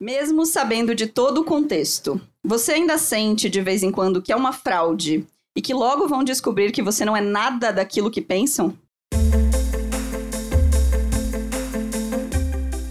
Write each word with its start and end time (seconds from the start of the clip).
Mesmo 0.00 0.46
sabendo 0.46 0.94
de 0.94 1.08
todo 1.08 1.40
o 1.40 1.44
contexto, 1.44 2.20
você 2.44 2.70
ainda 2.70 2.96
sente 2.96 3.50
de 3.50 3.60
vez 3.60 3.82
em 3.82 3.90
quando 3.90 4.22
que 4.22 4.30
é 4.30 4.36
uma 4.36 4.52
fraude 4.52 5.26
e 5.56 5.60
que 5.60 5.74
logo 5.74 6.06
vão 6.06 6.22
descobrir 6.22 6.70
que 6.70 6.80
você 6.80 7.04
não 7.04 7.16
é 7.16 7.20
nada 7.20 7.72
daquilo 7.72 8.08
que 8.08 8.20
pensam? 8.20 8.78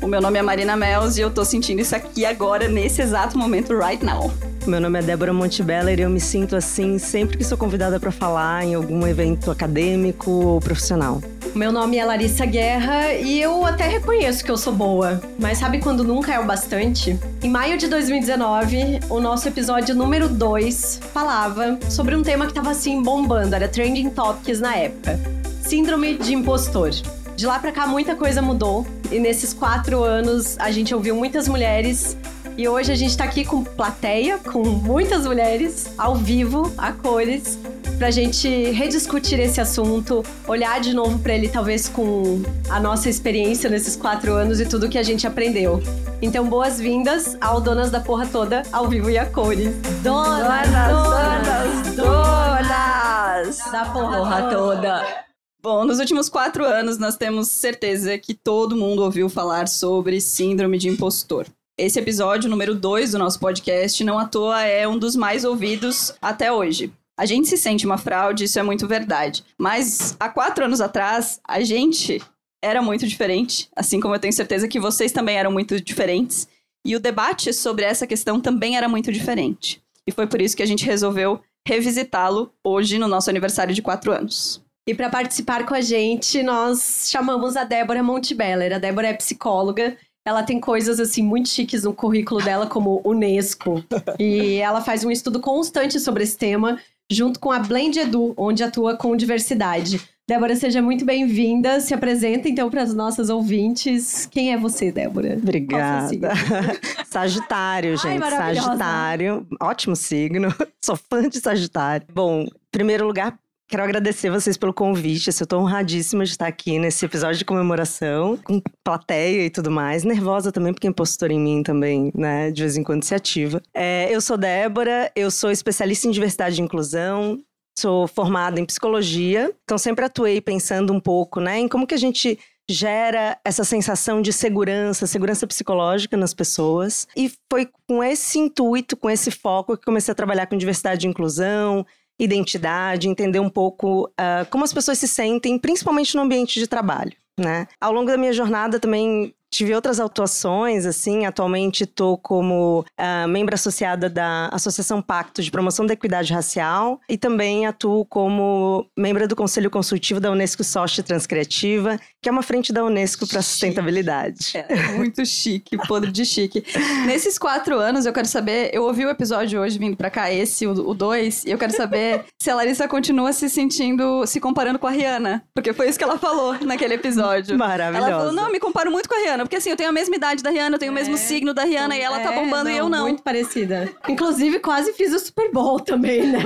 O 0.01 0.07
meu 0.07 0.19
nome 0.19 0.37
é 0.37 0.41
Marina 0.41 0.75
Mels 0.75 1.15
e 1.15 1.21
eu 1.21 1.33
tô 1.33 1.45
sentindo 1.45 1.79
isso 1.79 1.95
aqui 1.95 2.25
agora, 2.25 2.67
nesse 2.67 3.01
exato 3.01 3.37
momento, 3.37 3.73
right 3.73 4.03
now. 4.03 4.29
Meu 4.65 4.81
nome 4.81 4.99
é 4.99 5.01
Débora 5.01 5.31
Montebeller 5.31 5.97
e 5.97 6.01
eu 6.01 6.09
me 6.09 6.19
sinto 6.19 6.57
assim 6.57 6.99
sempre 6.99 7.37
que 7.37 7.43
sou 7.45 7.57
convidada 7.57 8.01
para 8.01 8.11
falar 8.11 8.65
em 8.65 8.75
algum 8.75 9.07
evento 9.07 9.49
acadêmico 9.49 10.29
ou 10.29 10.59
profissional. 10.59 11.21
Meu 11.55 11.71
nome 11.71 11.97
é 11.97 12.05
Larissa 12.05 12.45
Guerra 12.45 13.13
e 13.13 13.41
eu 13.41 13.65
até 13.65 13.87
reconheço 13.87 14.43
que 14.43 14.51
eu 14.51 14.57
sou 14.57 14.73
boa, 14.73 15.21
mas 15.39 15.57
sabe 15.57 15.79
quando 15.79 16.03
nunca 16.03 16.33
é 16.33 16.39
o 16.39 16.45
bastante? 16.45 17.17
Em 17.41 17.49
maio 17.49 17.77
de 17.77 17.87
2019, 17.87 18.99
o 19.09 19.19
nosso 19.19 19.47
episódio 19.47 19.95
número 19.95 20.29
2 20.29 20.99
falava 21.13 21.79
sobre 21.89 22.15
um 22.15 22.21
tema 22.21 22.47
que 22.47 22.53
tava 22.53 22.71
assim 22.71 23.01
bombando, 23.01 23.55
era 23.55 23.67
trending 23.67 24.09
topics 24.09 24.59
na 24.59 24.75
época: 24.75 25.19
Síndrome 25.61 26.17
de 26.17 26.33
impostor. 26.33 26.91
De 27.35 27.45
lá 27.45 27.59
pra 27.59 27.71
cá, 27.71 27.85
muita 27.85 28.15
coisa 28.15 28.41
mudou. 28.41 28.85
E 29.11 29.19
nesses 29.19 29.53
quatro 29.53 30.03
anos, 30.03 30.57
a 30.59 30.71
gente 30.71 30.93
ouviu 30.93 31.15
muitas 31.15 31.47
mulheres 31.47 32.17
e 32.57 32.67
hoje 32.67 32.91
a 32.91 32.95
gente 32.95 33.15
tá 33.15 33.23
aqui 33.23 33.45
com 33.45 33.63
plateia, 33.63 34.39
com 34.39 34.63
muitas 34.63 35.27
mulheres, 35.27 35.93
ao 35.95 36.15
vivo, 36.15 36.73
a 36.75 36.91
cores, 36.91 37.59
pra 37.97 38.11
gente 38.11 38.47
rediscutir 38.71 39.39
esse 39.39 39.59
assunto, 39.59 40.23
olhar 40.47 40.79
de 40.79 40.93
novo 40.93 41.17
para 41.19 41.33
ele, 41.33 41.49
talvez 41.49 41.89
com 41.89 42.41
a 42.69 42.79
nossa 42.79 43.09
experiência 43.09 43.69
nesses 43.69 43.95
quatro 43.95 44.33
anos 44.33 44.59
e 44.59 44.65
tudo 44.65 44.87
que 44.87 44.97
a 44.97 45.03
gente 45.03 45.25
aprendeu. 45.25 45.81
Então, 46.21 46.47
boas-vindas 46.47 47.35
ao 47.41 47.59
Donas 47.59 47.89
da 47.89 47.99
Porra 47.99 48.25
Toda, 48.27 48.63
ao 48.71 48.87
vivo 48.87 49.09
e 49.09 49.17
a 49.17 49.25
cores. 49.25 49.75
Donas, 50.03 50.67
donas, 50.69 51.95
donas, 51.95 51.95
donas 51.95 53.71
da 53.71 53.85
porra, 53.91 54.17
porra 54.17 54.49
toda. 54.49 55.25
Bom, 55.61 55.85
nos 55.85 55.99
últimos 55.99 56.29
quatro 56.29 56.63
anos 56.63 56.97
nós 56.97 57.17
temos 57.17 57.49
certeza 57.49 58.17
que 58.17 58.33
todo 58.33 58.75
mundo 58.75 59.03
ouviu 59.03 59.27
falar 59.27 59.67
sobre 59.67 60.21
síndrome 60.21 60.77
de 60.77 60.87
impostor. 60.87 61.45
Esse 61.77 61.99
episódio, 61.99 62.49
número 62.49 62.73
2 62.73 63.11
do 63.11 63.19
nosso 63.19 63.39
podcast, 63.39 64.03
não 64.03 64.17
à 64.17 64.25
toa 64.25 64.63
é 64.63 64.87
um 64.87 64.97
dos 64.97 65.15
mais 65.15 65.43
ouvidos 65.43 66.13
até 66.21 66.51
hoje. 66.51 66.91
A 67.17 67.25
gente 67.25 67.47
se 67.47 67.57
sente 67.57 67.85
uma 67.85 67.97
fraude, 67.97 68.43
isso 68.43 68.59
é 68.59 68.63
muito 68.63 68.87
verdade. 68.87 69.43
Mas 69.57 70.15
há 70.19 70.29
quatro 70.29 70.63
anos 70.63 70.79
atrás, 70.79 71.39
a 71.47 71.61
gente 71.61 72.21
era 72.63 72.81
muito 72.81 73.07
diferente, 73.07 73.69
assim 73.75 73.99
como 73.99 74.15
eu 74.15 74.19
tenho 74.19 74.33
certeza 74.33 74.67
que 74.67 74.79
vocês 74.79 75.11
também 75.11 75.37
eram 75.37 75.51
muito 75.51 75.81
diferentes. 75.81 76.47
E 76.85 76.95
o 76.95 76.99
debate 76.99 77.51
sobre 77.53 77.85
essa 77.85 78.05
questão 78.05 78.39
também 78.39 78.77
era 78.77 78.87
muito 78.87 79.11
diferente. 79.11 79.81
E 80.05 80.11
foi 80.11 80.27
por 80.27 80.41
isso 80.41 80.55
que 80.55 80.63
a 80.63 80.67
gente 80.67 80.85
resolveu 80.85 81.41
revisitá-lo 81.67 82.51
hoje 82.63 82.97
no 82.97 83.07
nosso 83.07 83.29
aniversário 83.29 83.73
de 83.73 83.81
quatro 83.81 84.11
anos. 84.11 84.63
E 84.87 84.93
para 84.93 85.09
participar 85.09 85.65
com 85.65 85.73
a 85.73 85.81
gente, 85.81 86.41
nós 86.43 87.09
chamamos 87.11 87.57
a 87.57 87.65
Débora 87.65 88.01
Montebeller. 88.01 88.73
A 88.73 88.79
Débora 88.79 89.07
é 89.07 89.13
psicóloga 89.13 89.97
ela 90.27 90.43
tem 90.43 90.59
coisas 90.59 90.99
assim 90.99 91.23
muito 91.23 91.47
chiques 91.47 91.85
no 91.85 91.93
currículo 91.93 92.43
dela, 92.43 92.67
como 92.67 92.99
Unesco. 93.05 93.81
e 94.19 94.55
ela 94.55 94.81
faz 94.81 95.05
um 95.05 95.09
estudo 95.09 95.39
constante 95.39 96.01
sobre 96.01 96.21
esse 96.21 96.37
tema, 96.37 96.77
junto 97.11 97.39
com 97.39 97.51
a 97.51 97.59
Blend 97.59 97.99
Edu, 97.99 98.33
onde 98.37 98.63
atua 98.63 98.97
com 98.97 99.15
diversidade. 99.15 100.01
Débora, 100.29 100.57
seja 100.57 100.81
muito 100.81 101.05
bem-vinda. 101.05 101.79
Se 101.79 101.93
apresenta 101.93 102.49
então 102.49 102.69
para 102.69 102.81
as 102.81 102.93
nossas 102.93 103.29
ouvintes. 103.29 104.25
Quem 104.25 104.51
é 104.51 104.57
você, 104.57 104.91
Débora? 104.91 105.37
Obrigada. 105.41 106.33
Sagitário, 107.07 107.95
gente. 107.95 108.21
Ai, 108.21 108.55
Sagitário. 108.55 109.47
Ótimo 109.61 109.95
signo. 109.95 110.53
Sou 110.83 110.97
fã 110.97 111.29
de 111.29 111.39
Sagitário. 111.39 112.05
Bom, 112.13 112.41
em 112.41 112.49
primeiro 112.69 113.07
lugar, 113.07 113.39
Quero 113.69 113.83
agradecer 113.83 114.29
vocês 114.29 114.55
pelo 114.55 114.73
convite. 114.73 115.27
Eu 115.27 115.31
estou 115.31 115.59
honradíssima 115.59 116.23
de 116.23 116.31
estar 116.31 116.47
aqui 116.47 116.79
nesse 116.79 117.03
episódio 117.03 117.37
de 117.37 117.43
comemoração, 117.43 118.37
com 118.37 118.61
plateia 118.81 119.45
e 119.45 119.49
tudo 119.49 119.69
mais. 119.69 120.05
Nervosa 120.05 120.53
também, 120.53 120.73
porque 120.73 120.87
impostor 120.87 121.31
em 121.31 121.39
mim 121.39 121.63
também, 121.63 122.09
né? 122.15 122.49
De 122.49 122.61
vez 122.61 122.77
em 122.77 122.83
quando 122.83 123.03
se 123.03 123.13
ativa. 123.13 123.61
É, 123.73 124.07
eu 124.09 124.21
sou 124.21 124.37
Débora, 124.37 125.11
eu 125.13 125.29
sou 125.29 125.51
especialista 125.51 126.07
em 126.07 126.11
diversidade 126.11 126.61
e 126.61 126.63
inclusão, 126.63 127.43
sou 127.77 128.07
formada 128.07 128.57
em 128.57 128.65
psicologia, 128.65 129.53
então 129.65 129.77
sempre 129.77 130.05
atuei 130.05 130.39
pensando 130.39 130.93
um 130.93 130.99
pouco, 130.99 131.41
né, 131.41 131.59
em 131.59 131.67
como 131.67 131.85
que 131.85 131.93
a 131.93 131.97
gente 131.97 132.39
gera 132.69 133.37
essa 133.45 133.63
sensação 133.63 134.21
de 134.21 134.31
segurança, 134.31 135.05
segurança 135.05 135.45
psicológica 135.45 136.15
nas 136.15 136.33
pessoas. 136.33 137.05
E 137.15 137.31
foi 137.51 137.69
com 137.87 138.01
esse 138.01 138.39
intuito, 138.39 138.95
com 138.95 139.09
esse 139.09 139.29
foco 139.29 139.77
que 139.77 139.85
comecei 139.85 140.11
a 140.11 140.15
trabalhar 140.15 140.47
com 140.47 140.57
diversidade 140.57 141.05
e 141.05 141.09
inclusão, 141.09 141.85
identidade, 142.19 143.07
entender 143.07 143.39
um 143.39 143.49
pouco 143.49 144.05
uh, 144.05 144.45
como 144.49 144.63
as 144.63 144.73
pessoas 144.73 144.97
se 144.97 145.07
sentem, 145.07 145.57
principalmente 145.57 146.15
no 146.15 146.21
ambiente 146.21 146.59
de 146.59 146.67
trabalho. 146.67 147.13
Né? 147.39 147.67
Ao 147.79 147.91
longo 147.91 148.09
da 148.09 148.17
minha 148.17 148.33
jornada 148.33 148.79
também 148.79 149.33
tive 149.57 149.73
outras 149.73 149.99
atuações, 149.99 150.85
assim, 150.85 151.25
atualmente 151.25 151.83
estou 151.83 152.15
como 152.15 152.85
uh, 152.99 153.27
membro 153.27 153.55
associada 153.55 154.07
da 154.07 154.49
Associação 154.49 155.01
Pacto 155.01 155.41
de 155.41 155.49
Promoção 155.49 155.83
da 155.83 155.93
Equidade 155.93 156.31
Racial 156.31 157.01
e 157.09 157.17
também 157.17 157.65
atuo 157.65 158.05
como 158.05 158.85
membro 158.95 159.27
do 159.27 159.35
Conselho 159.35 159.71
Consultivo 159.71 160.19
da 160.19 160.29
Unesco 160.29 160.63
Sochi 160.63 161.01
Transcriativa, 161.01 161.99
que 162.21 162.29
é 162.29 162.31
uma 162.31 162.43
frente 162.43 162.71
da 162.71 162.83
Unesco 162.83 163.27
para 163.27 163.41
sustentabilidade. 163.41 164.51
É, 164.53 164.91
muito 164.93 165.25
chique, 165.25 165.75
podre 165.87 166.11
de 166.11 166.23
chique. 166.23 166.63
Nesses 167.07 167.39
quatro 167.39 167.79
anos, 167.79 168.05
eu 168.05 168.13
quero 168.13 168.27
saber, 168.27 168.69
eu 168.71 168.83
ouvi 168.83 169.05
o 169.05 169.09
episódio 169.09 169.59
hoje 169.59 169.79
vindo 169.79 169.97
para 169.97 170.11
cá, 170.11 170.31
esse, 170.31 170.67
o 170.67 170.93
dois, 170.93 171.43
e 171.45 171.49
eu 171.49 171.57
quero 171.57 171.75
saber 171.75 172.25
se 172.39 172.51
a 172.51 172.55
Larissa 172.55 172.87
continua 172.87 173.33
se 173.33 173.49
sentindo, 173.49 174.23
se 174.27 174.39
comparando 174.39 174.77
com 174.77 174.85
a 174.85 174.91
Rihanna, 174.91 175.43
porque 175.55 175.73
foi 175.73 175.89
isso 175.89 175.97
que 175.97 176.03
ela 176.03 176.19
falou 176.19 176.55
naquele 176.63 176.93
episódio. 176.93 177.57
Maravilhosa. 177.57 178.07
Ela 178.07 178.19
falou, 178.19 178.33
não, 178.33 178.51
me 178.51 178.59
comparo 178.59 178.91
muito 178.91 179.09
com 179.09 179.15
a 179.15 179.19
Rihanna, 179.19 179.46
porque 179.47 179.55
assim, 179.55 179.69
eu 179.69 179.77
tenho 179.77 179.89
a 179.89 179.93
mesma 179.93 180.13
idade 180.13 180.43
da 180.43 180.49
Rihanna, 180.49 180.75
eu 180.75 180.79
tenho 180.79 180.89
é, 180.89 180.91
o 180.91 180.95
mesmo 180.95 181.15
é. 181.15 181.17
signo 181.17 181.53
da 181.53 181.63
Rihanna 181.63 181.95
e 181.95 182.01
ela 182.01 182.19
tá 182.19 182.31
é, 182.31 182.35
tá 182.35 182.41
bombando 182.41 182.65
não, 182.65 182.71
e 182.71 182.77
eu 182.77 182.89
não. 182.89 183.03
Muito 183.07 183.23
parecida. 183.23 183.89
Inclusive, 184.09 184.59
quase 184.59 184.91
fiz 184.91 185.13
o 185.13 185.19
Super 185.19 185.49
Bowl 185.51 185.79
também, 185.79 186.27
né? 186.27 186.39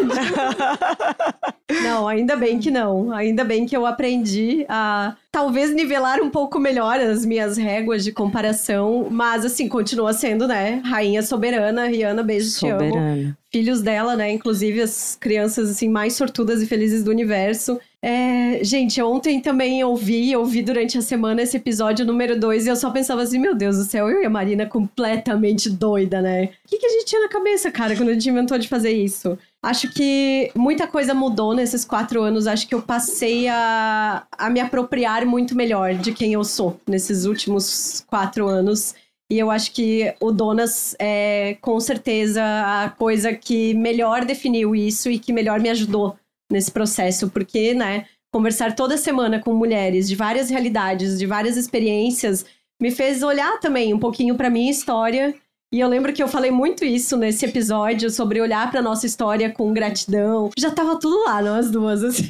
não, 1.84 2.08
ainda 2.08 2.36
bem 2.36 2.60
que 2.60 2.70
não. 2.70 3.12
Ainda 3.12 3.44
bem 3.44 3.66
que 3.66 3.76
eu 3.76 3.88
aprendi 3.88 4.66
a 4.70 5.16
talvez 5.32 5.74
nivelar 5.74 6.22
um 6.22 6.30
pouco 6.30 6.60
melhor 6.60 7.00
as 7.00 7.26
minhas 7.26 7.58
réguas 7.58 8.04
de 8.04 8.12
comparação, 8.12 9.08
mas 9.10 9.46
assim, 9.46 9.68
continua 9.68 10.14
sendo, 10.14 10.48
né, 10.48 10.82
rainha 10.84 11.24
soberana, 11.24 11.88
Rihanna, 11.88 12.22
beijo, 12.22 12.50
soberana. 12.50 12.92
te 12.92 12.98
amo. 12.98 13.36
Filhos 13.52 13.82
dela, 13.82 14.16
né, 14.16 14.32
inclusive 14.32 14.82
as 14.82 15.18
crianças 15.20 15.70
assim 15.70 15.90
mais 15.90 16.14
sortudas 16.14 16.62
e 16.62 16.68
felizes 16.68 17.04
do 17.04 17.10
universo. 17.10 17.80
É, 18.04 18.64
gente, 18.64 19.00
ontem 19.00 19.40
também 19.40 19.84
ouvi, 19.84 20.36
ouvi 20.36 20.64
durante 20.64 20.98
a 20.98 21.02
semana 21.04 21.44
esse 21.44 21.58
episódio 21.58 22.04
número 22.04 22.40
2 22.40 22.66
e 22.66 22.70
eu 22.70 22.76
só 22.76 22.90
pensava 22.90 23.22
assim, 23.22 23.38
meu 23.38 23.54
Deus 23.54 23.78
do 23.78 23.84
céu, 23.84 24.10
eu 24.10 24.24
e 24.24 24.26
a 24.26 24.30
Marina 24.30 24.66
completamente 24.66 25.70
doida, 25.70 26.20
né? 26.20 26.46
O 26.66 26.68
que, 26.68 26.80
que 26.80 26.86
a 26.88 26.90
gente 26.90 27.06
tinha 27.06 27.22
na 27.22 27.30
cabeça, 27.30 27.70
cara, 27.70 27.96
quando 27.96 28.10
a 28.10 28.14
gente 28.14 28.28
inventou 28.28 28.58
de 28.58 28.68
fazer 28.68 28.92
isso? 28.92 29.38
Acho 29.62 29.94
que 29.94 30.52
muita 30.56 30.88
coisa 30.88 31.14
mudou 31.14 31.54
nesses 31.54 31.86
quatro 31.86 32.24
anos. 32.24 32.48
Acho 32.48 32.68
que 32.68 32.74
eu 32.74 32.82
passei 32.82 33.48
a, 33.48 34.26
a 34.36 34.50
me 34.50 34.60
apropriar 34.60 35.24
muito 35.24 35.56
melhor 35.56 35.94
de 35.94 36.12
quem 36.12 36.34
eu 36.34 36.44
sou 36.44 36.80
nesses 36.88 37.26
últimos 37.26 38.04
quatro 38.08 38.48
anos. 38.48 38.96
E 39.30 39.38
eu 39.38 39.52
acho 39.52 39.72
que 39.72 40.14
o 40.20 40.32
Donas 40.32 40.96
é 41.00 41.56
com 41.62 41.80
certeza 41.80 42.44
a 42.44 42.90
coisa 42.90 43.32
que 43.34 43.76
melhor 43.76 44.26
definiu 44.26 44.76
isso 44.76 45.10
e 45.10 45.20
que 45.20 45.32
melhor 45.32 45.60
me 45.60 45.70
ajudou 45.70 46.18
nesse 46.52 46.72
processo, 46.72 47.30
porque, 47.30 47.74
né, 47.74 48.06
conversar 48.32 48.76
toda 48.76 48.98
semana 48.98 49.40
com 49.40 49.54
mulheres 49.54 50.08
de 50.08 50.16
várias 50.16 50.50
realidades, 50.50 51.18
de 51.18 51.26
várias 51.26 51.58
experiências, 51.58 52.46
me 52.82 52.92
fez 52.92 53.24
olhar 53.24 53.60
também 53.60 53.94
um 53.94 54.00
pouquinho 54.00 54.36
para 54.36 54.50
minha 54.50 54.72
história 54.72 55.36
e 55.74 55.80
eu 55.80 55.88
lembro 55.88 56.12
que 56.12 56.22
eu 56.22 56.28
falei 56.28 56.52
muito 56.52 56.84
isso 56.84 57.16
nesse 57.16 57.46
episódio 57.46 58.10
sobre 58.10 58.42
olhar 58.42 58.70
para 58.70 58.82
nossa 58.82 59.06
história 59.06 59.50
com 59.50 59.72
gratidão. 59.72 60.50
Já 60.58 60.70
tava 60.70 61.00
tudo 61.00 61.24
lá, 61.24 61.42
nós 61.42 61.72
duas. 61.72 62.04
Assim. 62.04 62.28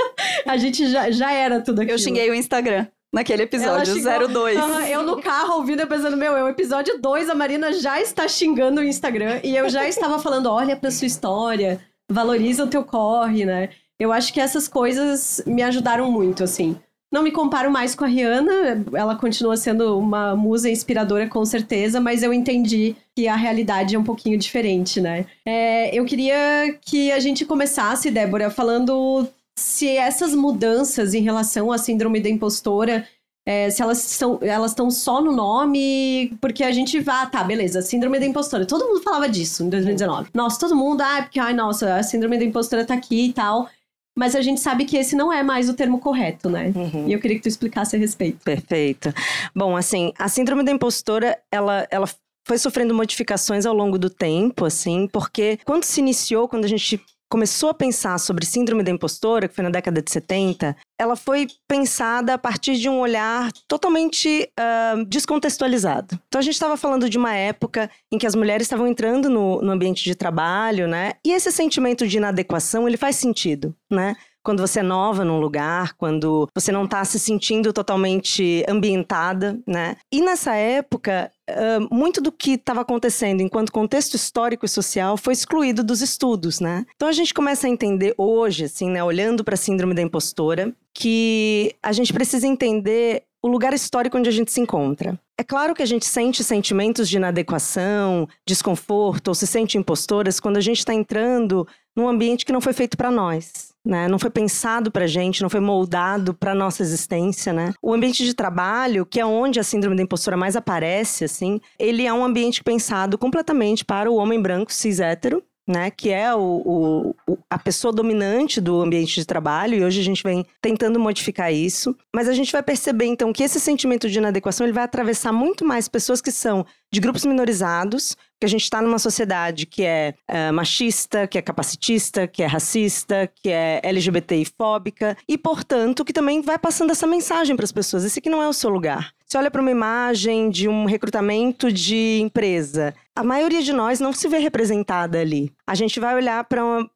a 0.48 0.56
gente 0.56 0.88
já, 0.90 1.10
já 1.10 1.30
era 1.30 1.60
tudo 1.60 1.82
aquilo. 1.82 1.94
Eu 1.94 1.98
xinguei 1.98 2.30
o 2.30 2.34
Instagram. 2.34 2.86
Naquele 3.12 3.42
episódio, 3.42 3.94
xingou, 3.94 4.28
02. 4.28 4.58
Uh, 4.58 4.70
eu 4.90 5.02
no 5.02 5.20
carro 5.20 5.56
ouvindo, 5.56 5.86
pensando, 5.86 6.16
meu, 6.16 6.34
é 6.34 6.42
o 6.42 6.48
episódio 6.48 6.98
2, 6.98 7.28
a 7.28 7.34
Marina 7.34 7.72
já 7.74 8.00
está 8.00 8.26
xingando 8.26 8.80
o 8.80 8.84
Instagram. 8.84 9.40
E 9.44 9.54
eu 9.54 9.68
já 9.68 9.86
estava 9.86 10.18
falando, 10.18 10.46
olha 10.46 10.74
pra 10.74 10.90
sua 10.90 11.06
história, 11.06 11.80
valoriza 12.10 12.64
o 12.64 12.68
teu 12.68 12.84
corre, 12.84 13.44
né? 13.44 13.70
Eu 13.98 14.12
acho 14.12 14.32
que 14.32 14.40
essas 14.40 14.68
coisas 14.68 15.42
me 15.46 15.62
ajudaram 15.62 16.10
muito, 16.10 16.44
assim. 16.44 16.76
Não 17.10 17.22
me 17.22 17.32
comparo 17.32 17.70
mais 17.70 17.94
com 17.94 18.04
a 18.04 18.06
Rihanna, 18.06 18.84
ela 18.92 19.16
continua 19.16 19.56
sendo 19.56 19.98
uma 19.98 20.36
musa 20.36 20.68
inspiradora 20.68 21.26
com 21.26 21.42
certeza, 21.44 22.00
mas 22.00 22.22
eu 22.22 22.34
entendi 22.34 22.94
que 23.16 23.26
a 23.26 23.34
realidade 23.34 23.94
é 23.94 23.98
um 23.98 24.04
pouquinho 24.04 24.38
diferente, 24.38 25.00
né? 25.00 25.24
É, 25.44 25.98
eu 25.98 26.04
queria 26.04 26.76
que 26.82 27.10
a 27.10 27.18
gente 27.18 27.46
começasse, 27.46 28.10
Débora, 28.10 28.50
falando 28.50 29.26
se 29.58 29.88
essas 29.88 30.34
mudanças 30.34 31.14
em 31.14 31.22
relação 31.22 31.72
à 31.72 31.78
síndrome 31.78 32.20
da 32.20 32.28
impostora 32.28 33.06
é, 33.48 33.70
se 33.70 33.80
elas 33.80 34.10
estão 34.10 34.38
elas 34.42 34.72
estão 34.72 34.90
só 34.90 35.22
no 35.22 35.32
nome, 35.32 36.36
porque 36.38 36.62
a 36.62 36.70
gente 36.70 37.00
vá, 37.00 37.24
tá, 37.24 37.42
beleza, 37.42 37.80
síndrome 37.80 38.20
da 38.20 38.26
impostora. 38.26 38.66
Todo 38.66 38.86
mundo 38.86 39.00
falava 39.00 39.26
disso 39.26 39.64
em 39.64 39.70
2019. 39.70 40.28
Nossa, 40.34 40.60
todo 40.60 40.76
mundo, 40.76 41.00
ah, 41.00 41.22
porque, 41.22 41.40
ai, 41.40 41.54
nossa, 41.54 41.94
a 41.94 42.02
síndrome 42.02 42.36
da 42.36 42.44
impostora 42.44 42.84
tá 42.84 42.92
aqui 42.92 43.28
e 43.28 43.32
tal. 43.32 43.66
Mas 44.14 44.34
a 44.34 44.42
gente 44.42 44.60
sabe 44.60 44.84
que 44.84 44.98
esse 44.98 45.16
não 45.16 45.32
é 45.32 45.42
mais 45.42 45.70
o 45.70 45.74
termo 45.74 45.98
correto, 45.98 46.50
né? 46.50 46.74
Uhum. 46.76 47.08
E 47.08 47.12
eu 47.14 47.20
queria 47.20 47.38
que 47.38 47.42
tu 47.42 47.48
explicasse 47.48 47.96
a 47.96 47.98
respeito. 47.98 48.44
Perfeito. 48.44 49.14
Bom, 49.54 49.74
assim, 49.74 50.12
a 50.18 50.28
síndrome 50.28 50.62
da 50.62 50.72
impostora, 50.72 51.38
ela, 51.50 51.88
ela 51.90 52.06
foi 52.46 52.58
sofrendo 52.58 52.92
modificações 52.92 53.64
ao 53.64 53.74
longo 53.74 53.98
do 53.98 54.10
tempo, 54.10 54.66
assim, 54.66 55.08
porque 55.10 55.58
quando 55.64 55.84
se 55.84 56.00
iniciou, 56.00 56.48
quando 56.48 56.66
a 56.66 56.68
gente 56.68 57.00
começou 57.28 57.70
a 57.70 57.74
pensar 57.74 58.18
sobre 58.18 58.46
síndrome 58.46 58.82
da 58.82 58.90
impostora, 58.90 59.48
que 59.48 59.54
foi 59.54 59.64
na 59.64 59.70
década 59.70 60.00
de 60.00 60.10
70, 60.10 60.76
ela 60.98 61.14
foi 61.14 61.46
pensada 61.68 62.34
a 62.34 62.38
partir 62.38 62.76
de 62.76 62.88
um 62.88 62.98
olhar 62.98 63.52
totalmente 63.68 64.50
uh, 64.58 65.04
descontextualizado. 65.04 66.18
Então 66.26 66.38
a 66.38 66.42
gente 66.42 66.54
estava 66.54 66.76
falando 66.76 67.08
de 67.08 67.18
uma 67.18 67.34
época 67.34 67.90
em 68.10 68.18
que 68.18 68.26
as 68.26 68.34
mulheres 68.34 68.64
estavam 68.64 68.86
entrando 68.86 69.28
no, 69.28 69.60
no 69.60 69.70
ambiente 69.70 70.02
de 70.02 70.14
trabalho, 70.14 70.88
né? 70.88 71.12
E 71.24 71.32
esse 71.32 71.52
sentimento 71.52 72.06
de 72.06 72.16
inadequação, 72.16 72.88
ele 72.88 72.96
faz 72.96 73.16
sentido, 73.16 73.74
né? 73.90 74.16
Quando 74.48 74.66
você 74.66 74.80
é 74.80 74.82
nova 74.82 75.26
num 75.26 75.38
lugar, 75.38 75.92
quando 75.98 76.48
você 76.54 76.72
não 76.72 76.86
está 76.86 77.04
se 77.04 77.18
sentindo 77.18 77.70
totalmente 77.70 78.64
ambientada, 78.66 79.60
né? 79.66 79.98
E 80.10 80.22
nessa 80.22 80.54
época, 80.54 81.30
uh, 81.50 81.94
muito 81.94 82.18
do 82.18 82.32
que 82.32 82.52
estava 82.52 82.80
acontecendo 82.80 83.42
enquanto 83.42 83.70
contexto 83.70 84.14
histórico 84.14 84.64
e 84.64 84.68
social 84.68 85.18
foi 85.18 85.34
excluído 85.34 85.84
dos 85.84 86.00
estudos, 86.00 86.60
né? 86.60 86.86
Então 86.96 87.08
a 87.08 87.12
gente 87.12 87.34
começa 87.34 87.66
a 87.66 87.70
entender 87.70 88.14
hoje, 88.16 88.64
assim, 88.64 88.88
né, 88.88 89.04
olhando 89.04 89.44
para 89.44 89.52
a 89.52 89.58
síndrome 89.58 89.92
da 89.92 90.00
impostora, 90.00 90.74
que 90.94 91.76
a 91.82 91.92
gente 91.92 92.10
precisa 92.10 92.46
entender 92.46 93.24
o 93.42 93.48
lugar 93.48 93.74
histórico 93.74 94.16
onde 94.16 94.30
a 94.30 94.32
gente 94.32 94.50
se 94.50 94.62
encontra. 94.62 95.20
É 95.40 95.44
claro 95.44 95.72
que 95.72 95.82
a 95.82 95.86
gente 95.86 96.04
sente 96.04 96.42
sentimentos 96.42 97.08
de 97.08 97.16
inadequação, 97.16 98.28
desconforto 98.44 99.28
ou 99.28 99.34
se 99.34 99.46
sente 99.46 99.78
impostoras 99.78 100.40
quando 100.40 100.56
a 100.56 100.60
gente 100.60 100.78
está 100.78 100.92
entrando 100.92 101.66
num 101.94 102.08
ambiente 102.08 102.44
que 102.44 102.52
não 102.52 102.60
foi 102.60 102.72
feito 102.72 102.96
para 102.96 103.10
nós 103.10 103.68
né? 103.88 104.06
Não 104.06 104.18
foi 104.18 104.28
pensado 104.28 104.92
para 104.92 105.06
gente, 105.06 105.42
não 105.42 105.48
foi 105.48 105.60
moldado 105.60 106.34
para 106.34 106.54
nossa 106.54 106.82
existência, 106.82 107.52
né? 107.54 107.72
O 107.82 107.94
ambiente 107.94 108.22
de 108.22 108.34
trabalho, 108.34 109.06
que 109.06 109.18
é 109.18 109.24
onde 109.24 109.58
a 109.58 109.64
síndrome 109.64 109.96
da 109.96 110.02
impostora 110.02 110.36
mais 110.36 110.54
aparece, 110.54 111.24
assim, 111.24 111.58
ele 111.78 112.06
é 112.06 112.12
um 112.12 112.22
ambiente 112.22 112.62
pensado 112.62 113.16
completamente 113.16 113.84
para 113.84 114.10
o 114.10 114.16
homem 114.16 114.40
branco 114.40 114.72
cis 114.72 115.00
hétero, 115.00 115.42
né, 115.68 115.90
que 115.90 116.10
é 116.10 116.34
o, 116.34 117.14
o, 117.28 117.38
a 117.50 117.58
pessoa 117.58 117.92
dominante 117.92 118.60
do 118.60 118.80
ambiente 118.80 119.14
de 119.14 119.26
trabalho, 119.26 119.74
e 119.74 119.84
hoje 119.84 120.00
a 120.00 120.04
gente 120.04 120.22
vem 120.22 120.46
tentando 120.62 120.98
modificar 120.98 121.52
isso. 121.52 121.94
Mas 122.14 122.26
a 122.26 122.32
gente 122.32 122.50
vai 122.50 122.62
perceber, 122.62 123.04
então, 123.04 123.32
que 123.32 123.42
esse 123.42 123.60
sentimento 123.60 124.08
de 124.08 124.18
inadequação 124.18 124.66
ele 124.66 124.72
vai 124.72 124.84
atravessar 124.84 125.32
muito 125.32 125.64
mais 125.64 125.86
pessoas 125.86 126.22
que 126.22 126.32
são 126.32 126.64
de 126.90 127.00
grupos 127.00 127.26
minorizados, 127.26 128.16
que 128.40 128.46
a 128.46 128.48
gente 128.48 128.62
está 128.62 128.80
numa 128.80 128.98
sociedade 128.98 129.66
que 129.66 129.82
é 129.84 130.14
uh, 130.30 130.52
machista, 130.52 131.26
que 131.26 131.36
é 131.36 131.42
capacitista, 131.42 132.26
que 132.26 132.42
é 132.42 132.46
racista, 132.46 133.30
que 133.42 133.50
é 133.50 133.80
LGBTI 133.82 134.44
fóbica 134.46 135.16
e, 135.28 135.36
portanto, 135.36 136.04
que 136.04 136.12
também 136.12 136.40
vai 136.40 136.58
passando 136.58 136.92
essa 136.92 137.06
mensagem 137.06 137.56
para 137.56 137.64
as 137.64 137.72
pessoas: 137.72 138.04
esse 138.04 138.20
aqui 138.20 138.30
não 138.30 138.42
é 138.42 138.48
o 138.48 138.52
seu 138.52 138.70
lugar. 138.70 139.12
Você 139.26 139.36
olha 139.36 139.50
para 139.50 139.60
uma 139.60 139.70
imagem 139.70 140.48
de 140.48 140.68
um 140.68 140.86
recrutamento 140.86 141.70
de 141.70 142.20
empresa, 142.22 142.94
a 143.18 143.24
maioria 143.24 143.60
de 143.60 143.72
nós 143.72 143.98
não 143.98 144.12
se 144.12 144.28
vê 144.28 144.38
representada 144.38 145.18
ali. 145.18 145.52
A 145.66 145.74
gente 145.74 145.98
vai 145.98 146.14
olhar 146.14 146.44
para 146.44 146.64
uh, 146.64 146.86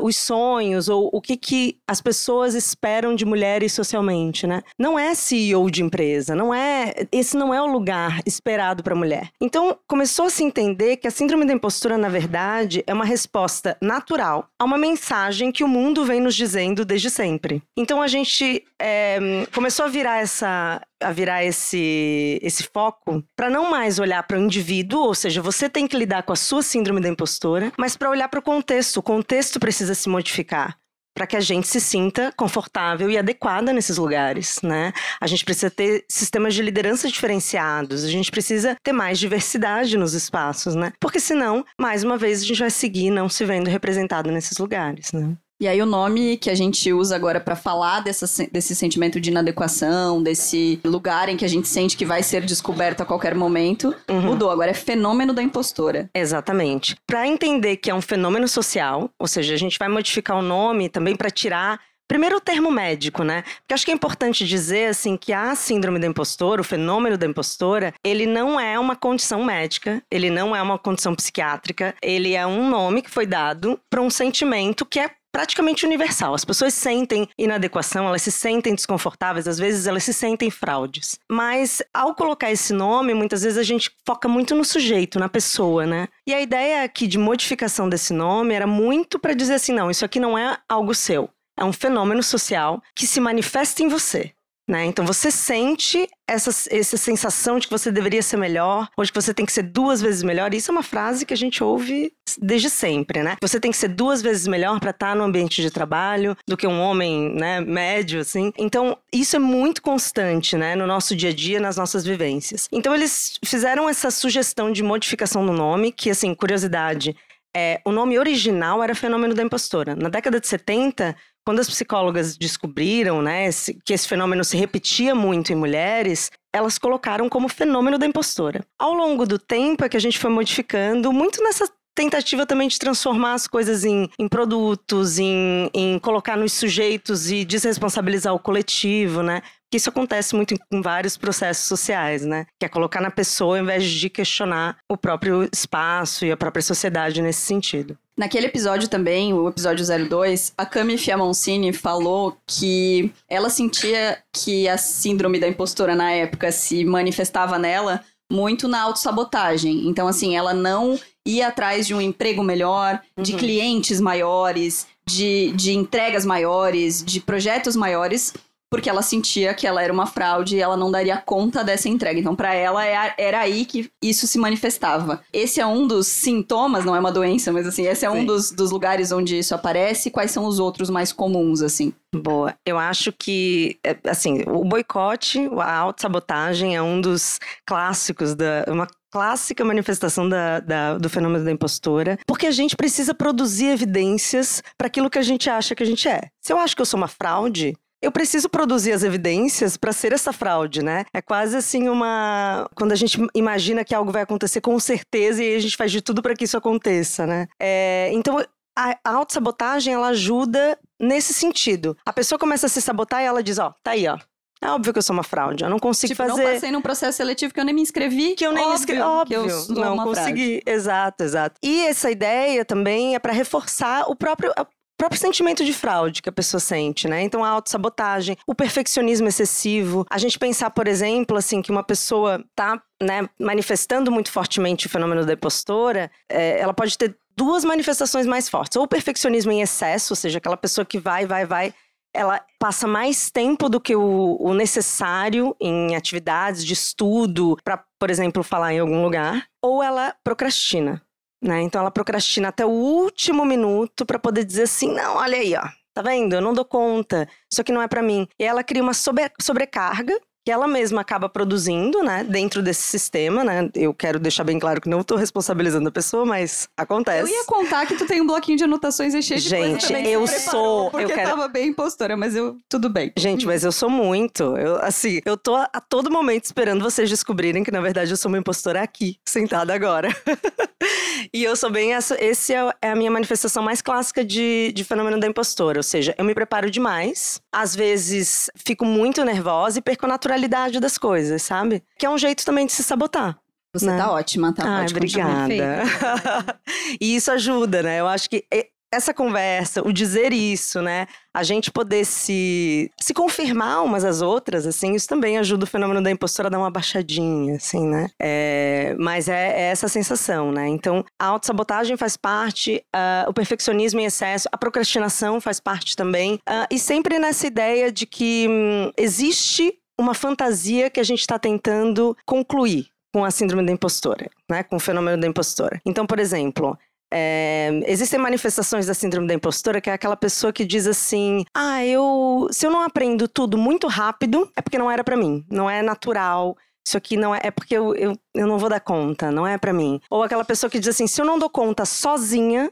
os 0.00 0.16
sonhos 0.16 0.88
ou 0.88 1.10
o 1.12 1.20
que, 1.20 1.36
que 1.36 1.76
as 1.86 2.00
pessoas 2.00 2.54
esperam 2.54 3.14
de 3.14 3.26
mulheres 3.26 3.74
socialmente, 3.74 4.46
né? 4.46 4.62
Não 4.78 4.98
é 4.98 5.14
CEO 5.14 5.70
de 5.70 5.82
empresa, 5.82 6.34
não 6.34 6.52
é 6.52 6.94
esse 7.12 7.36
não 7.36 7.52
é 7.52 7.60
o 7.60 7.66
lugar 7.66 8.20
esperado 8.24 8.82
para 8.82 8.94
mulher. 8.94 9.28
Então 9.38 9.76
começou 9.86 10.26
a 10.26 10.30
se 10.30 10.42
entender 10.42 10.96
que 10.96 11.06
a 11.06 11.10
síndrome 11.10 11.44
da 11.44 11.52
impostura, 11.52 11.98
na 11.98 12.08
verdade, 12.08 12.82
é 12.86 12.94
uma 12.94 13.04
resposta 13.04 13.76
natural 13.80 14.48
a 14.58 14.64
uma 14.64 14.78
mensagem 14.78 15.52
que 15.52 15.62
o 15.62 15.68
mundo 15.68 16.06
vem 16.06 16.20
nos 16.20 16.34
dizendo 16.34 16.86
desde 16.86 17.10
sempre. 17.10 17.62
Então 17.76 18.00
a 18.00 18.06
gente 18.06 18.64
é, 18.80 19.46
começou 19.52 19.84
a 19.84 19.88
virar 19.88 20.20
essa 20.20 20.80
a 20.98 21.12
virar 21.12 21.44
esse, 21.44 22.38
esse 22.42 22.62
foco 22.62 23.22
para 23.36 23.50
não 23.50 23.70
mais 23.70 23.98
olhar 23.98 24.22
para 24.22 24.38
o 24.38 24.40
indivíduo, 24.40 25.00
ou 25.00 25.14
seja, 25.14 25.42
você 25.42 25.65
tem 25.68 25.86
que 25.86 25.96
lidar 25.96 26.22
com 26.22 26.32
a 26.32 26.36
sua 26.36 26.62
síndrome 26.62 27.00
da 27.00 27.08
impostora, 27.08 27.72
mas 27.78 27.96
para 27.96 28.10
olhar 28.10 28.28
para 28.28 28.40
o 28.40 28.42
contexto. 28.42 28.98
O 28.98 29.02
contexto 29.02 29.60
precisa 29.60 29.94
se 29.94 30.08
modificar 30.08 30.78
para 31.16 31.26
que 31.26 31.36
a 31.36 31.40
gente 31.40 31.66
se 31.66 31.80
sinta 31.80 32.30
confortável 32.36 33.10
e 33.10 33.16
adequada 33.16 33.72
nesses 33.72 33.96
lugares, 33.96 34.60
né? 34.62 34.92
A 35.18 35.26
gente 35.26 35.46
precisa 35.46 35.70
ter 35.70 36.04
sistemas 36.06 36.54
de 36.54 36.60
liderança 36.60 37.08
diferenciados, 37.08 38.04
a 38.04 38.08
gente 38.08 38.30
precisa 38.30 38.76
ter 38.82 38.92
mais 38.92 39.18
diversidade 39.18 39.96
nos 39.96 40.12
espaços, 40.12 40.74
né? 40.74 40.92
Porque 41.00 41.18
senão, 41.18 41.64
mais 41.80 42.04
uma 42.04 42.18
vez, 42.18 42.42
a 42.42 42.44
gente 42.44 42.60
vai 42.60 42.70
seguir 42.70 43.10
não 43.10 43.30
se 43.30 43.46
vendo 43.46 43.70
representado 43.70 44.30
nesses 44.30 44.58
lugares, 44.58 45.10
né? 45.12 45.34
E 45.58 45.66
aí 45.66 45.80
o 45.80 45.86
nome 45.86 46.36
que 46.36 46.50
a 46.50 46.54
gente 46.54 46.92
usa 46.92 47.16
agora 47.16 47.40
para 47.40 47.56
falar 47.56 48.00
dessa, 48.00 48.26
desse 48.52 48.74
sentimento 48.74 49.18
de 49.18 49.30
inadequação, 49.30 50.22
desse 50.22 50.78
lugar 50.84 51.30
em 51.30 51.36
que 51.36 51.46
a 51.46 51.48
gente 51.48 51.66
sente 51.66 51.96
que 51.96 52.04
vai 52.04 52.22
ser 52.22 52.44
descoberto 52.44 53.00
a 53.00 53.06
qualquer 53.06 53.34
momento, 53.34 53.94
uhum. 54.08 54.20
mudou. 54.20 54.50
Agora 54.50 54.70
é 54.70 54.74
fenômeno 54.74 55.32
da 55.32 55.42
impostora. 55.42 56.10
Exatamente. 56.14 56.94
Para 57.06 57.26
entender 57.26 57.78
que 57.78 57.90
é 57.90 57.94
um 57.94 58.02
fenômeno 58.02 58.46
social, 58.46 59.10
ou 59.18 59.26
seja, 59.26 59.54
a 59.54 59.58
gente 59.58 59.78
vai 59.78 59.88
modificar 59.88 60.36
o 60.36 60.42
nome 60.42 60.90
também 60.90 61.16
para 61.16 61.30
tirar 61.30 61.80
Primeiro 62.08 62.36
o 62.36 62.40
termo 62.40 62.70
médico, 62.70 63.24
né? 63.24 63.42
Porque 63.42 63.74
acho 63.74 63.84
que 63.84 63.90
é 63.90 63.94
importante 63.94 64.46
dizer 64.46 64.90
assim 64.90 65.16
que 65.16 65.32
a 65.32 65.56
síndrome 65.56 65.98
da 65.98 66.06
impostora, 66.06 66.60
o 66.60 66.64
fenômeno 66.64 67.18
da 67.18 67.26
impostora, 67.26 67.92
ele 68.04 68.26
não 68.26 68.60
é 68.60 68.78
uma 68.78 68.94
condição 68.94 69.44
médica, 69.44 70.00
ele 70.08 70.30
não 70.30 70.54
é 70.54 70.62
uma 70.62 70.78
condição 70.78 71.16
psiquiátrica, 71.16 71.94
ele 72.00 72.34
é 72.34 72.46
um 72.46 72.70
nome 72.70 73.02
que 73.02 73.10
foi 73.10 73.26
dado 73.26 73.80
para 73.90 74.00
um 74.00 74.08
sentimento 74.08 74.86
que 74.86 75.00
é 75.00 75.10
praticamente 75.32 75.84
universal. 75.84 76.34
As 76.34 76.44
pessoas 76.44 76.74
sentem 76.74 77.28
inadequação, 77.38 78.06
elas 78.06 78.22
se 78.22 78.32
sentem 78.32 78.74
desconfortáveis, 78.74 79.46
às 79.46 79.58
vezes 79.58 79.86
elas 79.86 80.04
se 80.04 80.12
sentem 80.12 80.50
fraudes. 80.50 81.18
Mas 81.30 81.82
ao 81.92 82.14
colocar 82.14 82.50
esse 82.50 82.72
nome, 82.72 83.14
muitas 83.14 83.42
vezes 83.42 83.58
a 83.58 83.62
gente 83.62 83.90
foca 84.06 84.28
muito 84.28 84.54
no 84.54 84.64
sujeito, 84.64 85.18
na 85.18 85.28
pessoa, 85.28 85.86
né? 85.86 86.08
E 86.26 86.34
a 86.34 86.40
ideia 86.40 86.84
aqui 86.84 87.06
de 87.06 87.18
modificação 87.18 87.88
desse 87.88 88.12
nome 88.12 88.54
era 88.54 88.66
muito 88.66 89.18
para 89.18 89.34
dizer 89.34 89.54
assim: 89.54 89.72
não, 89.72 89.90
isso 89.90 90.04
aqui 90.04 90.18
não 90.18 90.36
é 90.38 90.58
algo 90.68 90.94
seu. 90.94 91.28
É 91.58 91.64
um 91.64 91.72
fenômeno 91.72 92.22
social 92.22 92.82
que 92.94 93.06
se 93.06 93.18
manifesta 93.18 93.82
em 93.82 93.88
você. 93.88 94.32
Né? 94.68 94.84
Então 94.86 95.06
você 95.06 95.30
sente 95.30 96.08
essa, 96.26 96.50
essa 96.74 96.96
sensação 96.96 97.56
de 97.58 97.68
que 97.68 97.72
você 97.72 97.92
deveria 97.92 98.20
ser 98.20 98.36
melhor, 98.36 98.88
ou 98.96 99.04
de 99.04 99.12
que 99.12 99.20
você 99.20 99.32
tem 99.32 99.46
que 99.46 99.52
ser 99.52 99.62
duas 99.62 100.00
vezes 100.00 100.24
melhor. 100.24 100.52
Isso 100.52 100.70
é 100.70 100.72
uma 100.72 100.82
frase 100.82 101.24
que 101.24 101.32
a 101.32 101.36
gente 101.36 101.62
ouve 101.62 102.12
desde 102.40 102.68
sempre, 102.68 103.22
né? 103.22 103.36
Você 103.40 103.60
tem 103.60 103.70
que 103.70 103.76
ser 103.76 103.88
duas 103.88 104.20
vezes 104.20 104.48
melhor 104.48 104.80
para 104.80 104.90
estar 104.90 105.10
tá 105.10 105.14
no 105.14 105.22
ambiente 105.22 105.62
de 105.62 105.70
trabalho 105.70 106.36
do 106.48 106.56
que 106.56 106.66
um 106.66 106.80
homem, 106.80 107.32
né, 107.32 107.60
médio, 107.60 108.20
assim. 108.20 108.52
Então 108.58 108.98
isso 109.12 109.36
é 109.36 109.38
muito 109.38 109.80
constante, 109.80 110.56
né, 110.56 110.74
no 110.74 110.86
nosso 110.86 111.14
dia 111.14 111.30
a 111.30 111.32
dia, 111.32 111.60
nas 111.60 111.76
nossas 111.76 112.04
vivências. 112.04 112.68
Então 112.72 112.92
eles 112.92 113.38
fizeram 113.44 113.88
essa 113.88 114.10
sugestão 114.10 114.72
de 114.72 114.82
modificação 114.82 115.44
no 115.44 115.52
nome, 115.52 115.92
que 115.92 116.10
assim, 116.10 116.34
curiosidade, 116.34 117.14
é, 117.56 117.80
o 117.86 117.92
nome 117.92 118.18
original 118.18 118.82
era 118.82 118.94
Fenômeno 118.94 119.32
da 119.32 119.42
Impostora. 119.42 119.96
Na 119.96 120.10
década 120.10 120.38
de 120.38 120.46
70, 120.46 121.16
quando 121.46 121.60
as 121.60 121.68
psicólogas 121.68 122.36
descobriram 122.36 123.22
né, 123.22 123.48
que 123.84 123.94
esse 123.94 124.08
fenômeno 124.08 124.42
se 124.42 124.56
repetia 124.56 125.14
muito 125.14 125.52
em 125.52 125.56
mulheres, 125.56 126.28
elas 126.52 126.76
colocaram 126.76 127.28
como 127.28 127.48
fenômeno 127.48 127.96
da 127.96 128.04
impostora. 128.04 128.64
Ao 128.76 128.92
longo 128.92 129.24
do 129.24 129.38
tempo 129.38 129.84
é 129.84 129.88
que 129.88 129.96
a 129.96 130.00
gente 130.00 130.18
foi 130.18 130.30
modificando, 130.30 131.12
muito 131.12 131.40
nessa 131.44 131.70
tentativa 131.94 132.44
também 132.44 132.68
de 132.68 132.78
transformar 132.78 133.34
as 133.34 133.46
coisas 133.46 133.84
em, 133.84 134.10
em 134.18 134.28
produtos, 134.28 135.18
em, 135.18 135.70
em 135.72 135.98
colocar 136.00 136.36
nos 136.36 136.52
sujeitos 136.52 137.30
e 137.30 137.44
desresponsabilizar 137.44 138.34
o 138.34 138.38
coletivo, 138.38 139.22
né? 139.22 139.40
Que 139.70 139.76
isso 139.76 139.90
acontece 139.90 140.34
muito 140.34 140.54
em 140.70 140.80
vários 140.82 141.16
processos 141.16 141.64
sociais, 141.64 142.24
né? 142.24 142.46
Que 142.58 142.66
é 142.66 142.68
colocar 142.68 143.00
na 143.00 143.10
pessoa 143.10 143.56
ao 143.56 143.62
invés 143.62 143.84
de 143.84 144.08
questionar 144.08 144.76
o 144.88 144.96
próprio 144.96 145.48
espaço 145.52 146.24
e 146.24 146.32
a 146.32 146.36
própria 146.36 146.62
sociedade 146.62 147.20
nesse 147.20 147.40
sentido. 147.40 147.98
Naquele 148.16 148.46
episódio 148.46 148.88
também, 148.88 149.34
o 149.34 149.46
episódio 149.46 149.84
02, 149.84 150.54
a 150.56 150.64
Cami 150.64 150.96
Fiamoncini 150.96 151.72
falou 151.72 152.36
que 152.46 153.12
ela 153.28 153.50
sentia 153.50 154.18
que 154.32 154.66
a 154.66 154.78
síndrome 154.78 155.38
da 155.38 155.46
impostora 155.46 155.94
na 155.94 156.10
época 156.12 156.50
se 156.50 156.82
manifestava 156.84 157.58
nela 157.58 158.02
muito 158.32 158.66
na 158.68 158.80
autossabotagem. 158.80 159.86
Então, 159.86 160.08
assim, 160.08 160.34
ela 160.34 160.54
não 160.54 160.98
ia 161.26 161.48
atrás 161.48 161.86
de 161.86 161.94
um 161.94 162.00
emprego 162.00 162.42
melhor, 162.42 163.00
uhum. 163.16 163.22
de 163.22 163.34
clientes 163.34 164.00
maiores, 164.00 164.86
de, 165.06 165.52
de 165.52 165.72
entregas 165.72 166.24
maiores, 166.24 167.04
de 167.04 167.20
projetos 167.20 167.76
maiores, 167.76 168.32
porque 168.70 168.90
ela 168.90 169.02
sentia 169.02 169.54
que 169.54 169.66
ela 169.66 169.82
era 169.82 169.92
uma 169.92 170.06
fraude 170.06 170.56
e 170.56 170.60
ela 170.60 170.76
não 170.76 170.90
daria 170.90 171.16
conta 171.16 171.62
dessa 171.62 171.88
entrega. 171.88 172.18
Então, 172.18 172.34
para 172.34 172.54
ela, 172.54 172.86
é 172.86 173.14
era 173.18 173.40
aí 173.40 173.64
que 173.64 173.90
isso 174.02 174.26
se 174.26 174.38
manifestava. 174.38 175.22
Esse 175.32 175.60
é 175.60 175.66
um 175.66 175.86
dos 175.86 176.06
sintomas, 176.06 176.84
não 176.84 176.94
é 176.94 177.00
uma 177.00 177.12
doença, 177.12 177.52
mas 177.52 177.66
assim, 177.66 177.86
esse 177.86 178.04
é 178.04 178.10
Sim. 178.10 178.18
um 178.18 178.24
dos, 178.24 178.50
dos 178.50 178.70
lugares 178.70 179.12
onde 179.12 179.38
isso 179.38 179.54
aparece. 179.54 180.10
Quais 180.10 180.30
são 180.30 180.46
os 180.46 180.58
outros 180.58 180.90
mais 180.90 181.12
comuns, 181.12 181.62
assim? 181.62 181.92
Boa. 182.14 182.54
Eu 182.64 182.78
acho 182.78 183.12
que, 183.12 183.78
é, 183.84 183.96
assim, 184.08 184.42
o 184.46 184.64
boicote, 184.64 185.48
a 185.58 185.76
autossabotagem 185.78 186.76
é 186.76 186.82
um 186.82 187.00
dos 187.00 187.38
clássicos 187.66 188.34
da. 188.34 188.64
Uma 188.68 188.86
clássica 189.10 189.64
manifestação 189.64 190.28
da, 190.28 190.60
da, 190.60 190.98
do 190.98 191.08
fenômeno 191.08 191.42
da 191.42 191.50
impostora, 191.50 192.18
porque 192.26 192.46
a 192.46 192.50
gente 192.50 192.76
precisa 192.76 193.14
produzir 193.14 193.68
evidências 193.68 194.62
para 194.76 194.88
aquilo 194.88 195.08
que 195.08 195.18
a 195.18 195.22
gente 195.22 195.48
acha 195.48 195.74
que 195.74 195.82
a 195.82 195.86
gente 195.86 196.06
é. 196.06 196.28
Se 196.42 196.52
eu 196.52 196.58
acho 196.58 196.76
que 196.76 196.82
eu 196.82 196.86
sou 196.86 196.98
uma 196.98 197.08
fraude, 197.08 197.74
eu 198.02 198.12
preciso 198.12 198.48
produzir 198.48 198.92
as 198.92 199.02
evidências 199.02 199.76
para 199.76 199.92
ser 199.92 200.12
essa 200.12 200.32
fraude, 200.32 200.82
né? 200.82 201.04
É 201.12 201.22
quase 201.22 201.56
assim 201.56 201.88
uma. 201.88 202.68
Quando 202.74 202.92
a 202.92 202.96
gente 202.96 203.18
imagina 203.34 203.84
que 203.84 203.94
algo 203.94 204.12
vai 204.12 204.22
acontecer 204.22 204.60
com 204.60 204.78
certeza 204.78 205.42
e 205.42 205.56
a 205.56 205.60
gente 205.60 205.76
faz 205.76 205.90
de 205.90 206.00
tudo 206.00 206.22
para 206.22 206.34
que 206.34 206.44
isso 206.44 206.56
aconteça, 206.56 207.26
né? 207.26 207.46
É, 207.60 208.10
então, 208.12 208.44
a 208.76 208.98
autossabotagem, 209.04 209.94
ela 209.94 210.08
ajuda 210.08 210.78
nesse 211.00 211.32
sentido. 211.32 211.96
A 212.04 212.12
pessoa 212.12 212.38
começa 212.38 212.66
a 212.66 212.68
se 212.68 212.80
sabotar 212.80 213.22
e 213.22 213.24
ela 213.24 213.42
diz: 213.42 213.58
Ó, 213.58 213.72
tá 213.82 213.92
aí, 213.92 214.06
ó. 214.06 214.18
É 214.60 214.70
óbvio 214.70 214.92
que 214.92 214.98
eu 214.98 215.02
sou 215.02 215.14
uma 215.14 215.22
fraude. 215.22 215.64
Eu 215.64 215.70
não 215.70 215.78
consigo 215.78 216.14
tipo, 216.14 216.26
fazer. 216.26 216.42
não 216.42 216.52
passei 216.52 216.70
num 216.70 216.80
processo 216.80 217.18
seletivo 217.18 217.52
que 217.52 217.60
eu 217.60 217.64
nem 217.64 217.74
me 217.74 217.82
inscrevi. 217.82 218.34
Que 218.34 218.46
eu 218.46 218.52
nem 218.52 218.64
óbvio, 218.64 218.74
inscrevi. 218.74 219.02
Óbvio. 219.02 219.46
Eu 219.48 219.74
não 219.74 219.98
consegui. 219.98 220.62
Fraude. 220.62 220.62
Exato, 220.66 221.24
exato. 221.24 221.60
E 221.62 221.86
essa 221.86 222.10
ideia 222.10 222.64
também 222.64 223.14
é 223.14 223.18
para 223.18 223.32
reforçar 223.32 224.08
o 224.08 224.16
próprio, 224.16 224.52
próprio 224.96 225.20
sentimento 225.20 225.64
de 225.64 225.72
fraude 225.72 226.22
que 226.22 226.28
a 226.28 226.32
pessoa 226.32 226.60
sente, 226.60 227.06
né? 227.06 227.22
Então 227.22 227.44
a 227.44 227.48
autossabotagem, 227.48 228.36
o 228.46 228.54
perfeccionismo 228.54 229.28
excessivo, 229.28 230.06
a 230.10 230.18
gente 230.18 230.38
pensar, 230.38 230.70
por 230.70 230.88
exemplo, 230.88 231.36
assim, 231.36 231.60
que 231.62 231.70
uma 231.70 231.82
pessoa 231.82 232.44
tá, 232.54 232.82
né, 233.02 233.28
manifestando 233.38 234.10
muito 234.10 234.30
fortemente 234.30 234.86
o 234.86 234.90
fenômeno 234.90 235.24
da 235.24 235.34
impostora, 235.34 236.10
é, 236.28 236.58
ela 236.58 236.72
pode 236.72 236.96
ter 236.96 237.16
duas 237.36 237.64
manifestações 237.64 238.26
mais 238.26 238.48
fortes, 238.48 238.76
ou 238.76 238.84
o 238.84 238.88
perfeccionismo 238.88 239.52
em 239.52 239.60
excesso, 239.60 240.12
ou 240.12 240.16
seja, 240.16 240.38
aquela 240.38 240.56
pessoa 240.56 240.84
que 240.86 240.98
vai, 240.98 241.26
vai, 241.26 241.44
vai, 241.44 241.74
ela 242.14 242.40
passa 242.58 242.86
mais 242.86 243.30
tempo 243.30 243.68
do 243.68 243.78
que 243.78 243.94
o, 243.94 244.38
o 244.40 244.54
necessário 244.54 245.54
em 245.60 245.94
atividades 245.94 246.64
de 246.64 246.72
estudo 246.72 247.58
para, 247.62 247.84
por 247.98 248.10
exemplo, 248.10 248.42
falar 248.42 248.72
em 248.72 248.78
algum 248.78 249.02
lugar, 249.02 249.46
ou 249.62 249.82
ela 249.82 250.14
procrastina. 250.24 251.02
Né? 251.42 251.62
Então 251.62 251.80
ela 251.80 251.90
procrastina 251.90 252.48
até 252.48 252.64
o 252.64 252.70
último 252.70 253.44
minuto 253.44 254.06
para 254.06 254.18
poder 254.18 254.44
dizer 254.44 254.62
assim: 254.62 254.92
não, 254.92 255.16
olha 255.16 255.38
aí, 255.38 255.54
ó, 255.54 255.68
tá 255.92 256.02
vendo? 256.02 256.34
Eu 256.34 256.40
não 256.40 256.54
dou 256.54 256.64
conta, 256.64 257.28
isso 257.50 257.60
aqui 257.60 257.72
não 257.72 257.82
é 257.82 257.88
para 257.88 258.02
mim. 258.02 258.26
E 258.38 258.44
ela 258.44 258.64
cria 258.64 258.82
uma 258.82 258.94
sobre, 258.94 259.30
sobrecarga 259.40 260.18
que 260.46 260.52
ela 260.52 260.68
mesma 260.68 261.00
acaba 261.00 261.28
produzindo, 261.28 262.04
né, 262.04 262.22
dentro 262.22 262.62
desse 262.62 262.82
sistema, 262.82 263.42
né? 263.42 263.68
Eu 263.74 263.92
quero 263.92 264.20
deixar 264.20 264.44
bem 264.44 264.60
claro 264.60 264.80
que 264.80 264.88
não 264.88 265.00
estou 265.00 265.18
responsabilizando 265.18 265.88
a 265.88 265.90
pessoa, 265.90 266.24
mas 266.24 266.68
acontece. 266.76 267.28
Eu 267.28 267.36
ia 267.36 267.44
contar 267.44 267.84
que 267.84 267.96
tu 267.96 268.06
tem 268.06 268.20
um 268.20 268.26
bloquinho 268.28 268.56
de 268.56 268.62
anotações 268.62 269.12
e 269.12 269.20
cheio 269.20 269.40
de 269.40 269.48
Gente, 269.48 269.92
eu 269.92 270.24
sou, 270.28 270.92
eu 271.00 271.08
quero 271.08 271.30
tava 271.30 271.48
bem 271.48 271.70
impostora, 271.70 272.16
mas 272.16 272.36
eu 272.36 272.56
tudo 272.68 272.88
bem. 272.88 273.12
Gente, 273.16 273.44
mas 273.44 273.64
eu 273.64 273.72
sou 273.72 273.90
muito. 273.90 274.56
Eu 274.56 274.76
assim, 274.84 275.20
eu 275.24 275.36
tô 275.36 275.56
a 275.56 275.80
todo 275.80 276.12
momento 276.12 276.44
esperando 276.44 276.80
vocês 276.80 277.10
descobrirem 277.10 277.64
que 277.64 277.72
na 277.72 277.80
verdade 277.80 278.12
eu 278.12 278.16
sou 278.16 278.28
uma 278.28 278.38
impostora 278.38 278.80
aqui, 278.80 279.16
sentada 279.28 279.74
agora. 279.74 280.10
e 281.34 281.42
eu 281.42 281.56
sou 281.56 281.72
bem 281.72 281.92
essa, 281.92 282.22
esse 282.24 282.54
é, 282.54 282.70
é 282.82 282.90
a 282.92 282.94
minha 282.94 283.10
manifestação 283.10 283.64
mais 283.64 283.82
clássica 283.82 284.24
de, 284.24 284.70
de 284.72 284.84
fenômeno 284.84 285.18
da 285.18 285.26
impostora, 285.26 285.80
ou 285.80 285.82
seja, 285.82 286.14
eu 286.16 286.24
me 286.24 286.34
preparo 286.34 286.70
demais, 286.70 287.40
às 287.52 287.74
vezes 287.74 288.48
fico 288.54 288.84
muito 288.84 289.24
nervosa 289.24 289.80
e 289.80 289.82
perco 289.82 290.06
a 290.06 290.08
naturalidade 290.08 290.35
das 290.80 290.98
coisas, 290.98 291.42
sabe? 291.42 291.82
Que 291.98 292.06
é 292.06 292.10
um 292.10 292.18
jeito 292.18 292.44
também 292.44 292.66
de 292.66 292.72
se 292.72 292.82
sabotar. 292.82 293.38
Você 293.72 293.86
né? 293.86 293.98
tá 293.98 294.10
ótima, 294.10 294.54
tá? 294.54 294.64
Ai, 294.64 294.86
obrigada. 294.88 295.84
e 297.00 297.16
isso 297.16 297.30
ajuda, 297.30 297.82
né? 297.82 298.00
Eu 298.00 298.06
acho 298.06 298.30
que 298.30 298.46
essa 298.92 299.12
conversa, 299.12 299.86
o 299.86 299.92
dizer 299.92 300.32
isso, 300.32 300.80
né? 300.80 301.06
A 301.34 301.42
gente 301.42 301.70
poder 301.70 302.04
se, 302.04 302.90
se 303.00 303.12
confirmar 303.12 303.84
umas 303.84 304.04
às 304.04 304.22
outras, 304.22 304.66
assim, 304.66 304.94
isso 304.94 305.08
também 305.08 305.38
ajuda 305.38 305.64
o 305.64 305.66
fenômeno 305.66 306.02
da 306.02 306.10
impostora 306.10 306.48
a 306.48 306.50
dar 306.50 306.58
uma 306.58 306.70
baixadinha, 306.70 307.56
assim, 307.56 307.86
né? 307.86 308.08
É, 308.20 308.96
mas 308.98 309.28
é, 309.28 309.60
é, 309.60 309.62
essa 309.70 309.88
sensação, 309.88 310.52
né? 310.52 310.68
Então, 310.68 311.04
a 311.18 311.26
autossabotagem 311.26 311.96
faz 311.96 312.16
parte, 312.16 312.82
uh, 312.94 313.28
o 313.28 313.34
perfeccionismo 313.34 314.00
em 314.00 314.04
excesso, 314.04 314.48
a 314.50 314.56
procrastinação 314.56 315.40
faz 315.40 315.60
parte 315.60 315.96
também. 315.96 316.34
Uh, 316.48 316.66
e 316.70 316.78
sempre 316.78 317.18
nessa 317.18 317.46
ideia 317.46 317.90
de 317.92 318.06
que 318.06 318.46
hum, 318.48 318.90
existe 318.96 319.74
uma 319.98 320.14
fantasia 320.14 320.90
que 320.90 321.00
a 321.00 321.04
gente 321.04 321.20
está 321.20 321.38
tentando 321.38 322.16
concluir 322.24 322.88
com 323.12 323.24
a 323.24 323.30
síndrome 323.30 323.64
da 323.64 323.72
impostora, 323.72 324.30
né? 324.48 324.62
Com 324.62 324.76
o 324.76 324.80
fenômeno 324.80 325.20
da 325.20 325.26
impostora. 325.26 325.80
Então, 325.86 326.06
por 326.06 326.18
exemplo, 326.18 326.78
é, 327.12 327.70
existem 327.86 328.18
manifestações 328.18 328.86
da 328.86 328.94
síndrome 328.94 329.28
da 329.28 329.34
impostora 329.34 329.80
que 329.80 329.88
é 329.88 329.92
aquela 329.92 330.16
pessoa 330.16 330.52
que 330.52 330.64
diz 330.64 330.86
assim: 330.86 331.44
ah, 331.54 331.84
eu. 331.84 332.48
Se 332.50 332.66
eu 332.66 332.70
não 332.70 332.82
aprendo 332.82 333.28
tudo 333.28 333.56
muito 333.56 333.86
rápido, 333.86 334.50
é 334.56 334.60
porque 334.60 334.78
não 334.78 334.90
era 334.90 335.04
para 335.04 335.16
mim, 335.16 335.44
não 335.50 335.70
é 335.70 335.82
natural. 335.82 336.56
Isso 336.86 336.96
aqui 336.96 337.16
não 337.16 337.34
é. 337.34 337.40
É 337.44 337.50
porque 337.50 337.76
eu, 337.76 337.94
eu, 337.94 338.16
eu 338.34 338.46
não 338.46 338.58
vou 338.58 338.68
dar 338.68 338.80
conta, 338.80 339.30
não 339.30 339.46
é 339.46 339.56
para 339.56 339.72
mim. 339.72 340.00
Ou 340.10 340.22
aquela 340.22 340.44
pessoa 340.44 340.68
que 340.70 340.78
diz 340.78 340.88
assim: 340.88 341.06
se 341.06 341.20
eu 341.20 341.24
não 341.24 341.38
dou 341.38 341.48
conta 341.48 341.84
sozinha, 341.84 342.70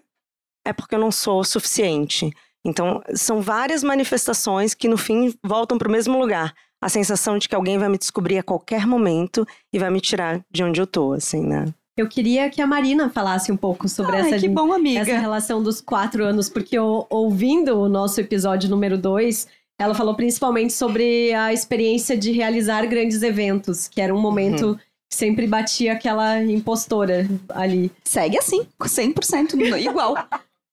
é 0.67 0.73
porque 0.73 0.95
eu 0.95 1.01
não 1.01 1.13
sou 1.13 1.41
o 1.41 1.45
suficiente. 1.45 2.31
Então, 2.67 3.03
são 3.15 3.43
várias 3.43 3.85
manifestações 3.85 4.73
que 4.75 4.89
no 4.89 4.97
fim 4.97 5.35
voltam 5.45 5.77
para 5.77 5.89
o 5.89 5.93
mesmo 5.93 6.19
lugar. 6.19 6.55
A 6.85 6.89
sensação 6.91 7.39
de 7.39 7.49
que 7.49 7.55
alguém 7.55 7.79
vai 7.79 7.89
me 7.89 7.97
descobrir 7.97 8.37
a 8.37 8.43
qualquer 8.43 8.87
momento 8.87 9.49
e 9.73 9.79
vai 9.79 9.89
me 9.89 10.03
tirar 10.03 10.45
de 10.51 10.63
onde 10.63 10.79
eu 10.79 10.87
tô, 10.87 11.15
assim, 11.15 11.41
né? 11.41 11.65
Eu 11.97 12.07
queria 12.07 12.51
que 12.51 12.61
a 12.61 12.67
Marina 12.67 13.09
falasse 13.09 13.51
um 13.51 13.57
pouco 13.57 13.89
sobre 13.89 14.17
Ai, 14.17 14.35
essa, 14.35 14.49
bom, 14.51 14.69
essa 14.95 15.19
relação 15.19 15.63
dos 15.63 15.81
quatro 15.81 16.23
anos, 16.23 16.51
porque 16.51 16.77
eu, 16.77 17.07
ouvindo 17.09 17.81
o 17.81 17.89
nosso 17.89 18.21
episódio 18.21 18.69
número 18.69 18.99
dois, 18.99 19.49
ela 19.81 19.95
falou 19.95 20.15
principalmente 20.15 20.75
sobre 20.75 21.33
a 21.33 21.55
experiência 21.55 22.19
de 22.19 22.33
realizar 22.33 22.85
grandes 22.85 23.23
eventos, 23.23 23.89
que 23.89 24.03
era 24.03 24.15
um 24.15 24.21
momento 24.21 24.67
uhum. 24.67 24.75
que 24.75 25.17
sempre 25.17 25.47
batia 25.47 25.95
aquela 25.95 26.43
impostora 26.43 27.27
ali. 27.49 27.91
Segue 28.05 28.37
assim, 28.37 28.67
100% 28.79 29.55
igual. 29.81 30.17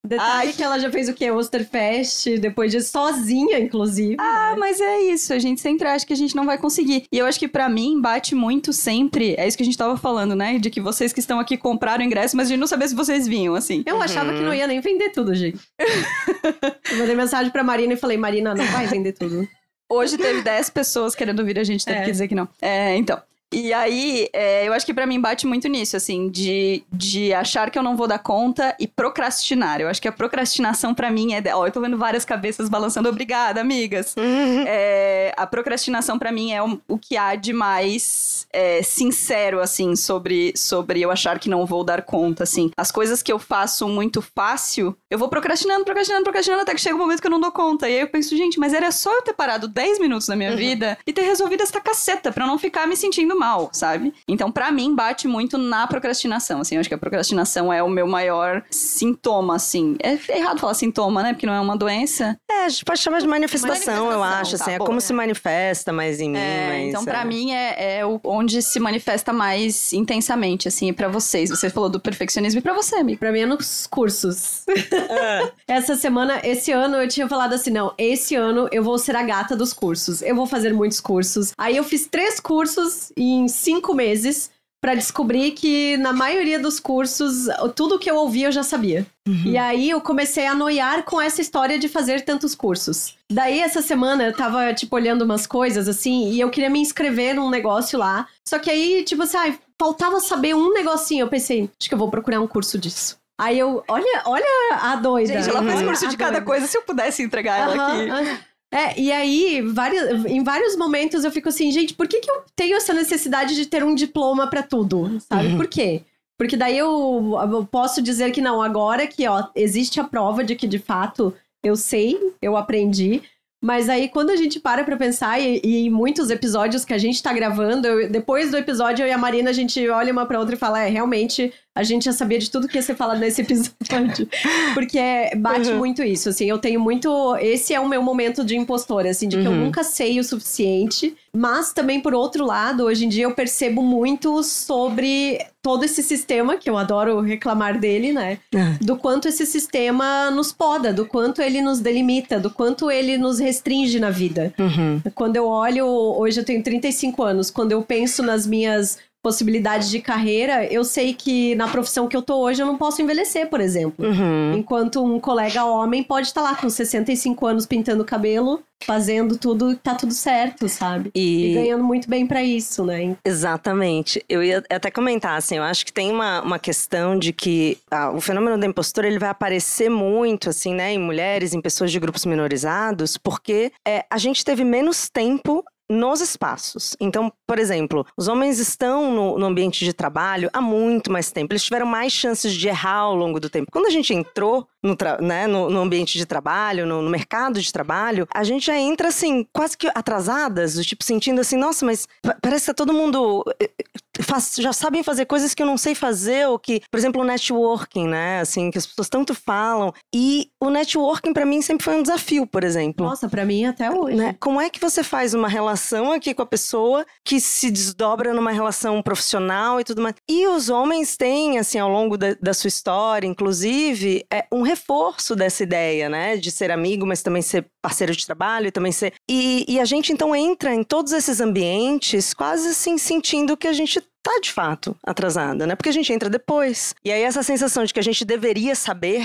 Detalhe 0.03 0.47
Ai. 0.47 0.53
que 0.53 0.63
ela 0.63 0.79
já 0.79 0.89
fez 0.89 1.07
o 1.07 1.13
quê? 1.13 1.29
Osterfest, 1.29 2.39
depois 2.39 2.71
de 2.71 2.81
sozinha, 2.81 3.59
inclusive. 3.59 4.15
Ah, 4.19 4.51
né? 4.51 4.57
mas 4.57 4.81
é 4.81 5.01
isso. 5.01 5.31
A 5.31 5.37
gente 5.37 5.61
sempre 5.61 5.87
acha 5.87 6.05
que 6.05 6.13
a 6.13 6.15
gente 6.17 6.35
não 6.35 6.45
vai 6.45 6.57
conseguir. 6.57 7.05
E 7.11 7.17
eu 7.19 7.25
acho 7.27 7.37
que 7.37 7.47
para 7.47 7.69
mim 7.69 8.01
bate 8.01 8.33
muito 8.33 8.73
sempre. 8.73 9.35
É 9.37 9.47
isso 9.47 9.55
que 9.55 9.61
a 9.61 9.65
gente 9.65 9.77
tava 9.77 9.95
falando, 9.95 10.35
né? 10.35 10.57
De 10.57 10.71
que 10.71 10.81
vocês 10.81 11.13
que 11.13 11.19
estão 11.19 11.39
aqui 11.39 11.55
compraram 11.55 12.03
ingresso, 12.03 12.35
mas 12.35 12.47
a 12.47 12.49
gente 12.49 12.59
não 12.59 12.67
sabia 12.67 12.87
se 12.87 12.95
vocês 12.95 13.27
vinham, 13.27 13.53
assim. 13.53 13.83
Eu 13.85 13.97
uhum. 13.97 14.01
achava 14.01 14.33
que 14.33 14.41
não 14.41 14.53
ia 14.53 14.65
nem 14.65 14.81
vender 14.81 15.11
tudo, 15.11 15.35
gente. 15.35 15.59
eu 16.91 16.97
mandei 16.97 17.15
mensagem 17.15 17.51
pra 17.51 17.63
Marina 17.63 17.93
e 17.93 17.97
falei: 17.97 18.17
Marina, 18.17 18.55
não 18.55 18.65
vai 18.65 18.87
vender 18.87 19.13
tudo. 19.13 19.47
Hoje 19.87 20.17
teve 20.17 20.41
10 20.41 20.69
pessoas 20.71 21.13
querendo 21.13 21.45
vir, 21.45 21.59
a 21.59 21.63
gente 21.63 21.85
teve 21.85 21.99
é. 21.99 22.03
que 22.05 22.11
dizer 22.11 22.27
que 22.27 22.33
não. 22.33 22.47
É, 22.61 22.95
então. 22.95 23.21
E 23.51 23.73
aí, 23.73 24.29
é, 24.31 24.65
eu 24.65 24.71
acho 24.71 24.85
que 24.85 24.93
para 24.93 25.05
mim 25.05 25.19
bate 25.19 25.45
muito 25.45 25.67
nisso, 25.67 25.97
assim, 25.97 26.29
de, 26.29 26.83
de 26.91 27.33
achar 27.33 27.69
que 27.69 27.77
eu 27.77 27.83
não 27.83 27.97
vou 27.97 28.07
dar 28.07 28.19
conta 28.19 28.73
e 28.79 28.87
procrastinar. 28.87 29.81
Eu 29.81 29.89
acho 29.89 30.01
que 30.01 30.07
a 30.07 30.11
procrastinação 30.11 30.93
para 30.93 31.11
mim 31.11 31.33
é. 31.33 31.43
Ó, 31.53 31.67
eu 31.67 31.71
tô 31.71 31.81
vendo 31.81 31.97
várias 31.97 32.23
cabeças 32.23 32.69
balançando. 32.69 33.09
Obrigada, 33.09 33.59
amigas. 33.59 34.15
Uhum. 34.17 34.63
É, 34.65 35.33
a 35.35 35.45
procrastinação 35.45 36.17
para 36.17 36.31
mim 36.31 36.53
é 36.53 36.63
o, 36.63 36.79
o, 36.87 36.97
que 36.97 37.17
há 37.17 37.35
de 37.35 37.51
mais 37.51 38.47
é, 38.53 38.81
sincero, 38.83 39.59
assim, 39.59 39.97
sobre, 39.97 40.53
sobre 40.55 41.01
eu 41.01 41.11
achar 41.11 41.37
que 41.37 41.49
não 41.49 41.65
vou 41.65 41.83
dar 41.83 42.03
conta, 42.03 42.43
assim. 42.43 42.71
As 42.77 42.89
coisas 42.89 43.21
que 43.21 43.33
eu 43.33 43.39
faço 43.39 43.85
muito 43.89 44.21
fácil, 44.21 44.95
eu 45.09 45.19
vou 45.19 45.27
procrastinando, 45.27 45.83
procrastinando, 45.83 46.23
procrastinando, 46.23 46.61
até 46.61 46.73
que 46.73 46.79
chega 46.79 46.95
um 46.95 46.99
momento 46.99 47.19
que 47.19 47.27
eu 47.27 47.31
não 47.31 47.39
dou 47.39 47.51
conta. 47.51 47.89
E 47.89 47.95
aí 47.95 48.01
eu 48.01 48.07
penso, 48.07 48.35
gente, 48.37 48.57
mas 48.57 48.73
era 48.73 48.91
só 48.91 49.13
eu 49.13 49.23
ter 49.23 49.33
parado 49.33 49.67
10 49.67 49.99
minutos 49.99 50.29
na 50.29 50.37
minha 50.37 50.51
uhum. 50.51 50.57
vida 50.57 50.97
e 51.05 51.11
ter 51.11 51.23
resolvido 51.23 51.63
essa 51.63 51.81
caceta 51.81 52.31
pra 52.31 52.45
eu 52.45 52.47
não 52.47 52.57
ficar 52.57 52.87
me 52.87 52.95
sentindo 52.95 53.40
mal, 53.41 53.71
sabe? 53.73 54.13
Então, 54.27 54.51
para 54.51 54.71
mim, 54.71 54.93
bate 54.93 55.27
muito 55.27 55.57
na 55.57 55.87
procrastinação, 55.87 56.61
assim. 56.61 56.75
Eu 56.75 56.81
acho 56.81 56.89
que 56.89 56.93
a 56.93 56.97
procrastinação 56.97 57.73
é 57.73 57.81
o 57.81 57.89
meu 57.89 58.05
maior 58.05 58.63
sintoma, 58.69 59.55
assim. 59.55 59.97
É 60.03 60.37
errado 60.37 60.59
falar 60.59 60.75
sintoma, 60.75 61.23
né? 61.23 61.33
Porque 61.33 61.47
não 61.47 61.53
é 61.53 61.59
uma 61.59 61.75
doença. 61.75 62.37
É, 62.49 62.65
a 62.65 62.69
gente 62.69 62.85
pode 62.85 62.99
chamar 62.99 63.19
de 63.19 63.27
manifestação, 63.27 64.05
manifestação 64.05 64.11
eu 64.11 64.23
acho, 64.23 64.57
tá, 64.57 64.63
assim. 64.63 64.71
É 64.73 64.77
bom, 64.77 64.83
é 64.83 64.87
como 64.87 64.99
é. 64.99 65.01
se 65.01 65.11
manifesta 65.11 65.91
mais 65.91 66.19
em 66.19 66.29
mim, 66.29 66.37
é, 66.37 66.67
mas, 66.67 66.89
Então, 66.89 67.03
para 67.03 67.21
é. 67.21 67.25
mim, 67.25 67.51
é, 67.51 67.99
é 67.99 68.05
onde 68.23 68.61
se 68.61 68.79
manifesta 68.79 69.33
mais 69.33 69.91
intensamente, 69.91 70.67
assim, 70.67 70.93
para 70.93 71.07
vocês. 71.07 71.49
Você 71.49 71.67
falou 71.67 71.89
do 71.89 71.99
perfeccionismo 71.99 72.59
e 72.59 72.61
pra 72.61 72.73
você, 72.73 72.97
amigo. 72.97 73.19
Pra 73.19 73.31
mim 73.31 73.39
é 73.39 73.45
nos 73.47 73.87
cursos. 73.87 74.63
É. 74.67 75.51
Essa 75.67 75.95
semana, 75.95 76.41
esse 76.43 76.71
ano, 76.71 76.97
eu 76.97 77.07
tinha 77.07 77.27
falado 77.27 77.53
assim, 77.53 77.71
não, 77.71 77.93
esse 77.97 78.35
ano 78.35 78.67
eu 78.71 78.83
vou 78.83 78.97
ser 78.97 79.15
a 79.15 79.23
gata 79.23 79.55
dos 79.55 79.73
cursos. 79.73 80.21
Eu 80.21 80.35
vou 80.35 80.45
fazer 80.45 80.73
muitos 80.73 80.99
cursos. 80.99 81.53
Aí 81.57 81.77
eu 81.77 81.83
fiz 81.83 82.07
três 82.07 82.39
cursos 82.39 83.11
e 83.15 83.30
em 83.31 83.47
cinco 83.47 83.93
meses 83.93 84.51
para 84.81 84.95
descobrir 84.95 85.51
que 85.51 85.95
na 85.97 86.11
maioria 86.11 86.59
dos 86.59 86.79
cursos, 86.79 87.47
tudo 87.75 87.99
que 87.99 88.09
eu 88.09 88.15
ouvia 88.15 88.47
eu 88.47 88.51
já 88.51 88.63
sabia. 88.63 89.05
Uhum. 89.27 89.43
E 89.45 89.55
aí 89.55 89.91
eu 89.91 90.01
comecei 90.01 90.47
a 90.47 90.55
noiar 90.55 91.03
com 91.03 91.21
essa 91.21 91.39
história 91.39 91.77
de 91.77 91.87
fazer 91.87 92.21
tantos 92.21 92.55
cursos. 92.55 93.15
Daí 93.31 93.59
essa 93.59 93.83
semana 93.83 94.23
eu 94.23 94.35
tava, 94.35 94.73
tipo, 94.73 94.95
olhando 94.95 95.21
umas 95.21 95.45
coisas 95.45 95.87
assim, 95.87 96.31
e 96.31 96.39
eu 96.39 96.49
queria 96.49 96.69
me 96.69 96.79
inscrever 96.79 97.35
num 97.35 97.51
negócio 97.51 97.99
lá. 97.99 98.27
Só 98.47 98.57
que 98.57 98.71
aí, 98.71 99.03
tipo 99.03 99.21
assim, 99.21 99.37
ah, 99.37 99.53
faltava 99.79 100.19
saber 100.19 100.55
um 100.55 100.73
negocinho. 100.73 101.25
Eu 101.25 101.29
pensei, 101.29 101.69
acho 101.79 101.87
que 101.87 101.93
eu 101.93 101.99
vou 101.99 102.09
procurar 102.09 102.41
um 102.41 102.47
curso 102.47 102.79
disso. 102.79 103.17
Aí 103.39 103.59
eu, 103.59 103.83
olha, 103.87 104.23
olha 104.25 104.45
a 104.81 104.95
doida. 104.95 105.33
Gente, 105.33 105.49
ela 105.49 105.63
faz 105.63 105.81
curso 105.83 106.07
de 106.07 106.17
cada 106.17 106.31
doida. 106.31 106.45
coisa, 106.45 106.65
se 106.65 106.77
eu 106.77 106.81
pudesse 106.81 107.21
entregar 107.21 107.59
ela 107.59 107.87
aqui. 107.87 108.41
É, 108.73 108.97
e 108.97 109.11
aí, 109.11 109.61
vários, 109.61 110.25
em 110.25 110.43
vários 110.43 110.77
momentos 110.77 111.25
eu 111.25 111.31
fico 111.31 111.49
assim, 111.49 111.71
gente, 111.71 111.93
por 111.93 112.07
que, 112.07 112.21
que 112.21 112.31
eu 112.31 112.43
tenho 112.55 112.77
essa 112.77 112.93
necessidade 112.93 113.53
de 113.53 113.65
ter 113.65 113.83
um 113.83 113.93
diploma 113.93 114.47
para 114.47 114.63
tudo? 114.63 115.19
Sabe? 115.19 115.47
Uhum. 115.47 115.57
Por 115.57 115.67
quê? 115.67 116.03
Porque 116.37 116.55
daí 116.55 116.77
eu, 116.77 117.37
eu, 117.51 117.65
posso 117.65 118.01
dizer 118.01 118.31
que 118.31 118.41
não, 118.41 118.61
agora 118.61 119.05
que 119.05 119.27
ó, 119.27 119.43
existe 119.53 119.99
a 119.99 120.03
prova 120.05 120.43
de 120.43 120.55
que 120.55 120.67
de 120.67 120.79
fato 120.79 121.33
eu 121.61 121.75
sei, 121.75 122.17
eu 122.41 122.55
aprendi, 122.55 123.21
mas 123.63 123.89
aí, 123.89 124.09
quando 124.09 124.31
a 124.31 124.35
gente 124.35 124.59
para 124.59 124.83
pra 124.83 124.97
pensar, 124.97 125.39
e, 125.39 125.61
e 125.63 125.85
em 125.85 125.89
muitos 125.89 126.31
episódios 126.31 126.83
que 126.83 126.95
a 126.95 126.97
gente 126.97 127.21
tá 127.21 127.31
gravando, 127.31 127.87
eu, 127.87 128.09
depois 128.09 128.49
do 128.49 128.57
episódio, 128.57 129.03
eu 129.03 129.07
e 129.07 129.11
a 129.11 129.17
Marina, 129.19 129.51
a 129.51 129.53
gente 129.53 129.87
olha 129.87 130.11
uma 130.11 130.25
pra 130.25 130.39
outra 130.39 130.55
e 130.55 130.57
fala: 130.57 130.81
é, 130.81 130.89
realmente, 130.89 131.53
a 131.73 131.83
gente 131.83 132.05
já 132.05 132.11
sabia 132.11 132.37
de 132.37 132.51
tudo 132.51 132.67
que 132.67 132.77
ia 132.77 132.81
ser 132.81 132.95
falado 132.95 133.19
nesse 133.19 133.41
episódio. 133.41 134.27
Porque 134.73 134.99
é, 134.99 135.35
bate 135.35 135.69
uhum. 135.69 135.77
muito 135.77 136.03
isso, 136.03 136.29
assim. 136.29 136.45
Eu 136.45 136.57
tenho 136.57 136.79
muito. 136.79 137.35
Esse 137.37 137.73
é 137.73 137.79
o 137.79 137.87
meu 137.87 138.01
momento 138.01 138.43
de 138.43 138.57
impostora, 138.57 139.09
assim, 139.09 139.27
de 139.27 139.37
que 139.37 139.45
eu 139.45 139.51
uhum. 139.51 139.65
nunca 139.65 139.83
sei 139.83 140.19
o 140.19 140.23
suficiente. 140.23 141.15
Mas 141.33 141.71
também, 141.71 142.01
por 142.01 142.13
outro 142.13 142.45
lado, 142.45 142.83
hoje 142.83 143.05
em 143.05 143.09
dia 143.09 143.23
eu 143.23 143.33
percebo 143.33 143.81
muito 143.81 144.43
sobre 144.43 145.39
todo 145.61 145.85
esse 145.85 146.03
sistema, 146.03 146.57
que 146.57 146.69
eu 146.69 146.77
adoro 146.77 147.21
reclamar 147.21 147.79
dele, 147.79 148.11
né? 148.11 148.39
Uhum. 148.53 148.77
Do 148.81 148.97
quanto 148.97 149.29
esse 149.29 149.45
sistema 149.45 150.29
nos 150.29 150.51
poda, 150.51 150.91
do 150.91 151.05
quanto 151.05 151.41
ele 151.41 151.61
nos 151.61 151.79
delimita, 151.79 152.37
do 152.37 152.49
quanto 152.49 152.91
ele 152.91 153.17
nos 153.17 153.39
restringe 153.39 153.97
na 153.97 154.09
vida. 154.09 154.53
Uhum. 154.59 155.01
Quando 155.15 155.37
eu 155.37 155.47
olho, 155.47 155.85
hoje 155.85 156.41
eu 156.41 156.43
tenho 156.43 156.61
35 156.61 157.23
anos, 157.23 157.49
quando 157.49 157.71
eu 157.71 157.81
penso 157.81 158.23
nas 158.23 158.45
minhas 158.45 158.97
possibilidades 159.21 159.89
de 159.89 160.01
carreira, 160.01 160.65
eu 160.65 160.83
sei 160.83 161.13
que 161.13 161.55
na 161.55 161.67
profissão 161.67 162.07
que 162.07 162.15
eu 162.15 162.21
tô 162.21 162.37
hoje 162.37 162.61
eu 162.61 162.65
não 162.65 162.77
posso 162.77 163.01
envelhecer, 163.01 163.49
por 163.49 163.61
exemplo. 163.61 164.05
Uhum. 164.05 164.53
Enquanto 164.53 165.03
um 165.03 165.19
colega 165.19 165.63
homem 165.65 166.03
pode 166.03 166.27
estar 166.27 166.41
lá 166.41 166.55
com 166.55 166.69
65 166.69 167.45
anos 167.45 167.65
pintando 167.65 168.03
cabelo, 168.03 168.63
fazendo 168.83 169.37
tudo, 169.37 169.75
tá 169.75 169.95
tudo 169.95 170.13
certo, 170.13 170.67
sabe? 170.67 171.11
E, 171.13 171.51
e 171.51 171.53
ganhando 171.53 171.83
muito 171.83 172.09
bem 172.09 172.25
para 172.25 172.43
isso, 172.43 172.83
né? 172.83 173.15
Exatamente. 173.23 174.23
Eu 174.27 174.43
ia 174.43 174.63
até 174.69 174.89
comentar, 174.89 175.37
assim, 175.37 175.57
eu 175.57 175.63
acho 175.63 175.85
que 175.85 175.93
tem 175.93 176.11
uma, 176.11 176.41
uma 176.41 176.59
questão 176.59 177.17
de 177.17 177.31
que 177.31 177.77
ah, 177.89 178.11
o 178.11 178.19
fenômeno 178.19 178.57
da 178.57 178.65
impostura 178.65 179.07
ele 179.07 179.19
vai 179.19 179.29
aparecer 179.29 179.89
muito, 179.89 180.49
assim, 180.49 180.73
né, 180.73 180.93
em 180.93 180.99
mulheres, 180.99 181.53
em 181.53 181.61
pessoas 181.61 181.91
de 181.91 181.99
grupos 181.99 182.25
minorizados, 182.25 183.17
porque 183.17 183.71
é, 183.87 184.05
a 184.09 184.17
gente 184.17 184.43
teve 184.43 184.63
menos 184.63 185.09
tempo 185.09 185.63
nos 185.91 186.21
espaços. 186.21 186.95
Então, 186.99 187.31
por 187.45 187.59
exemplo, 187.59 188.05
os 188.17 188.27
homens 188.27 188.59
estão 188.59 189.13
no, 189.13 189.37
no, 189.37 189.45
ambiente 189.45 189.83
de 189.83 189.93
trabalho 189.93 190.49
há 190.53 190.61
muito 190.61 191.11
mais 191.11 191.31
tempo. 191.31 191.51
Eles 191.51 191.63
tiveram 191.63 191.85
mais 191.85 192.13
chances 192.13 192.53
de 192.53 192.67
errar 192.67 192.99
ao 192.99 193.15
longo 193.15 193.39
do 193.39 193.49
tempo. 193.49 193.71
Quando 193.71 193.87
a 193.87 193.91
gente 193.91 194.13
entrou 194.13 194.67
no, 194.83 194.97
né, 195.21 195.47
no, 195.47 195.69
no 195.69 195.79
ambiente 195.79 196.17
de 196.17 196.25
trabalho, 196.25 196.85
no, 196.85 197.01
no, 197.01 197.09
mercado 197.09 197.61
de 197.61 197.71
trabalho, 197.71 198.27
a 198.33 198.43
gente 198.43 198.65
já 198.65 198.77
entra 198.77 199.09
assim, 199.09 199.45
quase 199.53 199.77
que 199.77 199.87
atrasadas, 199.93 200.75
do 200.75 200.83
tipo, 200.83 201.03
sentindo 201.03 201.41
assim, 201.41 201.55
nossa, 201.55 201.85
mas 201.85 202.07
parece 202.41 202.65
que 202.65 202.71
tá 202.71 202.73
todo 202.73 202.93
mundo 202.93 203.43
eh, 203.59 203.69
eh, 203.79 204.23
faz, 204.23 204.55
já 204.57 204.73
sabem 204.73 205.03
fazer 205.03 205.25
coisas 205.25 205.53
que 205.53 205.61
eu 205.61 205.67
não 205.67 205.77
sei 205.77 205.95
fazer, 205.95 206.47
ou 206.47 206.57
que, 206.59 206.81
por 206.89 206.97
exemplo, 206.97 207.21
o 207.21 207.25
networking, 207.25 208.07
né? 208.07 208.39
Assim, 208.39 208.71
que 208.71 208.77
as 208.77 208.85
pessoas 208.85 209.09
tanto 209.09 209.33
falam. 209.33 209.93
E 210.13 210.49
o 210.59 210.69
networking, 210.69 211.33
para 211.33 211.45
mim, 211.45 211.61
sempre 211.61 211.83
foi 211.83 211.95
um 211.95 212.01
desafio, 212.01 212.45
por 212.45 212.63
exemplo. 212.63 213.05
Nossa, 213.05 213.29
para 213.29 213.45
mim 213.45 213.65
até 213.65 213.89
hoje. 213.89 214.15
Né? 214.15 214.35
Como 214.39 214.59
é 214.59 214.69
que 214.69 214.79
você 214.79 215.03
faz 215.03 215.33
uma 215.33 215.47
relação 215.47 216.11
aqui 216.11 216.33
com 216.33 216.41
a 216.41 216.45
pessoa 216.45 217.05
que 217.23 217.39
se 217.39 217.69
desdobra 217.69 218.33
numa 218.33 218.51
relação 218.51 219.01
profissional 219.01 219.79
e 219.79 219.83
tudo 219.83 220.01
mais? 220.01 220.15
E 220.29 220.47
os 220.47 220.69
homens 220.69 221.15
têm, 221.17 221.59
assim, 221.59 221.79
ao 221.79 221.89
longo 221.89 222.17
da, 222.17 222.35
da 222.41 222.53
sua 222.53 222.67
história, 222.67 223.27
inclusive, 223.27 224.25
é 224.31 224.45
um 224.51 224.61
reforço 224.71 225.35
dessa 225.35 225.63
ideia, 225.63 226.09
né? 226.09 226.37
De 226.37 226.49
ser 226.49 226.71
amigo, 226.71 227.05
mas 227.05 227.21
também 227.21 227.41
ser 227.41 227.65
parceiro 227.81 228.15
de 228.15 228.25
trabalho, 228.25 228.71
também 228.71 228.91
ser. 228.91 229.13
E, 229.29 229.65
e 229.67 229.79
a 229.79 229.85
gente 229.85 230.11
então 230.11 230.35
entra 230.35 230.73
em 230.73 230.83
todos 230.83 231.11
esses 231.11 231.39
ambientes 231.39 232.33
quase 232.33 232.69
assim 232.69 232.97
sentindo 232.97 233.57
que 233.57 233.67
a 233.67 233.73
gente 233.73 234.01
tá 234.23 234.39
de 234.41 234.51
fato 234.51 234.95
atrasada, 235.05 235.67
né? 235.67 235.75
Porque 235.75 235.89
a 235.89 235.93
gente 235.93 236.11
entra 236.13 236.29
depois. 236.29 236.93
E 237.03 237.11
aí 237.11 237.21
essa 237.21 237.43
sensação 237.43 237.83
de 237.83 237.93
que 237.93 237.99
a 237.99 238.03
gente 238.03 238.23
deveria 238.23 238.75
saber 238.75 239.23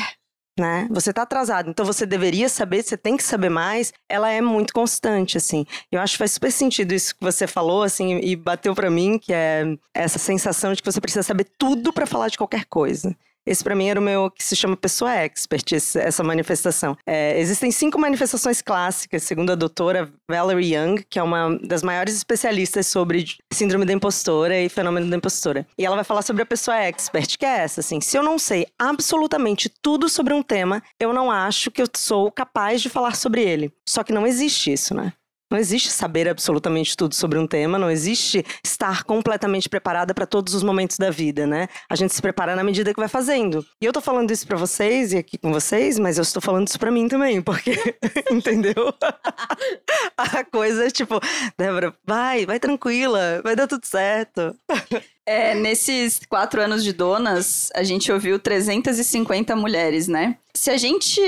né? 0.59 0.89
Você 0.91 1.13
tá 1.13 1.23
atrasado, 1.23 1.69
então 1.69 1.85
você 1.85 2.07
deveria 2.07 2.49
saber, 2.49 2.83
você 2.83 2.97
tem 2.97 3.15
que 3.15 3.23
saber 3.23 3.51
mais. 3.51 3.93
Ela 4.09 4.31
é 4.31 4.41
muito 4.41 4.73
constante, 4.73 5.37
assim. 5.37 5.67
Eu 5.93 6.01
acho 6.01 6.15
que 6.15 6.19
faz 6.19 6.33
super 6.33 6.51
sentido 6.51 6.95
isso 6.95 7.15
que 7.15 7.23
você 7.23 7.47
falou, 7.47 7.83
assim, 7.83 8.19
e 8.23 8.35
bateu 8.35 8.75
para 8.75 8.91
mim, 8.91 9.19
que 9.19 9.35
é 9.35 9.77
essa 9.93 10.19
sensação 10.19 10.73
de 10.73 10.83
que 10.83 10.91
você 10.91 10.99
precisa 10.99 11.23
saber 11.23 11.47
tudo 11.59 11.93
para 11.93 12.07
falar 12.07 12.29
de 12.29 12.39
qualquer 12.39 12.65
coisa. 12.65 13.15
Esse 13.47 13.63
para 13.63 13.77
mim 13.77 13.89
era 13.89 14.01
o 14.01 14.03
meu 14.03 14.31
que 14.31 14.43
se 14.43 14.57
chama 14.57 14.77
pessoa 14.77 15.13
expert, 15.15 15.73
essa 15.73 16.25
manifestação. 16.25 16.97
É, 17.07 17.39
existem 17.39 17.71
cinco 17.71 17.99
manifestações 17.99 18.61
clássicas, 18.61 19.23
segundo 19.23 19.53
a 19.53 19.55
doutora 19.55 20.11
Valerie 20.29 20.75
Young, 20.75 21.05
que 21.09 21.19
é 21.19 21.23
uma 21.23 21.57
das 21.63 21.83
maiores 21.83 22.17
especialistas 22.17 22.87
sobre 22.87 23.25
síndrome 23.53 23.85
da 23.85 23.93
impostora 23.93 24.59
e 24.59 24.69
fenômeno 24.69 25.09
da 25.09 25.17
impostora. 25.17 25.67
E 25.79 25.87
ela 25.87 25.95
vai 25.95 26.05
falar 26.05 26.23
sobre 26.23 26.43
a 26.43 26.47
pessoa 26.47 26.77
expert, 26.77 27.39
que 27.39 27.47
é 27.47 27.59
essa, 27.59 27.81
assim, 27.81 28.01
se 28.01 28.17
eu 28.17 28.23
não 28.23 28.39
sei 28.39 28.67
absolutamente 28.79 29.69
tudo 29.69 30.09
sobre 30.09 30.35
um 30.35 30.43
tema, 30.43 30.83
eu 30.99 31.13
não 31.13 31.31
acho 31.31 31.71
que 31.71 31.81
eu 31.81 31.87
sou 31.95 32.33
capaz 32.33 32.83
de 32.83 32.89
falar 32.89 33.15
sobre 33.15 33.43
ele. 33.43 33.73
Só 33.89 34.03
que 34.03 34.13
não 34.13 34.27
existe 34.27 34.73
isso, 34.73 34.95
né? 34.95 35.13
Não 35.49 35.59
existe 35.59 35.91
saber 35.93 36.29
absolutamente 36.29 36.97
tudo 36.97 37.15
sobre 37.15 37.39
um 37.39 37.47
tema, 37.47 37.79
não 37.79 37.89
existe 37.89 38.45
estar 38.65 39.05
completamente 39.05 39.69
preparada 39.69 40.13
para 40.13 40.27
todos 40.27 40.55
os 40.55 40.63
momentos 40.65 40.97
da 40.97 41.09
vida, 41.09 41.47
né? 41.47 41.69
A 41.89 41.95
gente 41.95 42.13
se 42.13 42.21
prepara 42.21 42.57
na 42.57 42.65
medida 42.65 42.93
que 42.93 42.99
vai 42.99 43.09
fazendo. 43.09 43.65
E 43.81 43.87
eu 43.87 43.93
tô 43.93 44.01
falando 44.01 44.33
isso 44.33 44.45
para 44.45 44.57
vocês 44.57 45.13
e 45.13 45.19
aqui 45.19 45.39
com 45.39 45.53
vocês, 45.53 46.01
mas 46.01 46.19
eu 46.19 46.23
estou 46.23 46.43
falando 46.43 46.67
isso 46.67 46.79
para 46.81 46.91
mim 46.91 47.07
também, 47.07 47.41
porque 47.41 47.77
entendeu? 48.29 48.93
A 50.17 50.43
coisa 50.45 50.87
é 50.87 50.91
tipo, 50.91 51.21
Débora, 51.57 51.95
vai, 52.05 52.45
vai 52.45 52.59
tranquila, 52.59 53.41
vai 53.45 53.55
dar 53.55 53.69
tudo 53.69 53.85
certo. 53.85 54.57
É, 55.29 55.57
nesses 55.57 56.21
quatro 56.29 56.63
anos 56.63 56.85
de 56.85 56.93
donas, 56.93 57.69
a 57.75 57.83
gente 57.83 58.13
ouviu 58.13 58.39
350 58.39 59.57
mulheres, 59.57 60.07
né? 60.07 60.39
Se 60.55 60.71
a 60.71 60.77
gente 60.77 61.21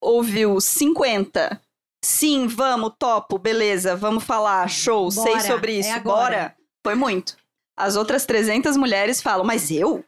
ouviu 0.00 0.60
50 0.60 1.60
Sim, 2.04 2.48
vamos, 2.48 2.92
topo, 2.98 3.38
beleza, 3.38 3.94
vamos 3.94 4.24
falar, 4.24 4.68
show, 4.68 5.08
bora, 5.12 5.30
sei 5.30 5.40
sobre 5.40 5.76
é 5.76 5.78
isso, 5.80 5.90
é 5.90 6.00
bora. 6.00 6.56
Foi 6.84 6.94
muito. 6.94 7.36
As 7.76 7.96
outras 7.96 8.26
300 8.26 8.76
mulheres 8.76 9.22
falam, 9.22 9.44
mas 9.44 9.70
eu? 9.70 10.04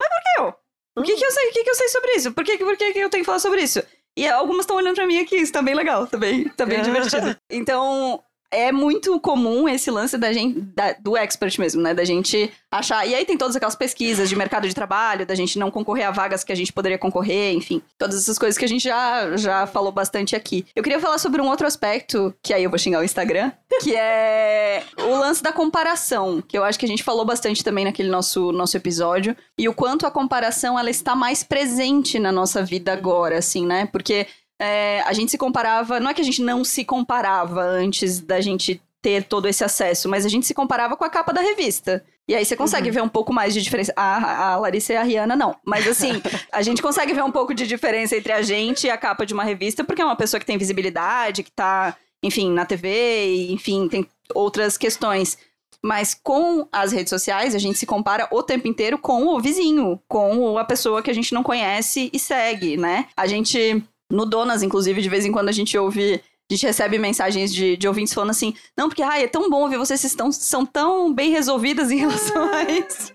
Mas 0.00 0.08
por 0.08 0.22
que 0.22 0.40
eu? 0.40 0.54
O 0.96 1.02
que, 1.02 1.16
que 1.16 1.24
eu 1.24 1.30
sei? 1.30 1.48
O 1.48 1.52
que, 1.52 1.64
que 1.64 1.70
eu 1.70 1.74
sei 1.74 1.88
sobre 1.88 2.12
isso? 2.12 2.32
Por 2.32 2.44
que, 2.44 2.56
por 2.58 2.76
que, 2.76 2.92
que 2.92 2.98
eu 2.98 3.10
tenho 3.10 3.22
que 3.22 3.26
falar 3.26 3.40
sobre 3.40 3.62
isso? 3.62 3.82
E 4.16 4.26
algumas 4.28 4.60
estão 4.60 4.76
olhando 4.76 4.94
pra 4.94 5.06
mim 5.06 5.18
aqui, 5.18 5.36
isso 5.36 5.52
tá 5.52 5.60
bem 5.60 5.74
legal, 5.74 6.06
tá 6.06 6.16
bem, 6.16 6.48
tá 6.50 6.64
bem 6.64 6.82
divertido. 6.82 7.36
Então, 7.50 8.22
é 8.54 8.72
muito 8.72 9.18
comum 9.20 9.68
esse 9.68 9.90
lance 9.90 10.16
da 10.16 10.32
gente, 10.32 10.60
da, 10.60 10.94
do 11.00 11.16
expert 11.16 11.58
mesmo, 11.58 11.82
né? 11.82 11.92
Da 11.92 12.04
gente 12.04 12.50
achar. 12.70 13.06
E 13.06 13.14
aí 13.14 13.24
tem 13.24 13.36
todas 13.36 13.56
aquelas 13.56 13.74
pesquisas 13.74 14.28
de 14.28 14.36
mercado 14.36 14.68
de 14.68 14.74
trabalho, 14.74 15.26
da 15.26 15.34
gente 15.34 15.58
não 15.58 15.70
concorrer 15.70 16.06
a 16.06 16.10
vagas 16.10 16.44
que 16.44 16.52
a 16.52 16.54
gente 16.54 16.72
poderia 16.72 16.98
concorrer, 16.98 17.54
enfim. 17.54 17.82
Todas 17.98 18.16
essas 18.16 18.38
coisas 18.38 18.56
que 18.56 18.64
a 18.64 18.68
gente 18.68 18.84
já, 18.84 19.36
já 19.36 19.66
falou 19.66 19.92
bastante 19.92 20.36
aqui. 20.36 20.64
Eu 20.74 20.82
queria 20.82 21.00
falar 21.00 21.18
sobre 21.18 21.40
um 21.40 21.48
outro 21.48 21.66
aspecto, 21.66 22.34
que 22.42 22.54
aí 22.54 22.64
eu 22.64 22.70
vou 22.70 22.78
xingar 22.78 23.00
o 23.00 23.04
Instagram, 23.04 23.52
que 23.82 23.94
é 23.94 24.82
o 24.98 25.16
lance 25.16 25.42
da 25.42 25.52
comparação, 25.52 26.40
que 26.40 26.56
eu 26.56 26.64
acho 26.64 26.78
que 26.78 26.86
a 26.86 26.88
gente 26.88 27.02
falou 27.02 27.24
bastante 27.24 27.64
também 27.64 27.84
naquele 27.84 28.08
nosso, 28.08 28.52
nosso 28.52 28.76
episódio. 28.76 29.36
E 29.58 29.68
o 29.68 29.74
quanto 29.74 30.06
a 30.06 30.10
comparação 30.10 30.78
ela 30.78 30.90
está 30.90 31.14
mais 31.16 31.42
presente 31.42 32.18
na 32.18 32.30
nossa 32.30 32.62
vida 32.62 32.92
agora, 32.92 33.38
assim, 33.38 33.66
né? 33.66 33.86
Porque 33.86 34.26
é, 34.60 35.02
a 35.02 35.12
gente 35.12 35.30
se 35.30 35.38
comparava. 35.38 36.00
Não 36.00 36.10
é 36.10 36.14
que 36.14 36.20
a 36.20 36.24
gente 36.24 36.42
não 36.42 36.64
se 36.64 36.84
comparava 36.84 37.62
antes 37.62 38.20
da 38.20 38.40
gente 38.40 38.80
ter 39.02 39.24
todo 39.24 39.46
esse 39.46 39.62
acesso, 39.62 40.08
mas 40.08 40.24
a 40.24 40.30
gente 40.30 40.46
se 40.46 40.54
comparava 40.54 40.96
com 40.96 41.04
a 41.04 41.10
capa 41.10 41.30
da 41.30 41.42
revista. 41.42 42.02
E 42.26 42.34
aí 42.34 42.42
você 42.42 42.56
consegue 42.56 42.88
uhum. 42.88 42.94
ver 42.94 43.02
um 43.02 43.08
pouco 43.08 43.34
mais 43.34 43.52
de 43.52 43.60
diferença. 43.60 43.92
A, 43.94 44.52
a 44.52 44.56
Larissa 44.56 44.94
e 44.94 44.96
a 44.96 45.02
Rihanna, 45.02 45.36
não. 45.36 45.54
Mas 45.62 45.86
assim, 45.86 46.22
a 46.50 46.62
gente 46.62 46.80
consegue 46.80 47.12
ver 47.12 47.22
um 47.22 47.30
pouco 47.30 47.52
de 47.52 47.66
diferença 47.66 48.16
entre 48.16 48.32
a 48.32 48.40
gente 48.40 48.86
e 48.86 48.90
a 48.90 48.96
capa 48.96 49.26
de 49.26 49.34
uma 49.34 49.44
revista, 49.44 49.84
porque 49.84 50.00
é 50.00 50.04
uma 50.04 50.16
pessoa 50.16 50.40
que 50.40 50.46
tem 50.46 50.56
visibilidade, 50.56 51.42
que 51.42 51.52
tá, 51.52 51.94
enfim, 52.22 52.50
na 52.50 52.64
TV, 52.64 53.48
enfim, 53.50 53.88
tem 53.88 54.06
outras 54.34 54.78
questões. 54.78 55.36
Mas 55.82 56.14
com 56.14 56.66
as 56.72 56.92
redes 56.92 57.10
sociais, 57.10 57.54
a 57.54 57.58
gente 57.58 57.78
se 57.78 57.84
compara 57.84 58.26
o 58.30 58.42
tempo 58.42 58.66
inteiro 58.66 58.96
com 58.96 59.26
o 59.26 59.38
vizinho, 59.38 60.00
com 60.08 60.56
a 60.56 60.64
pessoa 60.64 61.02
que 61.02 61.10
a 61.10 61.14
gente 61.14 61.34
não 61.34 61.42
conhece 61.42 62.08
e 62.10 62.18
segue, 62.18 62.78
né? 62.78 63.06
A 63.14 63.26
gente 63.26 63.84
no 64.10 64.26
Donas, 64.26 64.62
inclusive, 64.62 65.02
de 65.02 65.08
vez 65.08 65.24
em 65.24 65.32
quando 65.32 65.48
a 65.48 65.52
gente 65.52 65.76
ouve 65.76 66.20
A 66.50 66.54
gente 66.54 66.66
recebe 66.66 66.98
mensagens 66.98 67.52
de, 67.52 67.76
de 67.76 67.88
ouvintes 67.88 68.12
falando 68.12 68.30
assim, 68.30 68.54
não, 68.76 68.88
porque 68.88 69.02
ai, 69.02 69.24
é 69.24 69.28
tão 69.28 69.48
bom 69.48 69.68
ver 69.68 69.78
vocês 69.78 70.02
estão, 70.04 70.30
são 70.30 70.64
tão 70.64 71.12
bem 71.12 71.30
resolvidas 71.30 71.90
em 71.90 71.96
relação 71.96 72.52
a 72.52 72.62
isso. 72.70 73.12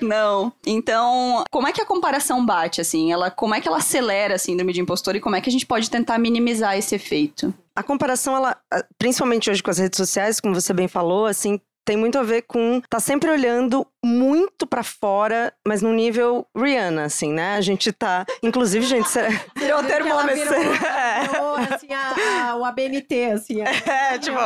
Não. 0.00 0.52
Então, 0.66 1.44
como 1.50 1.66
é 1.66 1.72
que 1.72 1.80
a 1.80 1.86
comparação 1.86 2.44
bate, 2.44 2.80
assim? 2.80 3.12
Ela, 3.12 3.30
como 3.30 3.54
é 3.54 3.60
que 3.60 3.68
ela 3.68 3.78
acelera 3.78 4.34
a 4.34 4.38
síndrome 4.38 4.72
de 4.72 4.80
impostor 4.80 5.16
e 5.16 5.20
como 5.20 5.36
é 5.36 5.40
que 5.40 5.48
a 5.48 5.52
gente 5.52 5.66
pode 5.66 5.90
tentar 5.90 6.18
minimizar 6.18 6.76
esse 6.76 6.94
efeito? 6.94 7.52
A 7.74 7.82
comparação, 7.82 8.36
ela, 8.36 8.56
principalmente 8.98 9.50
hoje 9.50 9.62
com 9.62 9.70
as 9.70 9.78
redes 9.78 9.96
sociais, 9.96 10.40
como 10.40 10.54
você 10.54 10.72
bem 10.72 10.88
falou, 10.88 11.26
assim, 11.26 11.60
tem 11.86 11.96
muito 11.96 12.18
a 12.18 12.22
ver 12.24 12.42
com 12.42 12.82
tá 12.90 12.98
sempre 12.98 13.30
olhando 13.30 13.86
muito 14.04 14.66
para 14.66 14.82
fora, 14.82 15.52
mas 15.66 15.80
no 15.80 15.92
nível 15.92 16.44
Rihanna, 16.54 17.04
assim, 17.04 17.32
né? 17.32 17.56
A 17.56 17.60
gente 17.60 17.92
tá. 17.92 18.26
Inclusive, 18.42 18.84
gente, 18.84 19.08
será... 19.08 19.28
virou 19.56 19.82
termômetro. 19.86 20.34
Virou, 20.34 20.72
virou, 21.30 21.54
assim, 21.56 21.88
a, 21.92 22.50
a, 22.50 22.56
o 22.56 22.64
ABNT, 22.64 23.30
assim. 23.32 23.62
A... 23.62 23.70
É, 23.70 24.18
tipo, 24.18 24.36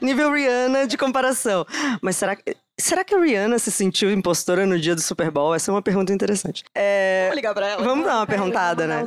nível 0.00 0.32
Rihanna 0.32 0.86
de 0.86 0.96
comparação. 0.96 1.66
Mas 2.02 2.16
será 2.16 2.34
que. 2.34 2.56
Será 2.80 3.02
que 3.02 3.14
a 3.14 3.18
Rihanna 3.18 3.58
se 3.58 3.72
sentiu 3.72 4.10
impostora 4.10 4.64
no 4.64 4.78
dia 4.78 4.94
do 4.94 5.00
Super 5.00 5.32
Bowl? 5.32 5.52
Essa 5.52 5.70
é 5.70 5.74
uma 5.74 5.82
pergunta 5.82 6.12
interessante. 6.12 6.62
É... 6.74 7.24
Vamos 7.24 7.36
ligar 7.36 7.52
pra 7.52 7.66
ela. 7.66 7.82
Vamos 7.82 8.06
dar 8.06 8.16
uma 8.18 8.26
perguntada, 8.26 8.86
né? 8.86 9.04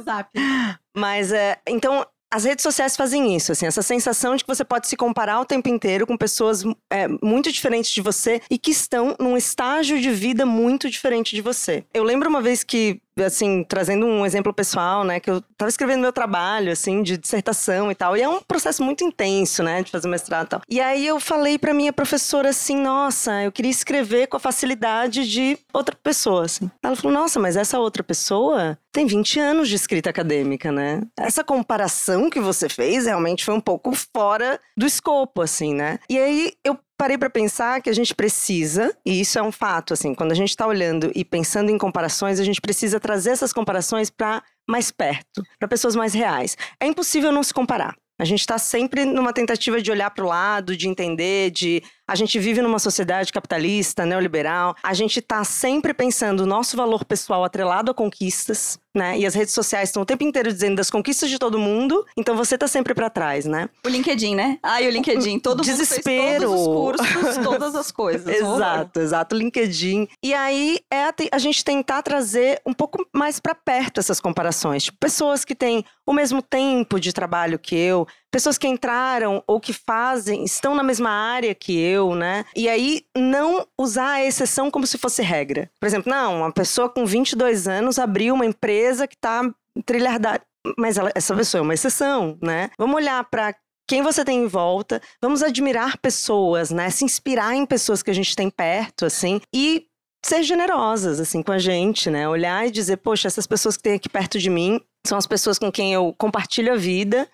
Mas 0.94 1.32
é. 1.32 1.58
Então, 1.66 2.06
as 2.32 2.46
redes 2.46 2.64
sociais 2.64 2.96
fazem 2.96 3.36
isso, 3.36 3.52
assim, 3.52 3.66
essa 3.66 3.82
sensação 3.82 4.36
de 4.36 4.44
que 4.44 4.48
você 4.48 4.64
pode 4.64 4.88
se 4.88 4.96
comparar 4.96 5.42
o 5.42 5.46
tempo 5.46 5.68
inteiro 5.68 6.08
com 6.08 6.16
pessoas 6.16 6.64
é, 6.90 7.08
muito 7.22 7.52
diferentes 7.52 7.92
de 7.92 8.02
você 8.02 8.42
e 8.50 8.58
que 8.58 8.72
estão 8.72 9.16
num 9.20 9.36
estágio 9.36 10.00
de 10.00 10.10
vida 10.12 10.46
muito 10.46 10.90
diferente 10.90 11.36
de 11.36 11.42
você. 11.42 11.84
Eu 11.94 12.04
lembro 12.04 12.30
uma 12.30 12.42
vez 12.42 12.64
que 12.64 13.02
assim, 13.20 13.64
trazendo 13.64 14.06
um 14.06 14.26
exemplo 14.26 14.54
pessoal, 14.54 15.04
né, 15.04 15.20
que 15.20 15.30
eu 15.30 15.38
estava 15.38 15.70
escrevendo 15.70 16.02
meu 16.02 16.14
trabalho, 16.14 16.72
assim, 16.72 17.04
de 17.04 17.18
dissertação 17.18 17.92
e 17.92 17.96
tal, 17.96 18.16
e 18.16 18.22
é 18.22 18.30
um 18.30 18.42
processo 18.42 18.84
muito 18.84 19.04
intenso, 19.04 19.64
né, 19.64 19.84
de 19.84 19.92
fazer 19.92 20.08
mestrado 20.08 20.46
e 20.46 20.50
tal. 20.50 20.62
E 20.70 20.80
aí 20.80 21.06
eu 21.06 21.20
falei 21.20 21.58
para 21.58 21.74
minha 21.74 21.94
professora 21.94 22.50
assim, 22.50 22.76
nossa, 22.76 23.44
eu 23.44 23.52
queria 23.52 23.72
escrever 23.72 24.28
com 24.28 24.38
a 24.38 24.40
facilidade 24.40 25.28
de 25.28 25.58
outra 25.74 25.96
pessoa, 25.96 26.46
assim. 26.46 26.70
Ela 26.82 26.96
falou, 26.96 27.18
nossa, 27.18 27.40
mas 27.40 27.56
essa 27.56 27.80
outra 27.80 28.04
pessoa 28.04 28.78
tem 28.92 29.06
20 29.06 29.40
anos 29.40 29.70
de 29.70 29.76
escrita 29.76 30.10
acadêmica, 30.10 30.72
né? 30.72 31.02
Essa 31.18 31.44
comparação 31.44 32.30
que 32.30 32.40
você 32.40 32.68
fez 32.68 33.06
realmente 33.06 33.46
foi 33.46 33.54
um 33.54 33.62
pouco 33.62 33.94
fora 34.14 34.60
do 34.76 34.86
escopo, 34.86 35.42
assim, 35.42 35.74
né? 35.74 36.00
E 36.10 36.18
aí 36.18 36.54
eu 36.64 36.78
parei 37.02 37.18
para 37.18 37.32
pensar 37.32 37.82
que 37.82 37.90
a 37.90 37.94
gente 37.94 38.14
precisa, 38.14 38.96
e 39.04 39.22
isso 39.22 39.40
é 39.40 39.42
um 39.42 39.52
fato, 39.52 39.92
assim, 39.92 40.14
quando 40.14 40.34
a 40.34 40.36
gente 40.36 40.50
está 40.50 40.68
olhando 40.68 41.12
e 41.16 41.26
pensando 41.26 41.72
em 41.72 41.78
comparações, 41.78 42.40
a 42.40 42.44
gente 42.44 42.62
precisa 42.62 43.00
trazer 43.00 43.32
essas 43.32 43.52
comparações 43.52 44.12
para 44.12 44.44
mais 44.70 44.92
perto, 44.92 45.42
para 45.58 45.68
pessoas 45.68 45.96
mais 45.96 46.14
reais. 46.14 46.56
É 46.80 46.86
impossível 46.86 47.32
não 47.32 47.42
se 47.42 47.56
comparar. 47.56 47.96
A 48.20 48.24
gente 48.24 48.42
está 48.42 48.60
sempre 48.60 49.04
numa 49.04 49.34
tentativa 49.34 49.82
de 49.82 49.90
olhar 49.90 50.12
para 50.12 50.24
o 50.24 50.28
lado, 50.28 50.78
de 50.78 50.88
entender, 50.88 51.50
de 51.50 51.82
a 52.12 52.16
gente 52.16 52.38
vive 52.38 52.62
numa 52.62 52.78
sociedade 52.78 53.32
capitalista, 53.32 54.06
neoliberal. 54.06 54.76
A 54.84 54.94
gente 54.94 55.20
está 55.20 55.46
sempre 55.46 55.94
pensando 55.94 56.42
o 56.42 56.46
nosso 56.46 56.76
valor 56.76 57.06
pessoal 57.06 57.42
atrelado 57.46 57.90
a 57.90 57.94
conquistas, 57.94 58.78
né? 58.94 59.18
E 59.18 59.26
as 59.26 59.34
redes 59.34 59.54
sociais 59.54 59.88
estão 59.88 60.04
o 60.04 60.06
tempo 60.06 60.22
inteiro 60.26 60.52
dizendo 60.52 60.76
das 60.76 60.90
conquistas 60.90 61.30
de 61.30 61.40
todo 61.40 61.58
mundo, 61.58 62.06
então 62.18 62.36
você 62.36 62.56
está 62.56 62.68
sempre 62.68 62.94
para 62.94 63.10
trás, 63.10 63.46
né? 63.46 63.70
O 63.86 63.88
LinkedIn, 63.88 64.36
né? 64.36 64.60
Ai, 64.62 64.88
o 64.88 64.92
LinkedIn, 64.92 65.40
todo 65.40 65.64
Desespero. 65.64 66.52
mundo 66.52 66.98
fez 66.98 67.06
todos 67.08 67.08
os 67.08 67.14
cursos, 67.14 67.38
todas 67.46 67.76
as 67.76 67.92
coisas. 67.94 68.28
exato, 68.36 69.00
exato, 69.00 69.34
LinkedIn. 69.34 70.10
E 70.22 70.34
aí 70.34 70.80
é 70.92 71.06
a, 71.06 71.14
a 71.32 71.38
gente 71.38 71.64
tentar 71.64 72.02
trazer 72.02 72.62
um 72.66 72.74
pouco 72.74 73.08
mais 73.14 73.40
para 73.40 73.56
perto 73.56 74.02
essas 74.02 74.20
comparações, 74.20 74.84
tipo, 74.84 74.98
pessoas 75.00 75.46
que 75.46 75.56
têm 75.56 75.86
o 76.06 76.12
mesmo 76.12 76.42
tempo 76.42 77.00
de 77.00 77.14
trabalho 77.14 77.58
que 77.58 77.74
eu, 77.74 78.06
pessoas 78.32 78.58
que 78.58 78.68
entraram 78.68 79.44
ou 79.46 79.60
que 79.60 79.74
fazem, 79.74 80.44
estão 80.44 80.74
na 80.74 80.82
mesma 80.82 81.10
área 81.10 81.54
que 81.54 81.78
eu, 81.78 82.16
né? 82.16 82.46
E 82.56 82.70
aí 82.70 83.04
não 83.16 83.68
usar 83.80 84.14
a 84.14 84.26
exceção 84.26 84.72
como 84.72 84.88
se 84.88 84.98
fosse 84.98 85.22
regra. 85.22 85.70
Por 85.80 85.86
exemplo, 85.86 86.10
não, 86.10 86.38
uma 86.38 86.52
pessoa 86.52 86.90
com 86.90 87.06
22 87.06 87.68
anos 87.68 88.00
abriu 88.00 88.34
uma 88.34 88.46
empresa 88.46 89.06
que 89.06 89.16
está 89.16 89.44
trilhardária. 89.86 90.42
Mas 90.78 90.98
ela, 90.98 91.12
essa 91.14 91.36
pessoa 91.36 91.60
é 91.60 91.64
uma 91.64 91.74
exceção, 91.74 92.38
né? 92.42 92.70
Vamos 92.78 92.96
olhar 92.96 93.24
para 93.30 93.54
quem 93.88 94.02
você 94.02 94.24
tem 94.24 94.44
em 94.44 94.48
volta, 94.48 95.02
vamos 95.22 95.44
admirar 95.44 95.98
pessoas, 95.98 96.72
né? 96.72 96.90
Se 96.90 97.04
inspirar 97.04 97.56
em 97.56 97.66
pessoas 97.66 98.02
que 98.02 98.12
a 98.12 98.14
gente 98.14 98.36
tem 98.36 98.50
perto, 98.50 99.06
assim, 99.06 99.42
e 99.54 99.86
ser 100.24 100.44
generosas, 100.44 101.20
assim, 101.20 101.42
com 101.42 101.52
a 101.52 101.60
gente, 101.60 102.10
né? 102.10 102.30
Olhar 102.30 102.66
e 102.66 102.72
dizer, 102.72 102.98
poxa, 102.98 103.28
essas 103.28 103.48
pessoas 103.48 103.76
que 103.76 103.84
tem 103.84 103.96
aqui 103.96 104.08
perto 104.08 104.40
de 104.40 104.50
mim 104.50 104.80
são 105.06 105.18
as 105.18 105.28
pessoas 105.28 105.58
com 105.58 105.72
quem 105.72 105.94
eu 105.94 106.16
compartilho 106.18 106.72
a 106.72 106.78
vida 106.78 107.28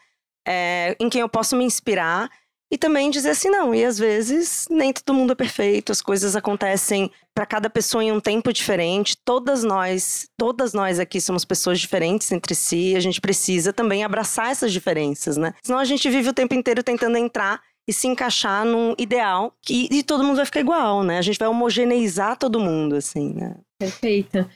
é, 0.48 0.96
em 1.00 1.10
quem 1.10 1.22
eu 1.22 1.30
posso 1.30 1.56
me 1.56 1.66
inspirar 1.66 2.30
e 2.72 2.78
também 2.78 3.10
dizer 3.10 3.30
assim, 3.30 3.50
não, 3.50 3.74
e 3.74 3.84
às 3.84 3.98
vezes 3.98 4.68
nem 4.70 4.92
todo 4.92 5.16
mundo 5.16 5.32
é 5.32 5.36
perfeito, 5.36 5.92
as 5.92 6.02
coisas 6.02 6.36
acontecem 6.36 7.10
para 7.34 7.46
cada 7.46 7.70
pessoa 7.70 8.04
em 8.04 8.12
um 8.12 8.20
tempo 8.20 8.52
diferente. 8.52 9.16
Todas 9.24 9.64
nós, 9.64 10.28
todas 10.38 10.74
nós 10.74 11.00
aqui 11.00 11.22
somos 11.22 11.46
pessoas 11.46 11.80
diferentes 11.80 12.30
entre 12.32 12.54
si, 12.54 12.96
a 12.96 13.00
gente 13.00 13.22
precisa 13.22 13.72
também 13.72 14.04
abraçar 14.04 14.52
essas 14.52 14.74
diferenças, 14.74 15.38
né? 15.38 15.54
Senão 15.64 15.80
a 15.80 15.86
gente 15.86 16.10
vive 16.10 16.30
o 16.30 16.34
tempo 16.34 16.56
inteiro 16.56 16.84
tentando 16.84 17.18
entrar 17.18 17.62
e 17.88 17.94
se 17.94 18.06
encaixar 18.06 18.66
num 18.66 18.94
ideal 18.98 19.54
que, 19.62 19.88
e 19.90 20.04
todo 20.04 20.24
mundo 20.24 20.36
vai 20.36 20.46
ficar 20.46 20.60
igual, 20.60 21.04
né? 21.04 21.20
A 21.20 21.22
gente 21.22 21.40
vai 21.40 21.48
homogeneizar 21.48 22.38
todo 22.38 22.60
mundo, 22.60 22.96
assim, 22.96 23.34
né? 23.34 23.56
Perfeita. 23.80 24.50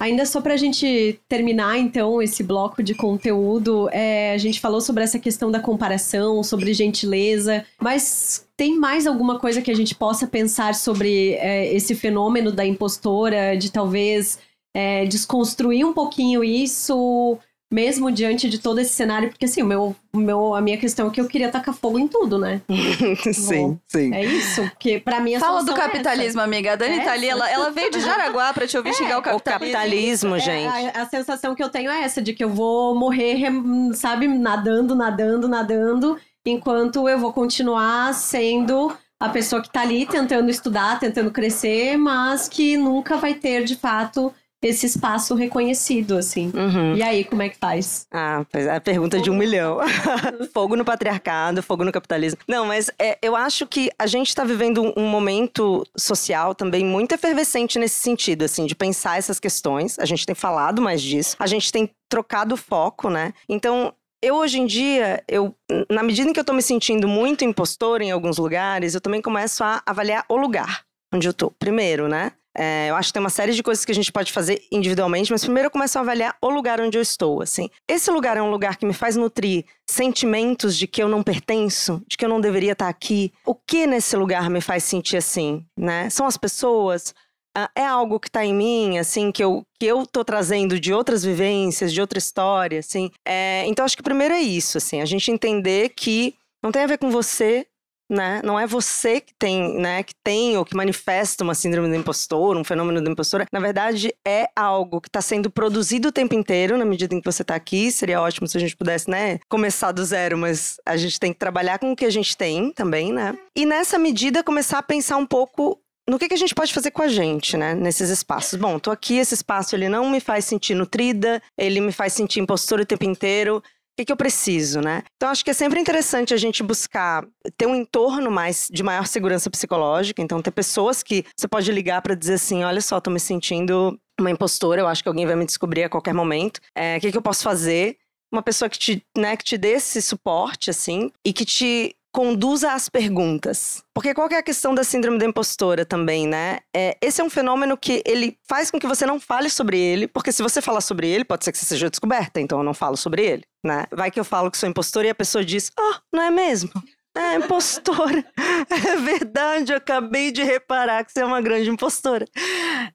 Ainda 0.00 0.24
só 0.24 0.40
para 0.40 0.54
a 0.54 0.56
gente 0.56 1.18
terminar, 1.28 1.76
então, 1.76 2.22
esse 2.22 2.44
bloco 2.44 2.84
de 2.84 2.94
conteúdo, 2.94 3.88
é, 3.90 4.32
a 4.32 4.38
gente 4.38 4.60
falou 4.60 4.80
sobre 4.80 5.02
essa 5.02 5.18
questão 5.18 5.50
da 5.50 5.58
comparação, 5.58 6.40
sobre 6.44 6.72
gentileza, 6.72 7.66
mas 7.80 8.46
tem 8.56 8.78
mais 8.78 9.08
alguma 9.08 9.40
coisa 9.40 9.60
que 9.60 9.72
a 9.72 9.74
gente 9.74 9.96
possa 9.96 10.24
pensar 10.24 10.76
sobre 10.76 11.32
é, 11.34 11.74
esse 11.74 11.96
fenômeno 11.96 12.52
da 12.52 12.64
impostora, 12.64 13.56
de 13.56 13.72
talvez 13.72 14.38
é, 14.72 15.04
desconstruir 15.04 15.84
um 15.84 15.92
pouquinho 15.92 16.44
isso, 16.44 17.36
mesmo 17.70 18.10
diante 18.10 18.48
de 18.48 18.58
todo 18.58 18.78
esse 18.80 18.94
cenário, 18.94 19.28
porque 19.28 19.44
assim, 19.44 19.62
o 19.62 19.66
meu, 19.66 19.94
o 20.12 20.18
meu, 20.18 20.54
a 20.54 20.60
minha 20.60 20.78
questão 20.78 21.08
é 21.08 21.10
que 21.10 21.20
eu 21.20 21.26
queria 21.26 21.50
tacar 21.50 21.74
fogo 21.74 21.98
em 21.98 22.08
tudo, 22.08 22.38
né? 22.38 22.62
sim, 23.32 23.68
Bom, 23.68 23.78
sim. 23.86 24.14
É 24.14 24.24
isso, 24.24 24.62
porque 24.70 24.98
para 24.98 25.20
mim 25.20 25.34
a 25.34 25.40
Fala 25.40 25.62
do 25.62 25.72
é 25.72 25.76
capitalismo, 25.76 26.40
é 26.40 26.44
amiga. 26.44 26.72
A 26.72 26.76
Dani 26.76 27.00
é 27.00 27.04
tá 27.04 27.12
ali, 27.12 27.28
ela, 27.28 27.48
ela 27.50 27.70
veio 27.70 27.90
de 27.90 28.00
Jaraguá 28.00 28.52
para 28.54 28.66
te 28.66 28.76
ouvir 28.76 28.90
é, 28.90 28.92
xingar 28.94 29.18
o 29.18 29.22
capitalismo. 29.22 29.36
O 29.36 29.74
capitalismo, 29.74 30.36
é, 30.36 30.40
gente. 30.40 30.96
A, 30.96 31.02
a, 31.02 31.06
sensação 31.06 31.54
que 31.54 31.62
eu 31.62 31.68
tenho 31.68 31.90
é 31.90 32.02
essa, 32.02 32.22
de 32.22 32.32
que 32.32 32.42
eu 32.42 32.48
vou 32.48 32.94
morrer, 32.94 33.50
sabe, 33.94 34.26
nadando, 34.26 34.94
nadando, 34.94 35.46
nadando, 35.46 36.18
enquanto 36.46 37.06
eu 37.06 37.18
vou 37.18 37.32
continuar 37.34 38.14
sendo 38.14 38.90
a 39.20 39.28
pessoa 39.28 39.60
que 39.60 39.70
tá 39.70 39.82
ali 39.82 40.06
tentando 40.06 40.48
estudar, 40.48 40.98
tentando 40.98 41.30
crescer, 41.30 41.96
mas 41.96 42.48
que 42.48 42.76
nunca 42.76 43.16
vai 43.16 43.34
ter, 43.34 43.64
de 43.64 43.74
fato, 43.74 44.32
esse 44.60 44.86
espaço 44.86 45.34
reconhecido, 45.34 46.16
assim. 46.16 46.50
Uhum. 46.54 46.96
E 46.96 47.02
aí, 47.02 47.24
como 47.24 47.42
é 47.42 47.48
que 47.48 47.56
faz? 47.56 48.06
Ah, 48.12 48.44
pois 48.50 48.66
é 48.66 48.74
a 48.74 48.80
pergunta 48.80 49.20
de 49.20 49.30
um 49.30 49.36
milhão. 49.36 49.78
fogo 50.52 50.74
no 50.74 50.84
patriarcado, 50.84 51.62
fogo 51.62 51.84
no 51.84 51.92
capitalismo. 51.92 52.40
Não, 52.48 52.66
mas 52.66 52.90
é, 52.98 53.18
eu 53.22 53.36
acho 53.36 53.66
que 53.66 53.90
a 53.98 54.06
gente 54.06 54.28
está 54.28 54.44
vivendo 54.44 54.92
um, 54.96 55.08
momento 55.08 55.86
social 55.96 56.54
também 56.54 56.84
muito 56.84 57.12
efervescente 57.12 57.78
nesse 57.78 58.00
sentido, 58.00 58.44
assim, 58.44 58.66
de 58.66 58.74
pensar 58.74 59.18
essas 59.18 59.38
questões. 59.38 59.98
A 59.98 60.04
gente 60.04 60.26
tem 60.26 60.34
falado 60.34 60.82
mais 60.82 61.00
disso. 61.00 61.36
A 61.38 61.46
gente 61.46 61.70
tem 61.70 61.90
trocado 62.08 62.56
foco, 62.56 63.08
né? 63.08 63.32
Então, 63.48 63.92
eu 64.20 64.34
hoje 64.34 64.58
em 64.58 64.66
dia, 64.66 65.22
eu, 65.28 65.54
na 65.88 66.02
medida 66.02 66.28
em 66.28 66.32
que 66.32 66.40
eu 66.40 66.44
tô 66.44 66.52
me 66.52 66.62
sentindo 66.62 67.06
muito 67.06 67.44
impostor 67.44 68.02
em 68.02 68.10
alguns 68.10 68.38
lugares, 68.38 68.94
eu 68.94 69.00
também 69.00 69.22
começo 69.22 69.62
a 69.62 69.80
avaliar 69.86 70.24
o 70.28 70.36
lugar 70.36 70.82
onde 71.14 71.28
eu 71.28 71.32
tô. 71.32 71.50
Primeiro, 71.52 72.08
né? 72.08 72.32
É, 72.58 72.90
eu 72.90 72.96
acho 72.96 73.10
que 73.10 73.12
tem 73.12 73.20
uma 73.20 73.30
série 73.30 73.52
de 73.52 73.62
coisas 73.62 73.84
que 73.84 73.92
a 73.92 73.94
gente 73.94 74.10
pode 74.10 74.32
fazer 74.32 74.60
individualmente, 74.72 75.30
mas 75.30 75.44
primeiro 75.44 75.68
eu 75.68 75.70
começo 75.70 75.96
a 75.96 76.00
avaliar 76.00 76.36
o 76.42 76.48
lugar 76.48 76.80
onde 76.80 76.98
eu 76.98 77.02
estou, 77.02 77.40
assim. 77.40 77.70
Esse 77.86 78.10
lugar 78.10 78.36
é 78.36 78.42
um 78.42 78.50
lugar 78.50 78.76
que 78.76 78.84
me 78.84 78.92
faz 78.92 79.14
nutrir 79.14 79.64
sentimentos 79.88 80.76
de 80.76 80.88
que 80.88 81.00
eu 81.00 81.08
não 81.08 81.22
pertenço, 81.22 82.02
de 82.08 82.16
que 82.16 82.24
eu 82.24 82.28
não 82.28 82.40
deveria 82.40 82.72
estar 82.72 82.88
aqui. 82.88 83.32
O 83.46 83.54
que 83.54 83.86
nesse 83.86 84.16
lugar 84.16 84.50
me 84.50 84.60
faz 84.60 84.82
sentir 84.82 85.16
assim, 85.16 85.64
né? 85.78 86.10
São 86.10 86.26
as 86.26 86.36
pessoas? 86.36 87.14
Uh, 87.56 87.68
é 87.76 87.86
algo 87.86 88.18
que 88.18 88.28
está 88.28 88.44
em 88.44 88.54
mim, 88.54 88.98
assim, 88.98 89.30
que 89.30 89.42
eu, 89.42 89.64
que 89.78 89.86
eu 89.86 90.04
tô 90.04 90.24
trazendo 90.24 90.80
de 90.80 90.92
outras 90.92 91.22
vivências, 91.22 91.92
de 91.92 92.00
outra 92.00 92.18
história, 92.18 92.80
assim. 92.80 93.08
É, 93.24 93.64
então, 93.66 93.84
acho 93.84 93.96
que 93.96 94.02
primeiro 94.02 94.34
é 94.34 94.40
isso, 94.40 94.78
assim, 94.78 95.00
a 95.00 95.04
gente 95.04 95.30
entender 95.30 95.90
que 95.90 96.34
não 96.62 96.72
tem 96.72 96.82
a 96.82 96.88
ver 96.88 96.98
com 96.98 97.08
você, 97.08 97.66
né? 98.08 98.40
Não 98.44 98.58
é 98.58 98.66
você 98.66 99.20
que 99.20 99.34
tem, 99.38 99.78
né, 99.78 100.02
que 100.02 100.14
tem 100.24 100.56
ou 100.56 100.64
que 100.64 100.76
manifesta 100.76 101.44
uma 101.44 101.54
síndrome 101.54 101.88
do 101.88 101.94
impostor, 101.94 102.56
um 102.56 102.64
fenômeno 102.64 103.00
do 103.02 103.10
impostor. 103.10 103.46
Na 103.52 103.60
verdade, 103.60 104.12
é 104.26 104.48
algo 104.56 105.00
que 105.00 105.08
está 105.08 105.20
sendo 105.20 105.50
produzido 105.50 106.08
o 106.08 106.12
tempo 106.12 106.34
inteiro, 106.34 106.76
na 106.78 106.84
medida 106.84 107.14
em 107.14 107.20
que 107.20 107.30
você 107.30 107.42
está 107.42 107.54
aqui. 107.54 107.90
Seria 107.92 108.20
ótimo 108.20 108.46
se 108.48 108.56
a 108.56 108.60
gente 108.60 108.76
pudesse, 108.76 109.10
né, 109.10 109.38
começar 109.48 109.92
do 109.92 110.04
zero, 110.04 110.38
mas 110.38 110.80
a 110.86 110.96
gente 110.96 111.20
tem 111.20 111.32
que 111.32 111.38
trabalhar 111.38 111.78
com 111.78 111.92
o 111.92 111.96
que 111.96 112.04
a 112.04 112.10
gente 112.10 112.36
tem 112.36 112.72
também, 112.72 113.12
né? 113.12 113.36
E 113.54 113.66
nessa 113.66 113.98
medida 113.98 114.42
começar 114.42 114.78
a 114.78 114.82
pensar 114.82 115.16
um 115.16 115.26
pouco 115.26 115.78
no 116.08 116.18
que, 116.18 116.26
que 116.26 116.34
a 116.34 116.38
gente 116.38 116.54
pode 116.54 116.72
fazer 116.72 116.90
com 116.90 117.02
a 117.02 117.08
gente, 117.08 117.56
né, 117.56 117.74
nesses 117.74 118.08
espaços. 118.08 118.58
Bom, 118.58 118.78
tô 118.78 118.90
aqui, 118.90 119.18
esse 119.18 119.34
espaço 119.34 119.76
ele 119.76 119.90
não 119.90 120.10
me 120.10 120.20
faz 120.20 120.46
sentir 120.46 120.74
nutrida, 120.74 121.42
ele 121.56 121.80
me 121.80 121.92
faz 121.92 122.14
sentir 122.14 122.40
impostor 122.40 122.80
o 122.80 122.86
tempo 122.86 123.04
inteiro 123.04 123.62
que, 123.98 124.04
que 124.04 124.12
eu 124.12 124.16
preciso, 124.16 124.80
né? 124.80 125.02
Então, 125.16 125.28
acho 125.28 125.44
que 125.44 125.50
é 125.50 125.54
sempre 125.54 125.80
interessante 125.80 126.32
a 126.32 126.36
gente 126.36 126.62
buscar 126.62 127.26
ter 127.56 127.66
um 127.66 127.74
entorno 127.74 128.30
mais 128.30 128.68
de 128.70 128.82
maior 128.82 129.06
segurança 129.06 129.50
psicológica. 129.50 130.22
Então, 130.22 130.40
ter 130.40 130.52
pessoas 130.52 131.02
que 131.02 131.24
você 131.36 131.48
pode 131.48 131.70
ligar 131.72 132.00
para 132.00 132.14
dizer 132.14 132.34
assim: 132.34 132.62
olha 132.62 132.80
só, 132.80 133.00
tô 133.00 133.10
me 133.10 133.18
sentindo 133.18 133.98
uma 134.20 134.30
impostora, 134.30 134.80
eu 134.80 134.86
acho 134.86 135.02
que 135.02 135.08
alguém 135.08 135.26
vai 135.26 135.34
me 135.34 135.44
descobrir 135.44 135.84
a 135.84 135.88
qualquer 135.88 136.14
momento. 136.14 136.60
É, 136.76 136.96
o 136.96 137.00
que, 137.00 137.10
que 137.10 137.18
eu 137.18 137.22
posso 137.22 137.42
fazer? 137.42 137.96
Uma 138.32 138.42
pessoa 138.42 138.68
que 138.68 138.78
te, 138.78 139.02
né, 139.16 139.36
que 139.36 139.44
te 139.44 139.56
dê 139.56 139.72
esse 139.72 140.02
suporte, 140.02 140.70
assim, 140.70 141.10
e 141.24 141.32
que 141.32 141.44
te 141.44 141.96
conduza 142.18 142.72
às 142.72 142.88
perguntas. 142.88 143.80
Porque 143.94 144.12
qual 144.12 144.28
é 144.28 144.38
a 144.38 144.42
questão 144.42 144.74
da 144.74 144.82
síndrome 144.82 145.18
da 145.18 145.24
impostora 145.24 145.86
também, 145.86 146.26
né? 146.26 146.58
É, 146.74 146.96
esse 147.00 147.20
é 147.20 147.24
um 147.24 147.30
fenômeno 147.30 147.76
que 147.76 148.02
ele 148.04 148.36
faz 148.42 148.72
com 148.72 148.80
que 148.80 148.88
você 148.88 149.06
não 149.06 149.20
fale 149.20 149.48
sobre 149.48 149.78
ele, 149.78 150.08
porque 150.08 150.32
se 150.32 150.42
você 150.42 150.60
falar 150.60 150.80
sobre 150.80 151.06
ele, 151.06 151.24
pode 151.24 151.44
ser 151.44 151.52
que 151.52 151.58
você 151.58 151.64
seja 151.64 151.88
descoberta, 151.88 152.40
então 152.40 152.58
eu 152.58 152.64
não 152.64 152.74
falo 152.74 152.96
sobre 152.96 153.24
ele, 153.24 153.44
né? 153.64 153.84
Vai 153.92 154.10
que 154.10 154.18
eu 154.18 154.24
falo 154.24 154.50
que 154.50 154.58
sou 154.58 154.68
impostora 154.68 155.06
e 155.06 155.10
a 155.10 155.14
pessoa 155.14 155.44
diz, 155.44 155.70
ah, 155.78 155.92
oh, 155.94 156.16
não 156.16 156.24
é 156.24 156.28
mesmo? 156.28 156.72
É, 157.16 157.36
impostora. 157.36 158.24
É 158.68 158.96
verdade, 158.96 159.72
eu 159.72 159.76
acabei 159.76 160.32
de 160.32 160.42
reparar 160.42 161.04
que 161.04 161.12
você 161.12 161.20
é 161.20 161.24
uma 161.24 161.40
grande 161.40 161.70
impostora. 161.70 162.26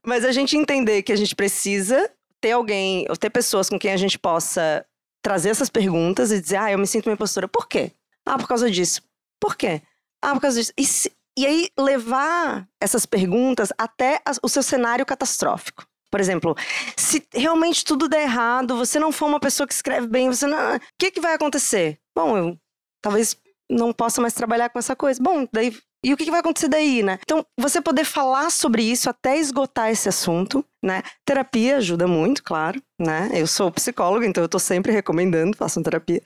Mas 0.05 0.25
a 0.25 0.33
gente 0.33 0.57
entender 0.57 1.01
que 1.01 1.13
a 1.13 1.15
gente 1.15 1.33
precisa 1.33 2.11
ter 2.41 2.51
alguém, 2.51 3.05
ou 3.09 3.15
ter 3.15 3.29
pessoas 3.29 3.69
com 3.69 3.79
quem 3.79 3.93
a 3.93 3.97
gente 3.97 4.19
possa 4.19 4.85
trazer 5.21 5.49
essas 5.49 5.69
perguntas 5.69 6.29
e 6.29 6.41
dizer, 6.41 6.57
ah, 6.57 6.71
eu 6.73 6.77
me 6.77 6.85
sinto 6.85 7.07
uma 7.07 7.13
impostora. 7.13 7.47
Por 7.47 7.69
quê? 7.69 7.93
Ah, 8.25 8.37
por 8.37 8.47
causa 8.47 8.69
disso. 8.69 9.01
Por 9.43 9.57
quê? 9.57 9.81
Ah, 10.21 10.33
por 10.33 10.39
causa 10.39 10.57
disso. 10.57 10.71
E, 10.77 10.85
se, 10.85 11.11
e 11.37 11.45
aí 11.45 11.69
levar 11.77 12.65
essas 12.79 13.05
perguntas 13.05 13.73
até 13.77 14.21
o 14.41 14.47
seu 14.47 14.63
cenário 14.63 15.05
catastrófico. 15.05 15.85
Por 16.09 16.21
exemplo, 16.21 16.55
se 16.95 17.27
realmente 17.33 17.83
tudo 17.83 18.07
der 18.07 18.21
errado, 18.21 18.77
você 18.77 18.99
não 18.99 19.11
for 19.11 19.25
uma 19.25 19.41
pessoa 19.41 19.67
que 19.67 19.73
escreve 19.73 20.07
bem, 20.07 20.29
você 20.29 20.47
não. 20.47 20.77
O 20.77 20.79
que, 20.97 21.11
que 21.11 21.19
vai 21.19 21.33
acontecer? 21.33 21.99
Bom, 22.15 22.37
eu 22.37 22.57
talvez 23.01 23.35
não 23.69 23.91
possa 23.91 24.21
mais 24.21 24.33
trabalhar 24.33 24.69
com 24.69 24.79
essa 24.79 24.95
coisa. 24.95 25.21
Bom, 25.21 25.45
daí 25.51 25.77
e 26.03 26.13
o 26.13 26.17
que 26.17 26.29
vai 26.29 26.41
acontecer 26.41 26.67
daí, 26.67 27.01
né? 27.01 27.17
Então, 27.21 27.45
você 27.57 27.81
poder 27.81 28.03
falar 28.03 28.49
sobre 28.49 28.83
isso 28.83 29.09
até 29.09 29.37
esgotar 29.37 29.89
esse 29.89 30.09
assunto, 30.09 30.63
né? 30.83 31.01
Terapia 31.23 31.77
ajuda 31.77 32.07
muito, 32.07 32.43
claro, 32.43 32.81
né? 32.99 33.29
Eu 33.33 33.47
sou 33.47 33.71
psicóloga, 33.71 34.25
então 34.25 34.43
eu 34.43 34.49
tô 34.49 34.59
sempre 34.59 34.91
recomendando, 34.91 35.55
façam 35.55 35.81
terapia. 35.81 36.21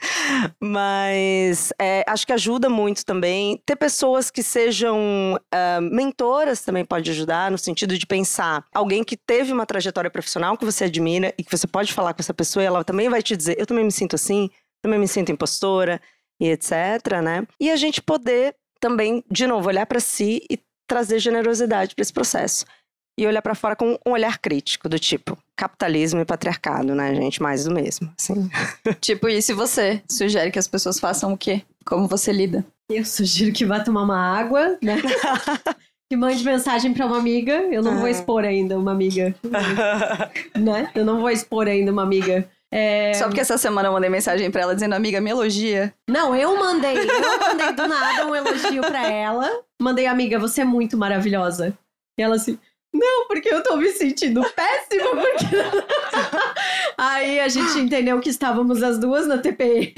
Mas 0.60 1.72
é, 1.80 2.04
acho 2.08 2.26
que 2.26 2.34
ajuda 2.34 2.70
muito 2.70 3.06
também. 3.06 3.62
Ter 3.66 3.76
pessoas 3.76 4.32
que 4.32 4.42
sejam 4.42 4.98
uh, 5.36 5.82
mentoras 5.82 6.62
também 6.62 6.84
pode 6.84 7.12
ajudar, 7.12 7.52
no 7.52 7.58
sentido 7.58 7.96
de 7.98 8.08
pensar 8.08 8.66
alguém 8.74 9.04
que 9.04 9.16
teve 9.16 9.54
uma 9.54 9.66
trajetória 9.66 10.10
profissional 10.10 10.58
que 10.58 10.66
você 10.66 10.86
admira 10.86 11.34
e 11.38 11.44
que 11.44 11.56
você 11.56 11.68
pode 11.68 11.94
falar 11.94 12.16
com 12.16 12.22
essa 12.22 12.34
pessoa 12.34 12.64
e 12.64 12.66
ela 12.66 12.84
também 12.84 13.10
vai 13.10 13.22
te 13.22 13.38
dizer: 13.38 13.56
eu 13.60 13.68
também 13.68 13.84
me 13.84 13.92
sinto 13.92 14.16
assim, 14.16 14.50
também 14.82 15.00
me 15.00 15.08
sinto 15.08 15.32
impostora 15.32 16.02
e 16.40 16.50
etc, 16.50 17.22
né? 17.24 17.46
E 17.60 17.70
a 17.70 17.76
gente 17.76 18.02
poder 18.02 18.56
também, 18.80 19.24
de 19.30 19.48
novo, 19.48 19.68
olhar 19.68 19.86
para 19.86 20.00
si 20.00 20.44
e 20.50 20.60
trazer 20.88 21.20
generosidade 21.20 21.94
para 21.94 22.02
esse 22.02 22.14
processo. 22.14 22.66
E 23.20 23.26
olhar 23.26 23.42
para 23.42 23.56
fora 23.56 23.76
com 23.76 23.98
um 24.06 24.12
olhar 24.12 24.38
crítico, 24.38 24.88
do 24.88 25.00
tipo, 25.00 25.36
capitalismo 25.56 26.20
e 26.22 26.26
patriarcado, 26.26 26.94
né, 26.94 27.16
gente? 27.16 27.42
Mais 27.42 27.66
do 27.66 27.74
mesmo, 27.74 28.14
assim. 28.18 28.48
tipo, 29.02 29.28
e 29.28 29.42
se 29.42 29.54
você 29.54 30.02
sugere 30.10 30.52
que 30.52 30.60
as 30.60 30.68
pessoas 30.68 31.00
façam 31.00 31.34
o 31.34 31.38
quê? 31.38 31.64
Como 31.84 32.08
você 32.08 32.32
lida? 32.32 32.64
Eu 32.90 33.04
sugiro 33.04 33.52
que 33.52 33.66
vá 33.66 33.80
tomar 33.80 34.04
uma 34.04 34.20
água, 34.20 34.78
né? 34.82 35.02
que 36.10 36.16
mande 36.16 36.44
mensagem 36.44 36.94
para 36.94 37.06
uma 37.06 37.18
amiga. 37.18 37.54
Eu 37.72 37.82
não 37.82 37.98
vou 37.98 38.08
expor 38.08 38.46
ainda 38.46 38.78
uma 38.78 38.92
amiga. 38.92 39.36
né? 40.56 40.90
Eu 40.96 41.04
não 41.04 41.20
vou 41.20 41.30
expor 41.30 41.68
ainda 41.68 41.92
uma 41.92 42.04
amiga 42.04 42.48
é... 42.72 43.14
Só 43.14 43.26
porque 43.26 43.42
essa 43.42 43.58
semana 43.58 43.88
eu 43.88 43.94
mandei 43.94 44.10
mensagem 44.10 44.52
pra 44.52 44.62
ela 44.62 44.76
dizendo, 44.76 44.94
amiga, 44.94 45.22
me 45.22 45.30
elogia. 45.30 45.94
Não, 46.10 46.36
eu 46.36 46.58
mandei. 46.58 46.98
Eu 46.98 47.40
mandei 47.40 47.74
do 47.74 47.88
nada 47.88 48.28
um 48.28 48.36
elogio 48.36 48.82
pra 48.82 49.10
ela. 49.10 49.50
Mandei, 49.82 50.06
amiga, 50.06 50.38
você 50.38 50.62
é 50.62 50.66
muito 50.66 50.98
maravilhosa. 50.98 51.78
E 52.20 52.24
ela 52.24 52.36
assim, 52.36 52.60
não, 52.94 53.28
porque 53.28 53.54
eu 53.54 53.62
tô 53.62 53.78
me 53.78 53.90
sentindo 53.90 54.42
péssima, 54.56 55.10
porque. 55.10 55.46
Aí 56.98 57.40
a 57.40 57.48
gente 57.48 57.78
entendeu 57.78 58.20
que 58.20 58.30
estávamos 58.30 58.82
as 58.82 58.98
duas 58.98 59.28
na 59.28 59.38
TPI. 59.38 59.94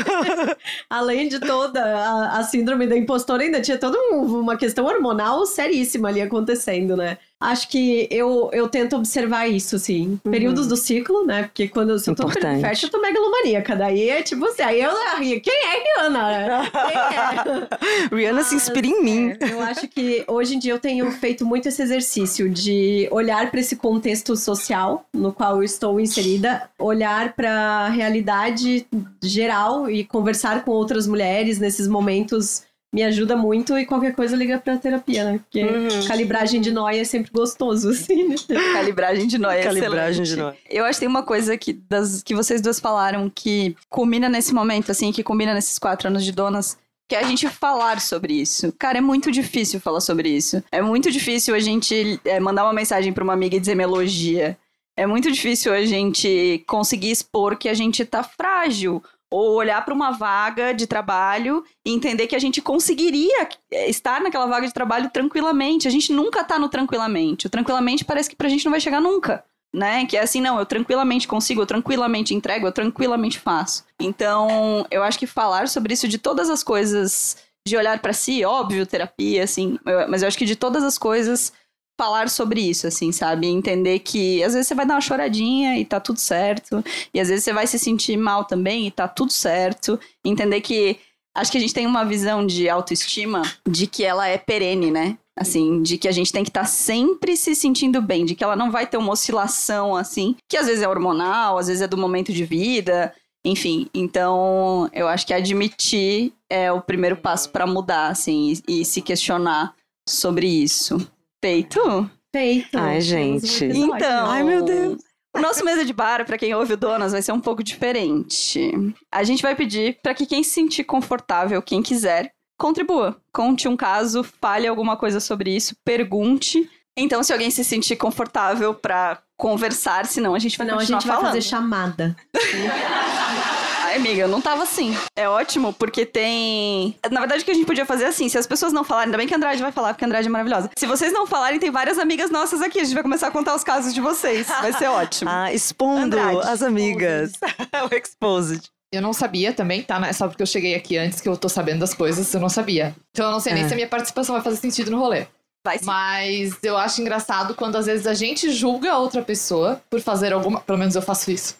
Além 0.88 1.28
de 1.28 1.38
toda 1.38 1.84
a, 1.84 2.38
a, 2.38 2.42
síndrome 2.44 2.86
da 2.86 2.96
impostora, 2.96 3.42
ainda 3.42 3.60
tinha 3.60 3.76
toda 3.76 3.98
um, 3.98 4.40
uma 4.40 4.56
questão 4.56 4.86
hormonal 4.86 5.44
seríssima 5.44 6.08
ali 6.08 6.22
acontecendo, 6.22 6.96
né? 6.96 7.18
Acho 7.40 7.68
que 7.68 8.08
eu, 8.10 8.48
eu 8.52 8.68
tento 8.68 8.96
observar 8.96 9.46
isso, 9.48 9.76
assim. 9.76 10.18
Uhum. 10.24 10.30
Períodos 10.30 10.66
do 10.66 10.76
ciclo, 10.76 11.26
né? 11.26 11.42
Porque 11.42 11.68
quando 11.68 11.90
eu, 11.90 12.14
tô 12.14 12.28
fértil, 12.28 12.88
eu 12.88 12.90
tô 12.90 13.00
megalomaníaca. 13.00 13.76
Daí 13.76 14.08
é 14.08 14.22
tipo 14.22 14.44
assim, 14.46 14.62
aí 14.62 14.80
eu 14.80 14.92
ria. 15.18 15.40
Quem 15.40 15.52
é 15.52 15.82
Rihanna? 15.82 16.70
Quem 16.70 16.96
é? 16.96 18.08
Rihanna 18.14 18.38
Mas, 18.38 18.46
se 18.46 18.54
inspira 18.54 18.86
em 18.86 19.02
mim. 19.02 19.36
É, 19.40 19.52
eu 19.52 19.60
acho 19.60 19.86
que 19.88 20.24
hoje 20.26 20.54
em 20.54 20.58
dia 20.58 20.72
eu 20.72 20.78
tenho 20.78 21.10
feito 21.10 21.44
muito 21.44 21.68
esse 21.68 21.82
exercício 21.82 22.48
de 22.48 23.08
olhar 23.10 23.50
para 23.50 23.60
esse 23.60 23.76
contexto 23.76 24.36
social 24.36 25.04
no 25.12 25.32
qual 25.32 25.56
eu 25.56 25.62
estou 25.62 26.00
inserida, 26.00 26.68
olhar 26.78 27.34
para 27.34 27.50
a 27.50 27.88
realidade 27.88 28.86
geral 29.22 29.90
e 29.90 30.04
conversar 30.04 30.64
com 30.64 30.70
outras 30.70 31.06
mulheres 31.06 31.58
nesses 31.58 31.86
momentos 31.86 32.62
me 32.94 33.02
ajuda 33.02 33.36
muito 33.36 33.76
e 33.76 33.84
qualquer 33.84 34.14
coisa 34.14 34.36
liga 34.36 34.56
pra 34.56 34.76
terapia, 34.76 35.24
né? 35.24 35.38
Porque 35.38 35.64
uhum. 35.64 36.06
calibragem 36.06 36.60
de 36.60 36.70
nóia 36.70 37.00
é 37.00 37.04
sempre 37.04 37.28
gostoso, 37.32 37.90
assim, 37.90 38.28
né? 38.28 38.36
Calibragem 38.72 39.26
de 39.26 39.36
nóia 39.36 39.58
é 39.58 39.64
Calibragem 39.64 40.22
excelente. 40.22 40.28
de 40.28 40.36
nóia. 40.36 40.56
Eu 40.70 40.84
acho 40.84 40.98
que 40.98 41.00
tem 41.00 41.08
uma 41.08 41.24
coisa 41.24 41.58
que, 41.58 41.72
das, 41.72 42.22
que 42.22 42.36
vocês 42.36 42.60
duas 42.60 42.78
falaram 42.78 43.28
que 43.28 43.76
combina 43.90 44.28
nesse 44.28 44.54
momento, 44.54 44.92
assim, 44.92 45.10
que 45.10 45.24
combina 45.24 45.52
nesses 45.52 45.76
quatro 45.76 46.06
anos 46.06 46.24
de 46.24 46.30
donas, 46.30 46.78
que 47.08 47.16
é 47.16 47.18
a 47.18 47.24
gente 47.24 47.48
falar 47.48 48.00
sobre 48.00 48.34
isso. 48.34 48.72
Cara, 48.78 48.98
é 48.98 49.00
muito 49.00 49.32
difícil 49.32 49.80
falar 49.80 50.00
sobre 50.00 50.28
isso. 50.28 50.62
É 50.70 50.80
muito 50.80 51.10
difícil 51.10 51.52
a 51.52 51.58
gente 51.58 52.20
é, 52.24 52.38
mandar 52.38 52.62
uma 52.62 52.72
mensagem 52.72 53.12
pra 53.12 53.24
uma 53.24 53.32
amiga 53.32 53.56
e 53.56 53.60
dizer 53.60 53.74
me 53.74 53.82
elogia. 53.82 54.56
É 54.96 55.04
muito 55.04 55.32
difícil 55.32 55.74
a 55.74 55.84
gente 55.84 56.62
conseguir 56.68 57.10
expor 57.10 57.56
que 57.56 57.68
a 57.68 57.74
gente 57.74 58.04
tá 58.04 58.22
frágil 58.22 59.02
ou 59.34 59.54
olhar 59.54 59.84
para 59.84 59.92
uma 59.92 60.12
vaga 60.12 60.72
de 60.72 60.86
trabalho 60.86 61.64
e 61.84 61.92
entender 61.92 62.28
que 62.28 62.36
a 62.36 62.38
gente 62.38 62.62
conseguiria 62.62 63.48
eh, 63.68 63.90
estar 63.90 64.20
naquela 64.20 64.46
vaga 64.46 64.64
de 64.64 64.72
trabalho 64.72 65.10
tranquilamente. 65.10 65.88
A 65.88 65.90
gente 65.90 66.12
nunca 66.12 66.42
está 66.42 66.56
no 66.56 66.68
tranquilamente. 66.68 67.48
O 67.48 67.50
tranquilamente 67.50 68.04
parece 68.04 68.30
que 68.30 68.36
para 68.36 68.46
a 68.46 68.50
gente 68.50 68.64
não 68.64 68.70
vai 68.70 68.80
chegar 68.80 69.00
nunca. 69.00 69.44
Né? 69.74 70.06
Que 70.06 70.16
é 70.16 70.20
assim, 70.22 70.40
não, 70.40 70.56
eu 70.60 70.64
tranquilamente 70.64 71.26
consigo, 71.26 71.60
eu 71.60 71.66
tranquilamente 71.66 72.32
entrego, 72.32 72.68
eu 72.68 72.70
tranquilamente 72.70 73.40
faço. 73.40 73.84
Então, 73.98 74.86
eu 74.88 75.02
acho 75.02 75.18
que 75.18 75.26
falar 75.26 75.66
sobre 75.66 75.94
isso 75.94 76.06
de 76.06 76.16
todas 76.16 76.48
as 76.48 76.62
coisas, 76.62 77.36
de 77.66 77.76
olhar 77.76 77.98
para 77.98 78.12
si, 78.12 78.44
óbvio, 78.44 78.86
terapia, 78.86 79.42
assim, 79.42 79.76
mas 80.08 80.22
eu 80.22 80.28
acho 80.28 80.38
que 80.38 80.44
de 80.44 80.54
todas 80.54 80.84
as 80.84 80.96
coisas 80.96 81.52
falar 81.96 82.28
sobre 82.28 82.60
isso, 82.60 82.86
assim, 82.86 83.12
sabe? 83.12 83.46
Entender 83.46 84.00
que 84.00 84.42
às 84.42 84.52
vezes 84.52 84.68
você 84.68 84.74
vai 84.74 84.86
dar 84.86 84.94
uma 84.94 85.00
choradinha 85.00 85.78
e 85.78 85.84
tá 85.84 86.00
tudo 86.00 86.18
certo, 86.18 86.84
e 87.12 87.20
às 87.20 87.28
vezes 87.28 87.44
você 87.44 87.52
vai 87.52 87.66
se 87.66 87.78
sentir 87.78 88.16
mal 88.16 88.44
também 88.44 88.86
e 88.86 88.90
tá 88.90 89.06
tudo 89.08 89.32
certo. 89.32 89.98
Entender 90.24 90.60
que 90.60 90.98
acho 91.34 91.50
que 91.50 91.58
a 91.58 91.60
gente 91.60 91.74
tem 91.74 91.86
uma 91.86 92.04
visão 92.04 92.46
de 92.46 92.68
autoestima 92.68 93.42
de 93.68 93.86
que 93.86 94.04
ela 94.04 94.26
é 94.28 94.38
perene, 94.38 94.90
né? 94.90 95.18
Assim, 95.36 95.82
de 95.82 95.98
que 95.98 96.06
a 96.06 96.12
gente 96.12 96.32
tem 96.32 96.44
que 96.44 96.50
estar 96.50 96.60
tá 96.60 96.66
sempre 96.66 97.36
se 97.36 97.56
sentindo 97.56 98.00
bem, 98.00 98.24
de 98.24 98.36
que 98.36 98.44
ela 98.44 98.54
não 98.54 98.70
vai 98.70 98.86
ter 98.86 98.96
uma 98.96 99.12
oscilação 99.12 99.96
assim, 99.96 100.36
que 100.48 100.56
às 100.56 100.66
vezes 100.66 100.82
é 100.82 100.88
hormonal, 100.88 101.58
às 101.58 101.66
vezes 101.66 101.82
é 101.82 101.88
do 101.88 101.96
momento 101.96 102.32
de 102.32 102.44
vida, 102.44 103.12
enfim. 103.44 103.88
Então, 103.92 104.88
eu 104.92 105.06
acho 105.08 105.26
que 105.26 105.34
admitir 105.34 106.32
é 106.48 106.72
o 106.72 106.80
primeiro 106.80 107.16
passo 107.16 107.50
para 107.50 107.66
mudar, 107.66 108.08
assim, 108.08 108.54
e, 108.68 108.80
e 108.80 108.84
se 108.84 109.02
questionar 109.02 109.74
sobre 110.08 110.46
isso. 110.46 110.96
Feito? 111.44 112.10
Feito. 112.32 112.78
Ai, 112.78 113.02
gente. 113.02 113.66
Então. 113.66 114.30
Ai, 114.30 114.42
meu 114.42 114.64
Deus. 114.64 115.02
O 115.36 115.38
nosso 115.38 115.62
mesa 115.62 115.84
de 115.84 115.92
bar, 115.92 116.24
para 116.24 116.38
quem 116.38 116.54
ouve 116.54 116.72
o 116.72 116.76
Donas, 116.76 117.12
vai 117.12 117.20
ser 117.20 117.32
um 117.32 117.40
pouco 117.40 117.62
diferente. 117.62 118.72
A 119.12 119.22
gente 119.24 119.42
vai 119.42 119.54
pedir 119.54 119.98
para 120.02 120.14
que 120.14 120.24
quem 120.24 120.42
se 120.42 120.48
sentir 120.48 120.84
confortável, 120.84 121.60
quem 121.60 121.82
quiser, 121.82 122.32
contribua. 122.58 123.20
Conte 123.30 123.68
um 123.68 123.76
caso, 123.76 124.24
fale 124.40 124.66
alguma 124.66 124.96
coisa 124.96 125.20
sobre 125.20 125.54
isso, 125.54 125.76
pergunte. 125.84 126.66
Então, 126.96 127.22
se 127.22 127.30
alguém 127.30 127.50
se 127.50 127.62
sentir 127.62 127.96
confortável 127.96 128.72
para 128.72 129.20
conversar, 129.36 130.06
senão 130.06 130.34
a 130.34 130.38
gente 130.38 130.56
vai 130.56 130.66
Não, 130.66 130.78
a 130.78 130.84
gente 130.84 131.06
vai 131.06 131.20
fazer 131.20 131.42
chamada. 131.42 132.16
Ai, 133.94 134.00
amiga, 134.00 134.22
eu 134.22 134.28
não 134.28 134.40
tava 134.40 134.64
assim. 134.64 134.92
É 135.14 135.28
ótimo, 135.28 135.72
porque 135.72 136.04
tem. 136.04 136.96
Na 137.12 137.20
verdade, 137.20 137.42
o 137.42 137.44
que 137.44 137.52
a 137.52 137.54
gente 137.54 137.64
podia 137.64 137.86
fazer 137.86 138.02
é 138.02 138.06
assim: 138.08 138.28
se 138.28 138.36
as 138.36 138.44
pessoas 138.44 138.72
não 138.72 138.82
falarem, 138.82 139.06
ainda 139.06 139.16
bem 139.16 139.28
que 139.28 139.32
a 139.32 139.36
Andrade 139.36 139.62
vai 139.62 139.70
falar, 139.70 139.94
porque 139.94 140.04
a 140.04 140.08
Andrade 140.08 140.26
é 140.26 140.30
maravilhosa. 140.30 140.68
Se 140.76 140.84
vocês 140.84 141.12
não 141.12 141.28
falarem, 141.28 141.60
tem 141.60 141.70
várias 141.70 141.96
amigas 141.96 142.28
nossas 142.28 142.60
aqui. 142.60 142.80
A 142.80 142.84
gente 142.84 142.94
vai 142.94 143.04
começar 143.04 143.28
a 143.28 143.30
contar 143.30 143.54
os 143.54 143.62
casos 143.62 143.94
de 143.94 144.00
vocês. 144.00 144.48
Vai 144.48 144.72
ser 144.72 144.88
ótimo. 144.90 145.30
ah, 145.32 145.52
expondo 145.54 146.06
Andrade, 146.06 146.40
as 146.40 146.60
amigas. 146.60 147.34
o 147.88 147.94
Exposed. 147.94 148.64
Eu 148.92 149.00
não 149.00 149.12
sabia 149.12 149.52
também, 149.52 149.80
tá? 149.80 150.04
É 150.04 150.12
só 150.12 150.26
porque 150.26 150.42
eu 150.42 150.46
cheguei 150.46 150.74
aqui 150.74 150.98
antes 150.98 151.20
que 151.20 151.28
eu 151.28 151.36
tô 151.36 151.48
sabendo 151.48 151.78
das 151.78 151.94
coisas, 151.94 152.34
eu 152.34 152.40
não 152.40 152.48
sabia. 152.48 152.96
Então 153.12 153.26
eu 153.26 153.32
não 153.32 153.38
sei 153.38 153.54
nem 153.54 153.62
é. 153.62 153.68
se 153.68 153.74
a 153.74 153.76
minha 153.76 153.88
participação 153.88 154.34
vai 154.34 154.42
fazer 154.42 154.56
sentido 154.56 154.90
no 154.90 154.98
rolê. 154.98 155.28
Vai 155.64 155.78
sim. 155.78 155.84
Mas 155.84 156.58
eu 156.64 156.76
acho 156.76 157.00
engraçado 157.00 157.54
quando 157.54 157.76
às 157.76 157.86
vezes 157.86 158.08
a 158.08 158.14
gente 158.14 158.50
julga 158.50 158.90
a 158.90 158.98
outra 158.98 159.22
pessoa 159.22 159.80
por 159.88 160.00
fazer 160.00 160.32
alguma. 160.32 160.60
Pelo 160.60 160.78
menos 160.78 160.96
eu 160.96 161.02
faço 161.02 161.30
isso. 161.30 161.56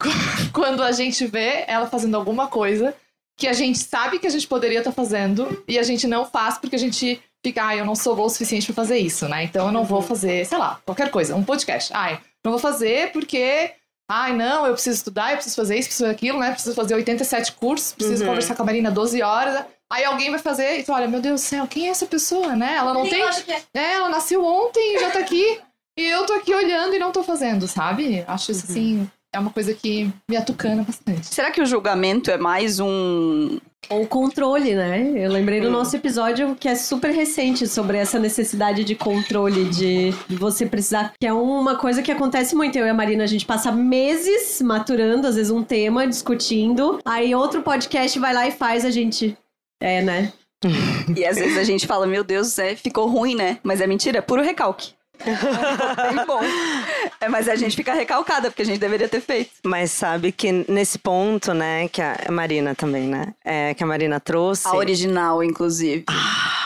quando 0.52 0.82
a 0.82 0.92
gente 0.92 1.26
vê 1.26 1.64
ela 1.66 1.86
fazendo 1.86 2.16
alguma 2.16 2.48
coisa 2.48 2.94
que 3.36 3.46
a 3.46 3.52
gente 3.52 3.78
sabe 3.78 4.18
que 4.18 4.26
a 4.26 4.30
gente 4.30 4.46
poderia 4.46 4.78
estar 4.78 4.90
tá 4.90 4.94
fazendo 4.94 5.62
e 5.66 5.78
a 5.78 5.82
gente 5.82 6.06
não 6.06 6.24
faz 6.24 6.58
porque 6.58 6.76
a 6.76 6.78
gente 6.78 7.22
fica, 7.44 7.68
ah, 7.68 7.76
eu 7.76 7.84
não 7.84 7.94
sou 7.94 8.16
boa 8.16 8.26
o 8.26 8.30
suficiente 8.30 8.66
para 8.66 8.74
fazer 8.74 8.98
isso, 8.98 9.28
né? 9.28 9.44
Então 9.44 9.66
eu 9.66 9.72
não 9.72 9.84
vou 9.84 10.00
uhum. 10.00 10.06
fazer, 10.06 10.44
sei 10.44 10.58
lá, 10.58 10.80
qualquer 10.84 11.10
coisa, 11.10 11.36
um 11.36 11.44
podcast. 11.44 11.92
Ai, 11.94 12.20
não 12.44 12.52
vou 12.52 12.60
fazer 12.60 13.12
porque 13.12 13.72
Ai, 14.10 14.32
não, 14.34 14.66
eu 14.66 14.72
preciso 14.72 14.96
estudar, 14.96 15.32
eu 15.32 15.36
preciso 15.36 15.54
fazer 15.54 15.78
isso, 15.78 15.88
preciso 15.88 16.04
fazer 16.04 16.16
aquilo, 16.16 16.38
né? 16.38 16.50
Preciso 16.50 16.74
fazer 16.74 16.94
87 16.94 17.52
cursos, 17.52 17.92
preciso 17.92 18.22
uhum. 18.22 18.30
conversar 18.30 18.56
com 18.56 18.62
a 18.62 18.64
Marina 18.64 18.90
12 18.90 19.20
horas. 19.20 19.66
Aí 19.92 20.02
alguém 20.02 20.30
vai 20.30 20.38
fazer 20.38 20.78
e 20.78 20.82
tu 20.82 20.92
olha, 20.92 21.06
meu 21.06 21.20
Deus 21.20 21.42
do 21.42 21.44
céu, 21.44 21.66
quem 21.66 21.88
é 21.88 21.90
essa 21.90 22.06
pessoa, 22.06 22.56
né? 22.56 22.76
Ela 22.76 22.94
não 22.94 23.06
tem. 23.06 23.22
É. 23.22 23.62
é, 23.74 23.92
ela 23.96 24.08
nasceu 24.08 24.42
ontem 24.42 24.96
e 24.96 25.00
já 25.00 25.10
tá 25.10 25.18
aqui. 25.18 25.60
E 25.98 26.02
eu 26.06 26.24
tô 26.24 26.32
aqui 26.32 26.54
olhando 26.54 26.94
e 26.94 26.98
não 26.98 27.12
tô 27.12 27.22
fazendo, 27.22 27.68
sabe? 27.68 28.24
Acho 28.26 28.50
isso 28.50 28.64
uhum. 28.66 28.72
assim 28.72 29.10
é 29.32 29.38
uma 29.38 29.50
coisa 29.50 29.74
que 29.74 30.10
me 30.28 30.36
atucana 30.36 30.82
bastante. 30.82 31.26
Será 31.26 31.50
que 31.50 31.60
o 31.60 31.66
julgamento 31.66 32.30
é 32.30 32.38
mais 32.38 32.80
um. 32.80 33.58
Ou 33.90 34.06
controle, 34.06 34.74
né? 34.74 35.12
Eu 35.14 35.30
lembrei 35.30 35.60
do 35.60 35.68
hum. 35.68 35.72
nosso 35.72 35.94
episódio 35.94 36.56
que 36.56 36.68
é 36.68 36.74
super 36.74 37.10
recente 37.10 37.66
sobre 37.66 37.96
essa 37.96 38.18
necessidade 38.18 38.84
de 38.84 38.94
controle, 38.94 39.66
de 39.66 40.12
você 40.28 40.66
precisar. 40.66 41.12
Que 41.20 41.26
é 41.26 41.32
uma 41.32 41.76
coisa 41.76 42.02
que 42.02 42.10
acontece 42.10 42.54
muito. 42.54 42.76
Eu 42.76 42.86
e 42.86 42.90
a 42.90 42.94
Marina, 42.94 43.24
a 43.24 43.26
gente 43.26 43.46
passa 43.46 43.70
meses 43.70 44.60
maturando, 44.60 45.26
às 45.26 45.36
vezes, 45.36 45.50
um 45.50 45.62
tema, 45.62 46.06
discutindo. 46.06 46.98
Aí 47.04 47.34
outro 47.34 47.62
podcast 47.62 48.18
vai 48.18 48.34
lá 48.34 48.48
e 48.48 48.50
faz 48.50 48.84
a 48.84 48.90
gente. 48.90 49.36
É, 49.80 50.02
né? 50.02 50.32
e 51.16 51.24
às 51.24 51.38
vezes 51.38 51.56
a 51.56 51.62
gente 51.62 51.86
fala, 51.86 52.06
meu 52.06 52.24
Deus, 52.24 52.58
é, 52.58 52.74
ficou 52.74 53.06
ruim, 53.06 53.34
né? 53.36 53.58
Mas 53.62 53.80
é 53.80 53.86
mentira, 53.86 54.18
é 54.18 54.22
puro 54.22 54.42
recalque. 54.42 54.97
Bem 55.24 56.26
bom. 56.26 56.40
É, 57.20 57.28
mas 57.28 57.48
a 57.48 57.56
gente 57.56 57.76
fica 57.76 57.92
recalcada, 57.92 58.50
porque 58.50 58.62
a 58.62 58.64
gente 58.64 58.78
deveria 58.78 59.08
ter 59.08 59.20
feito. 59.20 59.50
Mas 59.64 59.90
sabe 59.90 60.32
que 60.32 60.64
nesse 60.68 60.98
ponto, 60.98 61.52
né, 61.52 61.88
que 61.88 62.00
a 62.00 62.16
Marina 62.30 62.74
também, 62.74 63.08
né? 63.08 63.34
É, 63.44 63.74
que 63.74 63.82
a 63.82 63.86
Marina 63.86 64.20
trouxe. 64.20 64.68
A 64.68 64.74
original, 64.74 65.42
inclusive. 65.42 66.04
Ah 66.08 66.57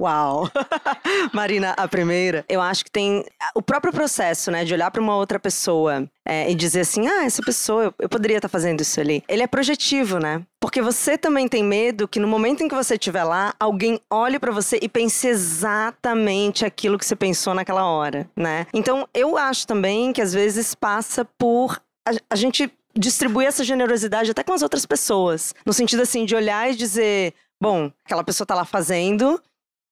Uau! 0.00 0.48
Marina, 1.34 1.70
a 1.76 1.88
primeira. 1.88 2.44
Eu 2.48 2.60
acho 2.60 2.84
que 2.84 2.90
tem 2.90 3.24
o 3.54 3.60
próprio 3.60 3.92
processo, 3.92 4.50
né, 4.50 4.64
de 4.64 4.72
olhar 4.72 4.90
para 4.90 5.02
uma 5.02 5.16
outra 5.16 5.40
pessoa 5.40 6.08
é, 6.24 6.50
e 6.50 6.54
dizer 6.54 6.80
assim: 6.80 7.08
ah, 7.08 7.24
essa 7.24 7.42
pessoa, 7.42 7.84
eu, 7.84 7.94
eu 8.00 8.08
poderia 8.08 8.36
estar 8.36 8.48
tá 8.48 8.52
fazendo 8.52 8.80
isso 8.80 9.00
ali. 9.00 9.24
Ele 9.28 9.42
é 9.42 9.46
projetivo, 9.46 10.18
né? 10.18 10.42
Porque 10.60 10.80
você 10.80 11.18
também 11.18 11.48
tem 11.48 11.64
medo 11.64 12.06
que 12.06 12.20
no 12.20 12.28
momento 12.28 12.62
em 12.62 12.68
que 12.68 12.74
você 12.74 12.94
estiver 12.94 13.24
lá, 13.24 13.54
alguém 13.58 14.00
olhe 14.10 14.38
para 14.38 14.52
você 14.52 14.78
e 14.80 14.88
pense 14.88 15.26
exatamente 15.26 16.64
aquilo 16.64 16.98
que 16.98 17.04
você 17.04 17.16
pensou 17.16 17.54
naquela 17.54 17.84
hora, 17.84 18.28
né? 18.36 18.66
Então, 18.72 19.08
eu 19.12 19.36
acho 19.36 19.66
também 19.66 20.12
que 20.12 20.22
às 20.22 20.32
vezes 20.32 20.74
passa 20.74 21.24
por 21.24 21.80
a, 22.06 22.12
a 22.30 22.36
gente 22.36 22.72
distribuir 22.96 23.48
essa 23.48 23.64
generosidade 23.64 24.30
até 24.30 24.42
com 24.42 24.52
as 24.52 24.62
outras 24.62 24.86
pessoas. 24.86 25.54
No 25.64 25.72
sentido 25.72 26.02
assim, 26.02 26.24
de 26.24 26.34
olhar 26.36 26.70
e 26.70 26.76
dizer. 26.76 27.34
Bom, 27.60 27.90
aquela 28.04 28.22
pessoa 28.22 28.46
tá 28.46 28.54
lá 28.54 28.64
fazendo, 28.64 29.42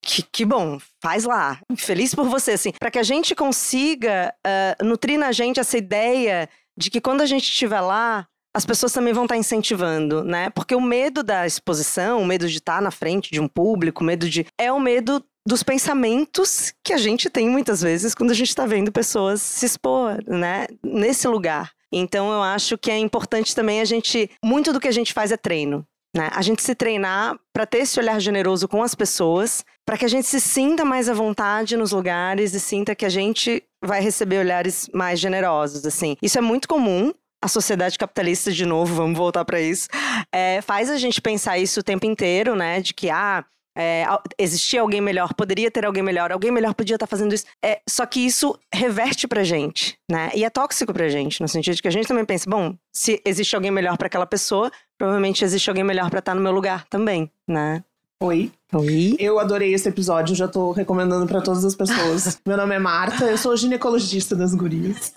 que, 0.07 0.23
que, 0.23 0.45
bom, 0.45 0.79
faz 1.03 1.25
lá. 1.25 1.61
Feliz 1.77 2.15
por 2.15 2.29
você, 2.29 2.53
assim. 2.53 2.73
Para 2.79 2.91
que 2.91 2.99
a 2.99 3.03
gente 3.03 3.35
consiga 3.35 4.33
uh, 4.47 4.85
nutrir 4.85 5.19
na 5.19 5.33
gente 5.33 5.59
essa 5.59 5.77
ideia 5.77 6.49
de 6.79 6.91
que 6.91 7.01
quando 7.01 7.23
a 7.23 7.27
gente 7.27 7.45
estiver 7.45 7.81
lá, 7.81 8.27
as 8.55 8.65
pessoas 8.65 8.93
também 8.93 9.13
vão 9.13 9.25
estar 9.25 9.35
tá 9.35 9.39
incentivando, 9.39 10.23
né? 10.23 10.49
Porque 10.51 10.75
o 10.75 10.81
medo 10.81 11.23
da 11.25 11.45
exposição, 11.45 12.23
o 12.23 12.27
medo 12.27 12.49
de 12.49 12.59
estar 12.59 12.77
tá 12.77 12.81
na 12.81 12.91
frente 12.93 13.31
de 13.33 13.41
um 13.41 13.49
público, 13.49 14.03
o 14.03 14.07
medo 14.07 14.31
de. 14.31 14.47
É 14.57 14.73
o 14.73 14.79
medo 14.79 15.23
dos 15.47 15.63
pensamentos 15.63 16.73
que 16.85 16.93
a 16.93 16.99
gente 16.99 17.29
tem 17.29 17.49
muitas 17.49 17.81
vezes 17.81 18.15
quando 18.15 18.31
a 18.31 18.35
gente 18.35 18.49
está 18.49 18.67
vendo 18.67 18.91
pessoas 18.93 19.43
se 19.43 19.67
expor, 19.67 20.19
né? 20.27 20.67
Nesse 20.83 21.27
lugar. 21.27 21.73
Então 21.93 22.33
eu 22.33 22.43
acho 22.43 22.79
que 22.79 22.91
é 22.91 22.99
importante 22.99 23.55
também 23.55 23.81
a 23.81 23.85
gente. 23.85 24.31
Muito 24.45 24.73
do 24.73 24.81
que 24.81 24.89
a 24.89 24.93
gente 24.93 25.13
faz 25.13 25.33
é 25.33 25.37
treino. 25.37 25.87
Né? 26.17 26.31
A 26.33 26.41
gente 26.41 26.63
se 26.63 26.75
treinar 26.75 27.39
para 27.53 27.67
ter 27.67 27.79
esse 27.79 28.01
olhar 28.01 28.19
generoso 28.21 28.67
com 28.67 28.83
as 28.83 28.95
pessoas, 28.95 29.65
para 29.85 29.99
que 29.99 30.05
a 30.05 30.09
gente 30.09 30.27
se 30.27 30.41
sinta 30.41 30.85
mais 30.85 31.09
à 31.09 31.15
vontade 31.15 31.77
nos 31.77 31.93
lugares 31.93 32.55
e 32.55 32.61
sinta 32.61 32.95
que 32.95 33.05
a 33.05 33.09
gente 33.09 33.63
vai 33.85 34.01
receber 34.01 34.39
olhares 34.39 34.89
mais 34.95 35.21
generosos, 35.21 35.85
assim. 35.85 36.17
Isso 36.23 36.39
é 36.39 36.41
muito 36.41 36.67
comum. 36.67 37.13
A 37.43 37.49
sociedade 37.49 37.99
capitalista, 37.99 38.51
de 38.51 38.65
novo, 38.65 38.95
vamos 38.95 39.17
voltar 39.17 39.45
para 39.45 39.61
isso, 39.61 39.89
é, 40.33 40.63
faz 40.63 40.91
a 40.91 40.97
gente 40.97 41.21
pensar 41.21 41.59
isso 41.59 41.81
o 41.81 41.83
tempo 41.83 42.07
inteiro, 42.07 42.57
né? 42.57 42.81
De 42.81 42.95
que, 42.95 43.11
ah, 43.11 43.45
é, 43.77 44.07
existia 44.39 44.81
alguém 44.81 45.01
melhor, 45.01 45.35
poderia 45.35 45.71
ter 45.71 45.85
alguém 45.85 46.03
melhor, 46.03 46.33
alguém 46.33 46.51
melhor 46.51 46.75
podia 46.75 46.97
estar 46.97 47.07
tá 47.07 47.11
fazendo 47.11 47.35
isso. 47.35 47.45
É, 47.63 47.81
só 47.89 48.07
que 48.07 48.21
isso 48.21 48.59
reverte 48.73 49.29
pra 49.29 49.45
gente, 49.45 49.99
né? 50.11 50.31
E 50.35 50.45
é 50.45 50.51
tóxico 50.51 50.93
pra 50.93 51.09
gente, 51.09 51.41
no 51.43 51.49
sentido 51.49 51.75
de 51.75 51.83
que 51.83 51.89
a 51.89 51.91
gente 51.91 52.09
também 52.09 52.25
pensa, 52.25 52.49
bom, 52.49 52.75
se 52.91 53.21
existe 53.25 53.55
alguém 53.55 53.71
melhor 53.71 53.99
para 53.99 54.07
aquela 54.07 54.27
pessoa, 54.27 54.71
provavelmente 54.97 55.45
existe 55.45 55.69
alguém 55.69 55.85
melhor 55.85 56.09
para 56.09 56.21
estar 56.21 56.33
tá 56.33 56.35
no 56.35 56.41
meu 56.41 56.53
lugar 56.53 56.87
também, 56.89 57.31
né? 57.47 57.85
Oi. 58.23 58.51
Oi. 58.73 59.15
Eu 59.19 59.39
adorei 59.39 59.75
esse 59.75 59.91
episódio, 59.91 60.35
já 60.35 60.49
tô 60.49 60.73
recomendando 60.73 61.27
para 61.27 61.43
todas 61.43 61.63
as 61.67 61.75
pessoas. 61.75 62.41
Meu 62.49 62.57
nome 62.57 62.75
é 62.75 62.79
Marta, 62.79 63.27
eu 63.27 63.37
sou 63.37 63.55
ginecologista 63.55 64.35
das 64.35 64.55
gurias. 64.55 65.13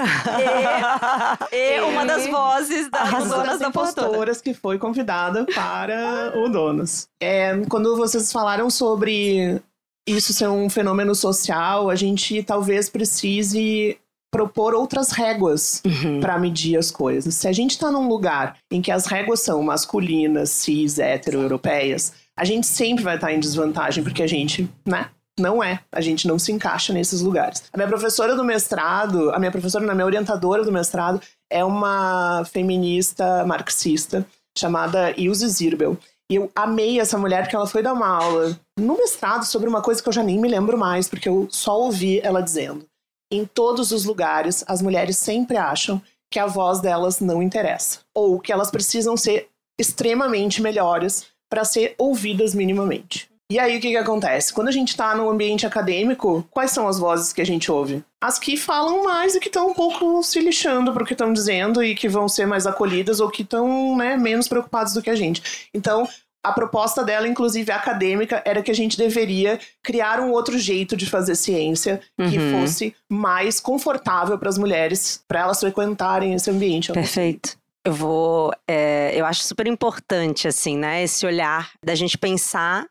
e, 1.49 1.77
e 1.77 1.79
uma 1.79 2.05
das 2.05 2.27
vozes 2.27 2.89
das 2.91 3.29
donas 3.29 3.59
da 3.59 3.71
postura. 3.71 4.35
que 4.43 4.53
foi 4.53 4.77
convidada 4.77 5.45
para 5.45 6.33
o 6.35 6.49
Donos. 6.49 7.07
É, 7.21 7.57
quando 7.69 7.95
vocês 7.95 8.33
falaram 8.33 8.69
sobre 8.69 9.62
isso 10.05 10.33
ser 10.33 10.49
um 10.49 10.69
fenômeno 10.69 11.15
social, 11.15 11.89
a 11.89 11.95
gente 11.95 12.43
talvez 12.43 12.89
precise 12.89 13.97
propor 14.31 14.73
outras 14.75 15.12
réguas 15.12 15.81
uhum. 15.85 16.19
para 16.19 16.38
medir 16.38 16.77
as 16.77 16.91
coisas. 16.91 17.33
Se 17.35 17.47
a 17.47 17.51
gente 17.51 17.71
está 17.71 17.89
num 17.91 18.07
lugar 18.07 18.57
em 18.71 18.81
que 18.81 18.91
as 18.91 19.05
réguas 19.05 19.39
são 19.39 19.63
masculinas, 19.63 20.49
cis, 20.49 20.99
hétero, 20.99 21.41
europeias, 21.41 22.13
a 22.39 22.45
gente 22.45 22.65
sempre 22.65 23.04
vai 23.04 23.15
estar 23.15 23.34
em 23.34 23.39
desvantagem, 23.39 24.02
porque 24.02 24.23
a 24.23 24.28
gente, 24.28 24.69
né? 24.86 25.10
Não 25.38 25.62
é. 25.62 25.82
A 25.91 25.99
gente 25.99 26.25
não 26.25 26.39
se 26.39 26.54
encaixa 26.54 26.93
nesses 26.93 27.19
lugares. 27.19 27.63
A 27.73 27.78
minha 27.78 27.88
professora 27.88 28.34
do 28.34 28.45
mestrado, 28.45 29.30
a 29.32 29.39
minha 29.39 29.52
professora, 29.52 29.89
a 29.89 29.93
minha 29.93 30.06
orientadora 30.06 30.63
do 30.63 30.71
mestrado, 30.71 31.21
é 31.52 31.65
uma 31.65 32.45
feminista 32.45 33.45
marxista 33.45 34.25
chamada 34.58 35.12
Ilse 35.19 35.49
Zirbel. 35.49 35.97
E 36.32 36.36
eu 36.36 36.49
amei 36.56 36.99
essa 36.99 37.17
mulher 37.17 37.41
porque 37.41 37.58
ela 37.58 37.67
foi 37.67 37.84
dar 37.84 37.91
uma 37.91 38.08
aula 38.08 38.58
no 38.80 38.95
mestrado 38.95 39.43
sobre 39.43 39.67
uma 39.67 39.82
coisa 39.82 40.02
que 40.02 40.08
eu 40.08 40.13
já 40.13 40.23
nem 40.23 40.39
me 40.39 40.47
lembro 40.47 40.78
mais, 40.78 41.10
porque 41.10 41.28
eu 41.28 41.45
só 41.52 41.78
ouvi 41.78 42.21
ela 42.21 42.41
dizendo. 42.41 42.86
Em 43.30 43.45
todos 43.45 43.91
os 43.91 44.06
lugares, 44.06 44.63
as 44.65 44.82
mulheres 44.82 45.17
sempre 45.17 45.58
acham 45.58 46.02
que 46.32 46.39
a 46.39 46.45
voz 46.45 46.80
delas 46.80 47.19
não 47.19 47.43
interessa, 47.43 47.99
ou 48.15 48.39
que 48.39 48.52
elas 48.52 48.71
precisam 48.71 49.17
ser 49.17 49.49
extremamente 49.78 50.62
melhores 50.62 51.28
para 51.49 51.65
ser 51.65 51.95
ouvidas 51.97 52.53
minimamente. 52.53 53.29
E 53.51 53.57
aí 53.57 53.77
o 53.77 53.81
que, 53.81 53.89
que 53.89 53.97
acontece? 53.97 54.53
Quando 54.53 54.67
a 54.67 54.71
gente 54.71 54.89
está 54.89 55.15
no 55.15 55.27
ambiente 55.27 55.65
acadêmico, 55.65 56.47
quais 56.51 56.69
são 56.69 56.88
as 56.88 56.99
vozes 56.99 57.33
que 57.33 57.41
a 57.41 57.45
gente 57.45 57.71
ouve? 57.71 58.03
As 58.21 58.38
que 58.38 58.55
falam 58.55 59.03
mais 59.03 59.33
e 59.33 59.39
que 59.39 59.47
estão 59.47 59.69
um 59.69 59.73
pouco 59.73 60.21
se 60.21 60.39
lixando 60.39 60.93
para 60.93 61.01
o 61.01 61.05
que 61.05 61.13
estão 61.13 61.33
dizendo 61.33 61.83
e 61.83 61.95
que 61.95 62.07
vão 62.07 62.29
ser 62.29 62.45
mais 62.45 62.67
acolhidas 62.67 63.19
ou 63.19 63.27
que 63.27 63.41
estão 63.41 63.97
né, 63.97 64.15
menos 64.17 64.47
preocupadas 64.47 64.93
do 64.93 65.01
que 65.01 65.09
a 65.09 65.15
gente. 65.15 65.69
Então, 65.73 66.07
a 66.43 66.53
proposta 66.53 67.03
dela, 67.03 67.27
inclusive 67.27 67.71
acadêmica, 67.71 68.41
era 68.45 68.62
que 68.62 68.71
a 68.71 68.75
gente 68.75 68.97
deveria 68.97 69.59
criar 69.83 70.19
um 70.19 70.31
outro 70.31 70.57
jeito 70.57 70.95
de 70.95 71.05
fazer 71.05 71.35
ciência 71.35 71.99
que 72.15 72.38
uhum. 72.38 72.62
fosse 72.62 72.95
mais 73.09 73.59
confortável 73.59 74.38
para 74.38 74.49
as 74.49 74.57
mulheres, 74.57 75.23
para 75.27 75.41
elas 75.41 75.59
frequentarem 75.59 76.33
esse 76.35 76.49
ambiente. 76.49 76.93
Perfeito. 76.93 77.58
Eu 77.85 77.93
vou. 77.93 78.51
É, 78.67 79.11
eu 79.15 79.25
acho 79.25 79.43
super 79.43 79.67
importante, 79.67 80.47
assim, 80.47 80.77
né? 80.77 81.03
Esse 81.03 81.25
olhar 81.25 81.71
da 81.83 81.95
gente 81.95 82.17
pensar 82.17 82.87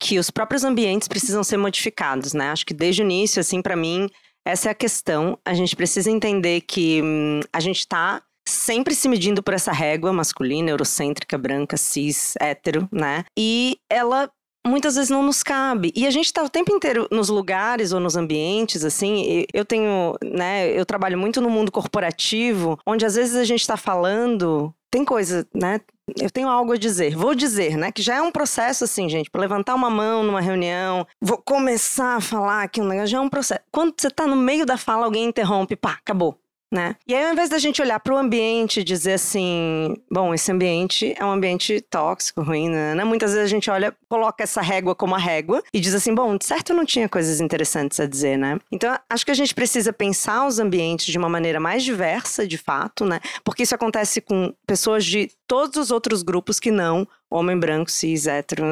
que 0.00 0.18
os 0.18 0.30
próprios 0.30 0.64
ambientes 0.64 1.08
precisam 1.08 1.42
ser 1.42 1.56
modificados, 1.56 2.32
né? 2.32 2.50
Acho 2.50 2.64
que 2.64 2.74
desde 2.74 3.02
o 3.02 3.04
início, 3.04 3.40
assim, 3.40 3.60
para 3.60 3.74
mim, 3.74 4.08
essa 4.46 4.68
é 4.68 4.72
a 4.72 4.74
questão. 4.74 5.38
A 5.44 5.54
gente 5.54 5.74
precisa 5.74 6.10
entender 6.10 6.60
que 6.62 7.02
hum, 7.02 7.40
a 7.52 7.60
gente 7.60 7.80
está 7.80 8.22
sempre 8.48 8.94
se 8.94 9.08
medindo 9.08 9.42
por 9.42 9.52
essa 9.52 9.72
régua 9.72 10.12
masculina, 10.12 10.70
eurocêntrica, 10.70 11.36
branca, 11.36 11.76
cis, 11.76 12.34
hétero, 12.40 12.88
né? 12.90 13.24
E 13.38 13.78
ela 13.90 14.30
muitas 14.68 14.94
vezes 14.94 15.10
não 15.10 15.22
nos 15.22 15.42
cabe. 15.42 15.92
E 15.96 16.06
a 16.06 16.10
gente 16.10 16.26
está 16.26 16.42
o 16.42 16.48
tempo 16.48 16.72
inteiro 16.72 17.08
nos 17.10 17.28
lugares 17.28 17.92
ou 17.92 18.00
nos 18.00 18.16
ambientes, 18.16 18.84
assim. 18.84 19.44
Eu 19.52 19.64
tenho, 19.64 20.14
né? 20.22 20.70
Eu 20.70 20.86
trabalho 20.86 21.18
muito 21.18 21.40
no 21.40 21.50
mundo 21.50 21.72
corporativo, 21.72 22.78
onde 22.86 23.04
às 23.04 23.14
vezes 23.14 23.36
a 23.36 23.44
gente 23.44 23.60
está 23.60 23.76
falando. 23.76 24.72
Tem 24.90 25.04
coisa, 25.04 25.46
né? 25.54 25.80
Eu 26.18 26.30
tenho 26.30 26.48
algo 26.48 26.72
a 26.72 26.76
dizer, 26.76 27.14
vou 27.14 27.34
dizer, 27.34 27.76
né? 27.76 27.92
Que 27.92 28.00
já 28.00 28.16
é 28.16 28.22
um 28.22 28.32
processo 28.32 28.84
assim, 28.84 29.08
gente, 29.08 29.30
para 29.30 29.40
levantar 29.40 29.74
uma 29.74 29.90
mão 29.90 30.22
numa 30.22 30.40
reunião, 30.40 31.06
vou 31.20 31.36
começar 31.36 32.16
a 32.16 32.20
falar 32.20 32.62
aqui 32.62 32.80
um 32.80 32.86
negócio, 32.86 33.08
já 33.08 33.18
é 33.18 33.20
um 33.20 33.28
processo. 33.28 33.60
Quando 33.70 33.94
você 33.96 34.10
tá 34.10 34.26
no 34.26 34.36
meio 34.36 34.64
da 34.64 34.78
fala, 34.78 35.04
alguém 35.04 35.26
interrompe, 35.26 35.76
pá, 35.76 35.92
acabou. 35.92 36.38
Né? 36.70 36.96
E 37.06 37.14
aí, 37.14 37.24
ao 37.24 37.32
invés 37.32 37.48
da 37.48 37.58
gente 37.58 37.80
olhar 37.80 37.98
para 38.00 38.14
o 38.14 38.18
ambiente 38.18 38.80
e 38.80 38.84
dizer 38.84 39.14
assim, 39.14 39.96
bom, 40.10 40.34
esse 40.34 40.52
ambiente 40.52 41.14
é 41.18 41.24
um 41.24 41.30
ambiente 41.30 41.80
tóxico, 41.80 42.42
ruim, 42.42 42.68
né? 42.68 42.94
né? 42.94 43.04
Muitas 43.04 43.32
vezes 43.32 43.46
a 43.46 43.50
gente 43.50 43.70
olha, 43.70 43.94
coloca 44.08 44.42
essa 44.42 44.60
régua 44.60 44.94
como 44.94 45.14
a 45.14 45.18
régua 45.18 45.62
e 45.72 45.80
diz 45.80 45.94
assim, 45.94 46.14
bom, 46.14 46.36
de 46.36 46.44
certo 46.44 46.74
não 46.74 46.84
tinha 46.84 47.08
coisas 47.08 47.40
interessantes 47.40 47.98
a 48.00 48.06
dizer, 48.06 48.36
né? 48.36 48.58
Então, 48.70 48.96
acho 49.08 49.24
que 49.24 49.30
a 49.30 49.34
gente 49.34 49.54
precisa 49.54 49.92
pensar 49.92 50.46
os 50.46 50.58
ambientes 50.58 51.06
de 51.06 51.18
uma 51.18 51.28
maneira 51.28 51.58
mais 51.58 51.82
diversa, 51.82 52.46
de 52.46 52.58
fato, 52.58 53.04
né? 53.04 53.20
Porque 53.42 53.62
isso 53.62 53.74
acontece 53.74 54.20
com 54.20 54.52
pessoas 54.66 55.04
de 55.04 55.30
todos 55.46 55.76
os 55.76 55.90
outros 55.90 56.22
grupos 56.22 56.60
que 56.60 56.70
não 56.70 57.08
homem 57.30 57.58
branco, 57.58 57.90
cis, 57.90 58.26
hétero, 58.26 58.64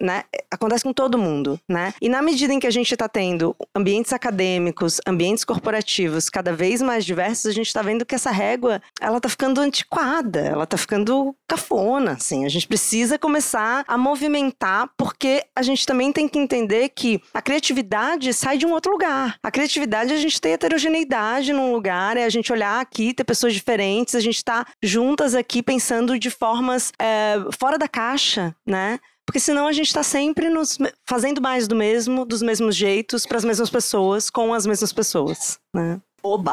né? 0.00 0.24
Acontece 0.50 0.84
com 0.84 0.92
todo 0.92 1.18
mundo, 1.18 1.58
né? 1.68 1.94
E 2.00 2.08
na 2.08 2.20
medida 2.20 2.52
em 2.52 2.60
que 2.60 2.66
a 2.66 2.70
gente 2.70 2.92
está 2.92 3.08
tendo 3.08 3.56
ambientes 3.74 4.12
acadêmicos, 4.12 5.00
ambientes 5.06 5.44
corporativos 5.44 6.28
cada 6.28 6.52
vez 6.52 6.82
mais 6.82 7.04
diversos, 7.04 7.46
a 7.46 7.52
gente 7.52 7.66
está 7.66 7.82
vendo 7.82 8.04
que 8.04 8.14
essa 8.14 8.30
régua, 8.30 8.82
ela 9.00 9.20
tá 9.20 9.28
ficando 9.28 9.60
antiquada, 9.60 10.40
ela 10.40 10.66
tá 10.66 10.76
ficando 10.76 11.34
cafona, 11.48 12.12
assim. 12.12 12.44
A 12.44 12.48
gente 12.48 12.68
precisa 12.68 13.18
começar 13.18 13.84
a 13.86 13.96
movimentar, 13.96 14.90
porque 14.96 15.44
a 15.56 15.62
gente 15.62 15.86
também 15.86 16.12
tem 16.12 16.28
que 16.28 16.38
entender 16.38 16.90
que 16.90 17.20
a 17.32 17.40
criatividade 17.40 18.32
sai 18.34 18.58
de 18.58 18.66
um 18.66 18.72
outro 18.72 18.92
lugar. 18.92 19.36
A 19.42 19.50
criatividade, 19.50 20.12
a 20.12 20.16
gente 20.16 20.40
tem 20.40 20.52
heterogeneidade 20.52 21.52
num 21.52 21.72
lugar, 21.72 22.16
é 22.16 22.24
a 22.24 22.30
gente 22.30 22.52
olhar 22.52 22.80
aqui, 22.80 23.14
ter 23.14 23.24
pessoas 23.24 23.54
diferentes, 23.54 24.14
a 24.14 24.20
gente 24.20 24.44
tá 24.44 24.66
juntas 24.82 25.34
aqui 25.34 25.62
pensando 25.62 26.18
de 26.18 26.30
formas 26.30 26.92
é, 26.98 27.36
fora 27.58 27.78
da 27.78 27.88
casa 27.88 28.01
caixa, 28.02 28.54
né? 28.66 28.98
Porque 29.24 29.38
senão 29.38 29.68
a 29.68 29.72
gente 29.72 29.86
está 29.86 30.02
sempre 30.02 30.48
nos 30.48 30.76
fazendo 31.08 31.40
mais 31.40 31.68
do 31.68 31.76
mesmo, 31.76 32.24
dos 32.24 32.42
mesmos 32.42 32.74
jeitos, 32.74 33.24
para 33.24 33.38
as 33.38 33.44
mesmas 33.44 33.70
pessoas, 33.70 34.28
com 34.28 34.52
as 34.52 34.66
mesmas 34.66 34.92
pessoas, 34.92 35.60
né? 35.74 36.00
Oba! 36.22 36.52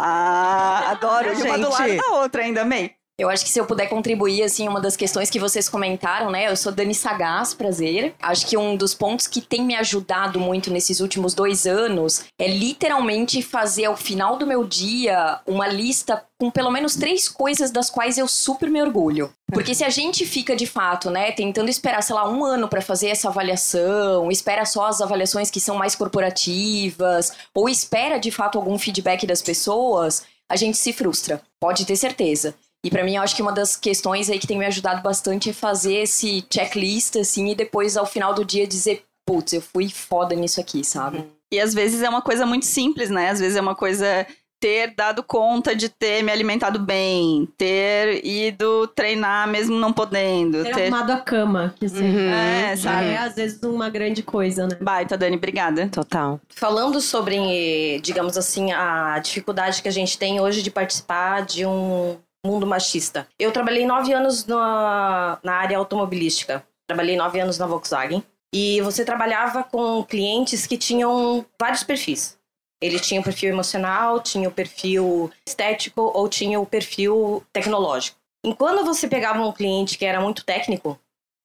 Adoro! 0.89 1.33
E 1.33 1.41
uma 1.43 1.57
do 1.57 1.69
lado 1.69 1.97
da 1.97 2.11
outra 2.11 2.43
ainda, 2.43 2.61
amei. 2.61 2.95
Eu 3.19 3.29
acho 3.29 3.43
que 3.43 3.51
se 3.51 3.59
eu 3.59 3.65
puder 3.65 3.89
contribuir, 3.89 4.43
assim, 4.43 4.65
uma 4.65 4.79
das 4.79 4.95
questões 4.95 5.29
que 5.29 5.37
vocês 5.37 5.67
comentaram, 5.67 6.31
né? 6.31 6.49
Eu 6.49 6.55
sou 6.55 6.71
Dani 6.71 6.95
Sagaz, 6.95 7.53
prazer. 7.53 8.15
Acho 8.21 8.47
que 8.47 8.55
um 8.55 8.77
dos 8.77 8.93
pontos 8.93 9.27
que 9.27 9.41
tem 9.41 9.61
me 9.61 9.75
ajudado 9.75 10.39
muito 10.39 10.71
nesses 10.71 11.01
últimos 11.01 11.33
dois 11.33 11.67
anos 11.67 12.23
é 12.39 12.47
literalmente 12.47 13.41
fazer 13.41 13.85
ao 13.85 13.97
final 13.97 14.37
do 14.37 14.47
meu 14.47 14.63
dia 14.63 15.41
uma 15.45 15.67
lista 15.67 16.23
com 16.39 16.49
pelo 16.49 16.71
menos 16.71 16.95
três 16.95 17.27
coisas 17.27 17.71
das 17.71 17.89
quais 17.89 18.17
eu 18.17 18.25
super 18.25 18.69
me 18.69 18.81
orgulho. 18.81 19.29
Porque 19.51 19.75
se 19.75 19.83
a 19.83 19.89
gente 19.89 20.25
fica 20.25 20.55
de 20.55 20.65
fato, 20.65 21.09
né, 21.09 21.33
tentando 21.33 21.69
esperar, 21.69 22.01
sei 22.01 22.15
lá, 22.15 22.29
um 22.29 22.45
ano 22.45 22.69
para 22.69 22.81
fazer 22.81 23.09
essa 23.09 23.27
avaliação, 23.27 24.31
espera 24.31 24.63
só 24.63 24.85
as 24.85 25.01
avaliações 25.01 25.51
que 25.51 25.59
são 25.59 25.75
mais 25.75 25.93
corporativas, 25.93 27.33
ou 27.53 27.67
espera 27.67 28.17
de 28.17 28.31
fato 28.31 28.57
algum 28.57 28.79
feedback 28.79 29.27
das 29.27 29.41
pessoas, 29.41 30.23
a 30.47 30.55
gente 30.55 30.77
se 30.77 30.93
frustra. 30.93 31.41
Pode 31.59 31.85
ter 31.85 31.97
certeza. 31.97 32.55
E 32.83 32.89
para 32.89 33.03
mim, 33.03 33.15
eu 33.15 33.21
acho 33.21 33.35
que 33.35 33.41
uma 33.41 33.51
das 33.51 33.75
questões 33.75 34.29
aí 34.29 34.39
que 34.39 34.47
tem 34.47 34.57
me 34.57 34.65
ajudado 34.65 35.01
bastante 35.01 35.49
é 35.49 35.53
fazer 35.53 35.95
esse 35.95 36.45
checklist, 36.49 37.17
assim, 37.17 37.49
e 37.49 37.55
depois, 37.55 37.97
ao 37.97 38.05
final 38.05 38.33
do 38.33 38.45
dia, 38.45 38.65
dizer, 38.65 39.03
putz, 39.25 39.53
eu 39.53 39.61
fui 39.61 39.89
foda 39.89 40.33
nisso 40.33 40.61
aqui, 40.61 40.83
sabe? 40.83 41.25
E 41.51 41.59
às 41.59 41.73
vezes 41.73 42.01
é 42.01 42.09
uma 42.09 42.21
coisa 42.21 42.45
muito 42.45 42.65
simples, 42.65 43.09
né? 43.09 43.29
Às 43.29 43.39
vezes 43.39 43.57
é 43.57 43.61
uma 43.61 43.75
coisa 43.75 44.25
ter 44.59 44.93
dado 44.93 45.23
conta 45.23 45.73
de 45.73 45.87
ter 45.87 46.21
me 46.21 46.31
alimentado 46.31 46.79
bem, 46.79 47.47
ter 47.57 48.25
ido 48.25 48.87
treinar 48.87 49.47
mesmo 49.47 49.77
não 49.77 49.93
podendo. 49.93 50.63
Ter, 50.63 50.75
ter... 50.75 50.81
arrumado 50.83 51.11
a 51.11 51.17
cama, 51.17 51.73
que 51.79 51.87
seja. 51.87 52.03
Uhum. 52.03 52.29
É, 52.29 52.75
sabe? 52.75 53.07
É, 53.07 53.17
às 53.17 53.35
vezes, 53.35 53.61
uma 53.63 53.89
grande 53.89 54.21
coisa, 54.21 54.67
né? 54.67 54.77
Baita, 54.81 55.17
Dani, 55.17 55.37
obrigada. 55.37 55.87
Total. 55.87 56.39
Falando 56.49 56.99
sobre, 56.99 57.99
digamos 58.01 58.37
assim, 58.37 58.71
a 58.71 59.19
dificuldade 59.19 59.81
que 59.81 59.87
a 59.87 59.91
gente 59.93 60.17
tem 60.17 60.39
hoje 60.39 60.61
de 60.61 60.69
participar 60.69 61.45
de 61.45 61.65
um 61.65 62.17
mundo 62.45 62.65
machista. 62.65 63.27
Eu 63.37 63.51
trabalhei 63.51 63.85
nove 63.85 64.13
anos 64.13 64.45
na, 64.45 65.39
na 65.43 65.53
área 65.53 65.77
automobilística. 65.77 66.65
Trabalhei 66.87 67.15
nove 67.15 67.39
anos 67.39 67.57
na 67.57 67.67
Volkswagen. 67.67 68.23
E 68.53 68.81
você 68.81 69.05
trabalhava 69.05 69.63
com 69.63 70.03
clientes 70.03 70.65
que 70.65 70.77
tinham 70.77 71.45
vários 71.59 71.83
perfis. 71.83 72.37
Ele 72.81 72.99
tinha 72.99 73.19
o 73.19 73.23
perfil 73.23 73.49
emocional, 73.49 74.21
tinha 74.21 74.47
o 74.47 74.51
perfil 74.51 75.29
estético 75.45 76.11
ou 76.15 76.29
tinha 76.29 76.59
o 76.59 76.65
perfil 76.65 77.43
tecnológico. 77.51 78.17
Enquanto 78.43 78.85
você 78.85 79.07
pegava 79.07 79.45
um 79.45 79.51
cliente 79.51 79.97
que 79.97 80.05
era 80.05 80.21
muito 80.21 80.45
técnico 80.45 80.97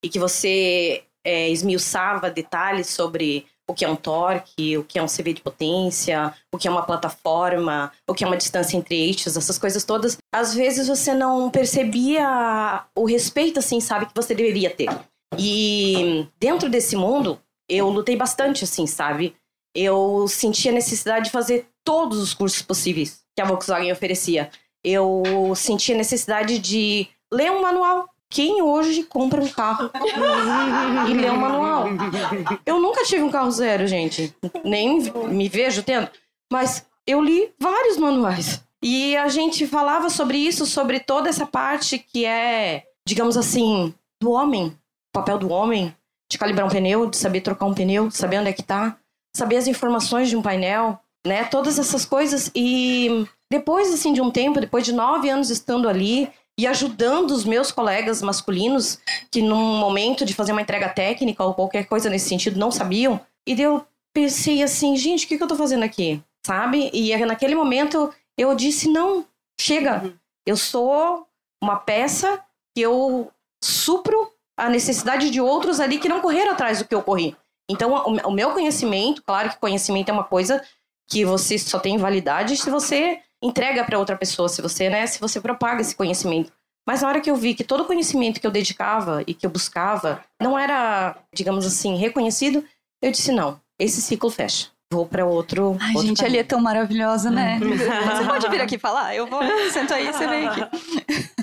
e 0.02 0.08
que 0.08 0.18
você 0.18 1.02
é, 1.24 1.48
esmiuçava 1.48 2.30
detalhes 2.30 2.88
sobre 2.88 3.46
o 3.68 3.74
que 3.74 3.84
é 3.84 3.88
um 3.88 3.96
torque, 3.96 4.76
o 4.76 4.84
que 4.84 4.98
é 4.98 5.02
um 5.02 5.06
CV 5.06 5.32
de 5.32 5.40
potência, 5.40 6.34
o 6.52 6.58
que 6.58 6.68
é 6.68 6.70
uma 6.70 6.84
plataforma, 6.84 7.90
o 8.08 8.14
que 8.14 8.24
é 8.24 8.26
uma 8.26 8.36
distância 8.36 8.76
entre 8.76 8.94
eixos, 8.94 9.36
essas 9.36 9.58
coisas 9.58 9.84
todas. 9.84 10.18
Às 10.32 10.54
vezes 10.54 10.86
você 10.86 11.14
não 11.14 11.50
percebia 11.50 12.84
o 12.96 13.06
respeito, 13.06 13.58
assim, 13.58 13.80
sabe, 13.80 14.06
que 14.06 14.14
você 14.14 14.34
deveria 14.34 14.70
ter. 14.70 14.90
E 15.38 16.26
dentro 16.38 16.68
desse 16.68 16.94
mundo, 16.94 17.40
eu 17.68 17.88
lutei 17.88 18.16
bastante, 18.16 18.64
assim, 18.64 18.86
sabe? 18.86 19.34
Eu 19.74 20.28
sentia 20.28 20.70
a 20.70 20.74
necessidade 20.74 21.26
de 21.26 21.30
fazer 21.30 21.66
todos 21.84 22.18
os 22.18 22.34
cursos 22.34 22.62
possíveis 22.62 23.24
que 23.34 23.42
a 23.42 23.46
Volkswagen 23.46 23.92
oferecia. 23.92 24.50
Eu 24.84 25.22
sentia 25.56 25.94
a 25.94 25.98
necessidade 25.98 26.58
de 26.58 27.08
ler 27.32 27.50
um 27.50 27.62
manual, 27.62 28.08
quem 28.30 28.62
hoje 28.62 29.04
compra 29.04 29.40
um 29.40 29.48
carro 29.48 29.90
e 31.08 31.14
lê 31.14 31.30
um 31.30 31.36
manual? 31.36 31.86
Eu 32.66 32.80
nunca 32.80 33.04
tive 33.04 33.22
um 33.22 33.30
carro 33.30 33.50
zero, 33.50 33.86
gente. 33.86 34.34
Nem 34.64 35.00
me 35.28 35.48
vejo 35.48 35.82
tendo. 35.82 36.08
Mas 36.52 36.86
eu 37.06 37.22
li 37.22 37.52
vários 37.58 37.96
manuais. 37.96 38.62
E 38.82 39.16
a 39.16 39.28
gente 39.28 39.66
falava 39.66 40.10
sobre 40.10 40.36
isso, 40.36 40.66
sobre 40.66 41.00
toda 41.00 41.28
essa 41.28 41.46
parte 41.46 41.98
que 41.98 42.24
é, 42.26 42.84
digamos 43.06 43.36
assim, 43.36 43.94
do 44.20 44.32
homem. 44.32 44.66
O 44.66 45.12
papel 45.12 45.38
do 45.38 45.50
homem. 45.50 45.94
De 46.30 46.38
calibrar 46.38 46.66
um 46.66 46.70
pneu, 46.70 47.08
de 47.08 47.16
saber 47.16 47.40
trocar 47.40 47.66
um 47.66 47.74
pneu, 47.74 48.10
saber 48.10 48.38
onde 48.38 48.50
é 48.50 48.52
que 48.52 48.62
tá. 48.62 48.96
Saber 49.36 49.56
as 49.56 49.68
informações 49.68 50.28
de 50.28 50.36
um 50.36 50.42
painel, 50.42 50.98
né? 51.26 51.44
Todas 51.44 51.78
essas 51.78 52.04
coisas. 52.04 52.50
E 52.54 53.26
depois, 53.50 53.92
assim, 53.92 54.12
de 54.12 54.20
um 54.20 54.30
tempo, 54.30 54.60
depois 54.60 54.84
de 54.84 54.92
nove 54.92 55.28
anos 55.28 55.50
estando 55.50 55.88
ali, 55.88 56.30
e 56.58 56.66
ajudando 56.66 57.32
os 57.32 57.44
meus 57.44 57.72
colegas 57.72 58.22
masculinos 58.22 58.98
que 59.30 59.42
num 59.42 59.76
momento 59.76 60.24
de 60.24 60.34
fazer 60.34 60.52
uma 60.52 60.62
entrega 60.62 60.88
técnica 60.88 61.42
ou 61.42 61.54
qualquer 61.54 61.86
coisa 61.86 62.08
nesse 62.08 62.28
sentido 62.28 62.58
não 62.58 62.70
sabiam. 62.70 63.20
E 63.46 63.60
eu 63.60 63.84
pensei 64.12 64.62
assim, 64.62 64.96
gente, 64.96 65.24
o 65.24 65.28
que, 65.28 65.36
que 65.36 65.42
eu 65.42 65.48
tô 65.48 65.56
fazendo 65.56 65.82
aqui? 65.82 66.22
Sabe? 66.46 66.90
E 66.92 67.16
naquele 67.26 67.54
momento 67.54 68.12
eu 68.38 68.54
disse, 68.54 68.88
não, 68.88 69.26
chega. 69.60 70.02
Uhum. 70.04 70.14
Eu 70.46 70.56
sou 70.56 71.26
uma 71.62 71.76
peça 71.76 72.40
que 72.74 72.82
eu 72.82 73.30
supro 73.62 74.30
a 74.56 74.68
necessidade 74.68 75.30
de 75.30 75.40
outros 75.40 75.80
ali 75.80 75.98
que 75.98 76.08
não 76.08 76.20
correram 76.20 76.52
atrás 76.52 76.78
do 76.78 76.84
que 76.84 76.94
eu 76.94 77.02
corri. 77.02 77.36
Então, 77.68 77.94
o 77.94 78.30
meu 78.30 78.52
conhecimento, 78.52 79.22
claro 79.24 79.50
que 79.50 79.58
conhecimento 79.58 80.10
é 80.10 80.12
uma 80.12 80.24
coisa 80.24 80.62
que 81.08 81.24
você 81.24 81.58
só 81.58 81.78
tem 81.78 81.96
validade 81.96 82.56
se 82.56 82.70
você 82.70 83.20
entrega 83.44 83.84
para 83.84 83.98
outra 83.98 84.16
pessoa, 84.16 84.48
se 84.48 84.62
você, 84.62 84.88
né, 84.88 85.06
se 85.06 85.20
você 85.20 85.40
propaga 85.40 85.82
esse 85.82 85.94
conhecimento. 85.94 86.50
Mas 86.86 87.02
na 87.02 87.08
hora 87.08 87.20
que 87.20 87.30
eu 87.30 87.36
vi 87.36 87.54
que 87.54 87.64
todo 87.64 87.82
o 87.82 87.86
conhecimento 87.86 88.40
que 88.40 88.46
eu 88.46 88.50
dedicava 88.50 89.22
e 89.26 89.34
que 89.34 89.46
eu 89.46 89.50
buscava 89.50 90.22
não 90.40 90.58
era, 90.58 91.16
digamos 91.34 91.64
assim, 91.64 91.96
reconhecido, 91.96 92.64
eu 93.02 93.10
disse 93.10 93.32
não, 93.32 93.60
esse 93.78 94.00
ciclo 94.02 94.30
fecha. 94.30 94.68
Vou 94.92 95.06
para 95.06 95.24
outro. 95.24 95.76
Ai, 95.80 95.94
outro 95.94 96.06
gente, 96.06 96.18
caminho. 96.18 96.34
ali 96.34 96.38
é 96.38 96.44
tão 96.44 96.60
maravilhosa, 96.60 97.30
né? 97.30 97.58
você 97.58 98.24
pode 98.24 98.48
vir 98.48 98.60
aqui 98.60 98.78
falar? 98.78 99.14
Eu 99.14 99.26
vou, 99.26 99.40
sento 99.72 99.92
aí, 99.92 100.06
você 100.06 100.26
vem 100.26 100.46
aqui. 100.46 100.60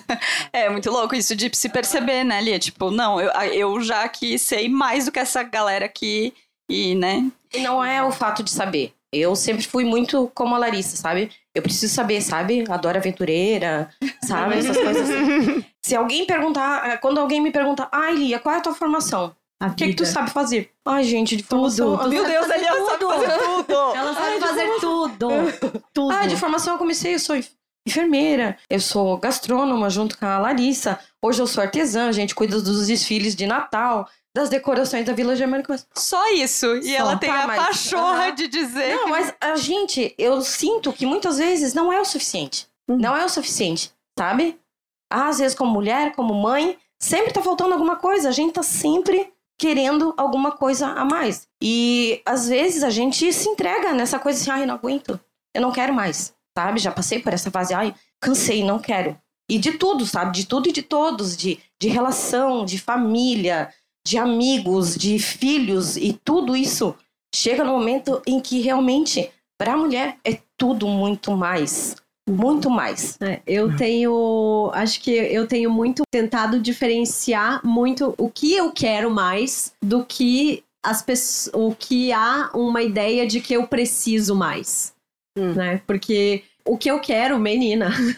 É 0.51 0.69
muito 0.69 0.91
louco 0.91 1.15
isso 1.15 1.33
de 1.33 1.49
se 1.53 1.69
perceber, 1.69 2.25
né, 2.25 2.41
Lia? 2.41 2.59
Tipo, 2.59 2.91
não, 2.91 3.19
eu, 3.21 3.29
eu 3.53 3.81
já 3.81 4.07
que 4.09 4.37
sei 4.37 4.67
mais 4.67 5.05
do 5.05 5.11
que 5.11 5.19
essa 5.19 5.41
galera 5.41 5.85
aqui 5.85 6.33
e, 6.69 6.95
né? 6.95 7.31
E 7.53 7.59
não 7.61 7.83
é 7.83 8.03
o 8.03 8.11
fato 8.11 8.43
de 8.43 8.51
saber. 8.51 8.93
Eu 9.13 9.35
sempre 9.35 9.67
fui 9.67 9.83
muito 9.83 10.31
como 10.33 10.55
a 10.55 10.57
Larissa, 10.57 10.95
sabe? 10.95 11.31
Eu 11.53 11.61
preciso 11.61 11.93
saber, 11.93 12.21
sabe? 12.21 12.63
Adoro 12.69 12.97
aventureira, 12.97 13.89
sabe? 14.23 14.57
Essas 14.59 14.77
coisas 14.77 15.09
assim. 15.09 15.65
Se 15.81 15.95
alguém 15.95 16.25
perguntar, 16.25 16.89
eh, 16.89 16.97
quando 16.97 17.19
alguém 17.19 17.41
me 17.41 17.51
pergunta, 17.51 17.89
ai, 17.91 18.15
Lia, 18.15 18.39
qual 18.39 18.55
é 18.55 18.59
a 18.59 18.61
tua 18.61 18.73
formação? 18.73 19.35
O 19.61 19.75
que, 19.75 19.89
que 19.89 19.93
tu 19.93 20.05
sabe 20.05 20.31
fazer? 20.31 20.71
Ai, 20.85 21.03
gente, 21.03 21.35
de 21.35 21.43
formação. 21.43 21.97
Tudo. 21.97 22.09
Meu 22.09 22.25
Deus, 22.25 22.49
ali 22.49 22.65
ela 22.65 22.85
sabe 22.89 23.05
fazer 23.05 23.37
tudo. 23.37 23.95
Ela 23.95 24.13
sabe 24.13 24.39
fazer 24.39 24.79
tudo. 24.79 25.27
tudo. 25.93 26.11
Ah, 26.11 26.25
de 26.25 26.35
formação 26.35 26.73
eu 26.73 26.79
comecei, 26.79 27.13
eu 27.13 27.19
sou 27.19 27.35
enfermeira, 27.87 28.57
eu 28.69 28.79
sou 28.79 29.17
gastrônoma 29.17 29.89
junto 29.89 30.17
com 30.17 30.25
a 30.25 30.39
Larissa. 30.39 30.99
Hoje 31.21 31.41
eu 31.41 31.47
sou 31.47 31.61
artesã, 31.63 32.11
gente, 32.11 32.33
cuido 32.33 32.61
dos 32.61 32.87
desfiles 32.87 33.35
de 33.35 33.45
Natal 33.45 34.07
das 34.35 34.49
decorações 34.49 35.05
da 35.05 35.13
Vila 35.13 35.35
Germânica. 35.35 35.77
Só 35.93 36.31
isso. 36.33 36.67
E 36.77 36.91
Só. 36.91 36.97
ela 36.97 37.17
tem 37.17 37.29
tá, 37.29 37.43
a 37.43 37.47
mas, 37.47 37.57
pachorra 37.57 38.27
uh 38.27 38.31
-huh. 38.31 38.35
de 38.35 38.47
dizer. 38.47 38.95
Não, 38.95 39.05
que... 39.05 39.09
mas 39.09 39.33
a 39.41 39.55
gente, 39.55 40.13
eu 40.17 40.41
sinto 40.41 40.93
que 40.93 41.05
muitas 41.05 41.37
vezes 41.37 41.73
não 41.73 41.91
é 41.91 41.99
o 41.99 42.05
suficiente. 42.05 42.67
Uhum. 42.87 42.97
Não 42.97 43.15
é 43.15 43.25
o 43.25 43.29
suficiente, 43.29 43.91
sabe? 44.17 44.57
Às 45.11 45.39
vezes, 45.39 45.57
como 45.57 45.71
mulher, 45.71 46.15
como 46.15 46.33
mãe, 46.33 46.77
sempre 46.97 47.33
tá 47.33 47.41
faltando 47.41 47.73
alguma 47.73 47.97
coisa. 47.97 48.29
A 48.29 48.31
gente 48.31 48.53
tá 48.53 48.63
sempre 48.63 49.31
querendo 49.59 50.13
alguma 50.17 50.53
coisa 50.53 50.87
a 50.87 51.05
mais. 51.05 51.47
E 51.61 52.21
às 52.25 52.47
vezes 52.47 52.83
a 52.83 52.89
gente 52.89 53.31
se 53.31 53.47
entrega 53.47 53.93
nessa 53.93 54.17
coisa 54.17 54.39
assim, 54.39 54.49
ai, 54.49 54.61
ah, 54.61 54.63
eu 54.63 54.67
não 54.67 54.75
aguento. 54.75 55.19
Eu 55.53 55.61
não 55.61 55.71
quero 55.71 55.93
mais. 55.93 56.33
sabe? 56.57 56.79
Já 56.79 56.91
passei 56.91 57.19
por 57.19 57.33
essa 57.33 57.51
fase, 57.51 57.73
ai, 57.73 57.93
cansei, 58.19 58.63
não 58.63 58.79
quero. 58.79 59.17
E 59.49 59.57
de 59.59 59.73
tudo, 59.73 60.05
sabe? 60.05 60.31
De 60.31 60.45
tudo 60.45 60.69
e 60.69 60.71
de 60.71 60.81
todos, 60.81 61.35
de, 61.35 61.59
de 61.79 61.89
relação, 61.89 62.63
de 62.65 62.79
família, 62.79 63.73
de 64.05 64.17
amigos, 64.17 64.95
de 64.95 65.19
filhos 65.19 65.97
e 65.97 66.19
tudo 66.23 66.55
isso 66.55 66.95
chega 67.33 67.63
no 67.63 67.71
momento 67.71 68.21
em 68.25 68.39
que 68.39 68.59
realmente 68.61 69.29
para 69.59 69.73
a 69.73 69.77
mulher 69.77 70.17
é 70.23 70.39
tudo 70.57 70.87
muito 70.87 71.37
mais, 71.37 71.95
muito 72.27 72.69
mais. 72.69 73.17
É, 73.21 73.41
eu 73.45 73.75
tenho, 73.75 74.71
acho 74.73 75.01
que 75.01 75.11
eu 75.11 75.47
tenho 75.47 75.69
muito 75.69 76.03
tentado 76.11 76.59
diferenciar 76.59 77.65
muito 77.65 78.13
o 78.17 78.29
que 78.29 78.53
eu 78.53 78.71
quero 78.71 79.11
mais 79.11 79.73
do 79.81 80.03
que 80.03 80.63
as 80.83 81.03
pessoas, 81.03 81.53
o 81.53 81.75
que 81.75 82.11
há 82.11 82.49
uma 82.55 82.81
ideia 82.81 83.27
de 83.27 83.39
que 83.39 83.53
eu 83.53 83.67
preciso 83.67 84.35
mais, 84.35 84.93
hum. 85.37 85.53
né? 85.53 85.81
Porque 85.85 86.43
o 86.65 86.77
que 86.77 86.89
eu 86.89 86.99
quero, 86.99 87.37
menina. 87.39 87.91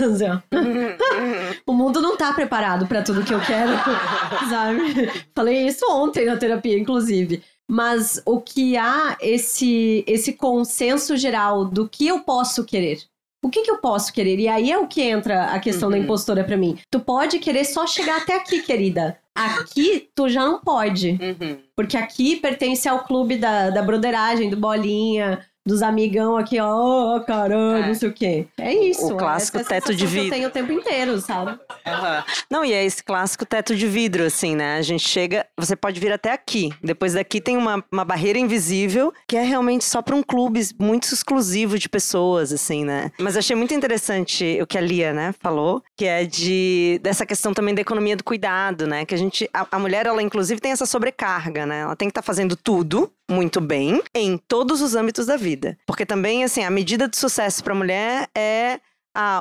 o 1.65 1.73
mundo 1.73 2.01
não 2.01 2.17
tá 2.17 2.33
preparado 2.33 2.87
para 2.87 3.01
tudo 3.01 3.23
que 3.23 3.33
eu 3.33 3.39
quero, 3.39 3.71
sabe? 4.49 5.09
Falei 5.35 5.65
isso 5.67 5.85
ontem 5.89 6.25
na 6.25 6.37
terapia, 6.37 6.77
inclusive. 6.77 7.43
Mas 7.69 8.21
o 8.25 8.39
que 8.41 8.77
há 8.77 9.17
esse 9.21 10.03
esse 10.05 10.33
consenso 10.33 11.15
geral 11.15 11.65
do 11.65 11.87
que 11.87 12.07
eu 12.07 12.19
posso 12.19 12.63
querer. 12.65 12.99
O 13.43 13.49
que, 13.49 13.61
que 13.61 13.71
eu 13.71 13.77
posso 13.77 14.13
querer? 14.13 14.39
E 14.39 14.47
aí 14.47 14.71
é 14.71 14.77
o 14.77 14.87
que 14.87 15.01
entra 15.01 15.45
a 15.47 15.59
questão 15.59 15.89
uhum. 15.89 15.95
da 15.95 15.97
impostora 15.97 16.45
para 16.45 16.55
mim. 16.55 16.77
Tu 16.89 16.99
pode 17.01 17.39
querer 17.39 17.65
só 17.65 17.85
chegar 17.85 18.21
até 18.21 18.37
aqui, 18.37 18.61
querida. 18.61 19.17
Aqui, 19.35 20.07
tu 20.15 20.29
já 20.29 20.45
não 20.45 20.59
pode. 20.59 21.19
Uhum. 21.21 21.57
Porque 21.75 21.97
aqui 21.97 22.37
pertence 22.37 22.87
ao 22.87 23.03
clube 23.03 23.35
da, 23.35 23.69
da 23.69 23.81
broderagem, 23.81 24.49
do 24.49 24.55
bolinha, 24.55 25.45
dos 25.65 25.81
amigão 25.81 26.37
aqui, 26.37 26.59
ó, 26.59 27.15
oh, 27.15 27.21
caramba, 27.21 27.79
é. 27.79 27.87
não 27.87 27.95
sei 27.95 28.09
o 28.09 28.13
quê. 28.13 28.47
É 28.57 28.73
isso. 28.73 29.13
O 29.13 29.17
clássico 29.17 29.57
é 29.57 29.63
teto 29.63 29.95
de 29.95 30.05
vidro. 30.05 30.23
Que 30.23 30.27
eu 30.27 30.31
tenho 30.31 30.47
o 30.49 30.51
tempo 30.51 30.71
inteiro, 30.71 31.19
sabe? 31.21 31.51
Uhum. 31.51 32.23
Não, 32.49 32.65
e 32.65 32.73
é 32.73 32.83
esse 32.83 33.03
clássico 33.03 33.45
teto 33.45 33.75
de 33.75 33.87
vidro, 33.87 34.23
assim, 34.25 34.55
né? 34.55 34.77
A 34.77 34.81
gente 34.81 35.07
chega, 35.07 35.45
você 35.57 35.75
pode 35.75 35.99
vir 35.99 36.11
até 36.11 36.31
aqui. 36.31 36.71
Depois 36.83 37.13
daqui 37.13 37.39
tem 37.39 37.55
uma, 37.55 37.83
uma 37.91 38.03
barreira 38.03 38.37
invisível 38.37 39.13
que 39.27 39.37
é 39.37 39.43
realmente 39.43 39.85
só 39.85 40.01
para 40.01 40.15
um 40.15 40.23
clube 40.23 40.61
muito 40.79 41.05
exclusivo 41.05 41.79
de 41.79 41.87
pessoas, 41.87 42.51
assim, 42.51 42.83
né? 42.83 43.11
Mas 43.17 43.37
achei 43.37 43.55
muito 43.55 43.73
interessante 43.73 44.59
o 44.61 44.67
que 44.67 44.77
a 44.77 44.81
Lia, 44.81 45.13
né, 45.13 45.33
falou, 45.39 45.81
que 45.97 46.05
é 46.05 46.25
de 46.25 46.99
dessa 47.01 47.25
questão 47.25 47.53
também 47.53 47.73
da 47.73 47.81
economia 47.81 48.15
do 48.15 48.23
cuidado, 48.23 48.85
né? 48.85 49.05
Que 49.05 49.15
a 49.15 49.17
gente, 49.17 49.49
a, 49.53 49.65
a 49.71 49.79
mulher, 49.79 50.05
ela 50.05 50.21
inclusive 50.21 50.59
tem 50.59 50.71
essa 50.71 50.85
sobrecarga, 50.85 51.65
né? 51.65 51.81
Ela 51.81 51.95
tem 51.95 52.07
que 52.07 52.11
estar 52.11 52.21
tá 52.21 52.25
fazendo 52.25 52.55
tudo 52.55 53.11
muito 53.29 53.61
bem 53.61 54.01
em 54.13 54.37
todos 54.37 54.81
os 54.81 54.95
âmbitos 54.95 55.25
da 55.25 55.37
vida. 55.37 55.77
Porque 55.85 56.05
também, 56.05 56.43
assim, 56.43 56.63
a 56.63 56.69
medida 56.69 57.07
de 57.07 57.17
sucesso 57.17 57.63
para 57.63 57.73
a 57.73 57.77
mulher 57.77 58.29
é 58.35 58.79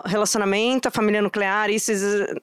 o 0.05 0.09
relacionamento, 0.09 0.89
a 0.89 0.91
família 0.91 1.23
nuclear, 1.23 1.71
isso, 1.71 1.93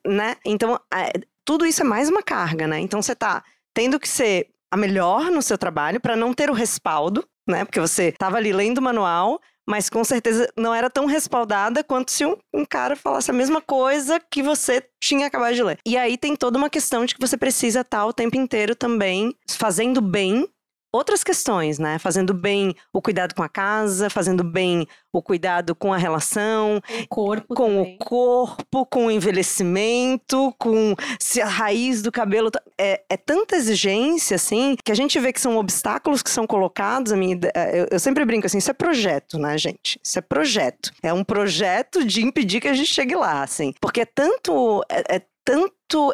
né? 0.06 0.36
Então, 0.44 0.80
é, 0.94 1.14
tudo 1.46 1.66
isso 1.66 1.82
é 1.82 1.86
mais 1.86 2.10
uma 2.10 2.24
carga, 2.24 2.68
né? 2.68 2.80
Então, 2.80 3.02
você 3.02 3.16
tá 3.16 3.44
tendo 3.74 4.00
que 4.00 4.10
ser 4.10 4.50
a 4.72 4.78
melhor 4.78 5.32
no 5.32 5.42
seu 5.42 5.58
trabalho 5.58 6.00
para 6.00 6.16
não 6.16 6.34
ter 6.34 6.50
o 6.50 6.54
respaldo, 6.54 7.28
né? 7.48 7.66
Porque 7.66 7.80
você 7.80 8.06
estava 8.10 8.38
ali 8.38 8.52
lendo 8.52 8.80
o 8.80 8.82
manual, 8.82 9.40
mas 9.68 9.90
com 9.90 10.04
certeza 10.04 10.52
não 10.58 10.74
era 10.74 10.90
tão 10.90 11.06
respaldada 11.06 11.84
quanto 11.84 12.12
se 12.12 12.26
um, 12.26 12.36
um, 12.54 12.66
cara 12.66 12.96
falasse 12.96 13.30
a 13.30 13.34
mesma 13.34 13.62
coisa 13.62 14.20
que 14.20 14.42
você 14.42 14.84
tinha 15.00 15.28
acabado 15.28 15.54
de 15.54 15.64
ler. 15.64 15.78
E 15.86 15.96
aí 15.96 16.18
tem 16.18 16.36
toda 16.36 16.58
uma 16.58 16.70
questão 16.70 17.06
de 17.06 17.14
que 17.14 17.22
você 17.22 17.38
precisa 17.38 17.82
estar 17.82 18.06
o 18.06 18.14
tempo 18.14 18.36
inteiro 18.36 18.76
também 18.76 19.36
fazendo 19.48 20.02
bem 20.02 20.48
outras 20.92 21.24
questões, 21.24 21.80
né? 21.80 22.00
Fazendo 22.00 22.34
bem 22.34 22.74
o 22.94 23.02
cuidado 23.02 23.36
com 23.36 23.44
a 23.44 23.50
casa, 23.50 24.10
fazendo 24.10 24.44
bem 24.44 24.88
o 25.12 25.22
cuidado 25.22 25.76
com 25.76 25.94
a 25.94 25.98
relação, 25.98 26.82
o 27.04 27.08
corpo 27.08 27.56
com 27.56 27.68
também. 27.68 27.96
o 27.96 28.06
corpo, 28.06 28.86
com 28.86 29.06
o 29.08 29.12
envelhecimento, 29.12 30.54
com 30.58 30.96
se 31.20 31.42
a 31.42 31.48
raiz 31.48 32.02
do 32.02 32.12
cabelo 32.12 32.52
tá, 32.52 32.62
é, 32.78 33.02
é, 33.10 33.18
tanta 33.18 33.56
exigência 33.56 34.36
assim 34.36 34.76
que 34.84 34.92
a 34.92 34.96
gente 34.96 35.20
vê 35.20 35.34
que 35.34 35.42
são 35.42 35.58
obstáculos 35.58 36.22
que 36.22 36.30
são 36.30 36.46
colocados. 36.46 37.12
A 37.12 37.18
minha, 37.18 37.40
eu, 37.74 37.88
eu 37.92 38.00
sempre 38.00 38.26
brinco 38.26 38.46
assim, 38.46 38.60
isso 38.60 38.72
é 38.72 38.74
projeto, 38.74 39.38
né, 39.38 39.58
gente? 39.58 40.00
Isso 40.04 40.20
é 40.20 40.22
projeto. 40.22 40.92
É 41.02 41.14
um 41.14 41.24
projeto 41.24 42.04
de 42.06 42.22
impedir 42.22 42.62
que 42.62 42.68
a 42.68 42.74
gente 42.74 42.94
chegue 42.94 43.16
lá, 43.16 43.44
assim, 43.44 43.74
porque 43.82 44.02
é 44.02 44.06
tanto 44.06 44.84
é, 44.90 45.16
é 45.18 45.22
tanto, 45.50 45.74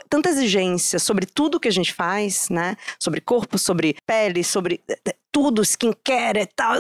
tanta 0.10 0.30
exigência 0.30 1.00
sobre 1.00 1.26
tudo 1.26 1.60
que 1.60 1.68
a 1.68 1.72
gente 1.72 1.94
faz, 1.94 2.50
né? 2.50 2.76
Sobre 3.00 3.22
corpo, 3.22 3.58
sobre 3.58 3.96
pele, 4.06 4.44
sobre 4.44 4.82
eh, 4.88 5.16
tudo, 5.36 5.62
skincare 5.64 6.40
e 6.40 6.46
tal, 6.46 6.78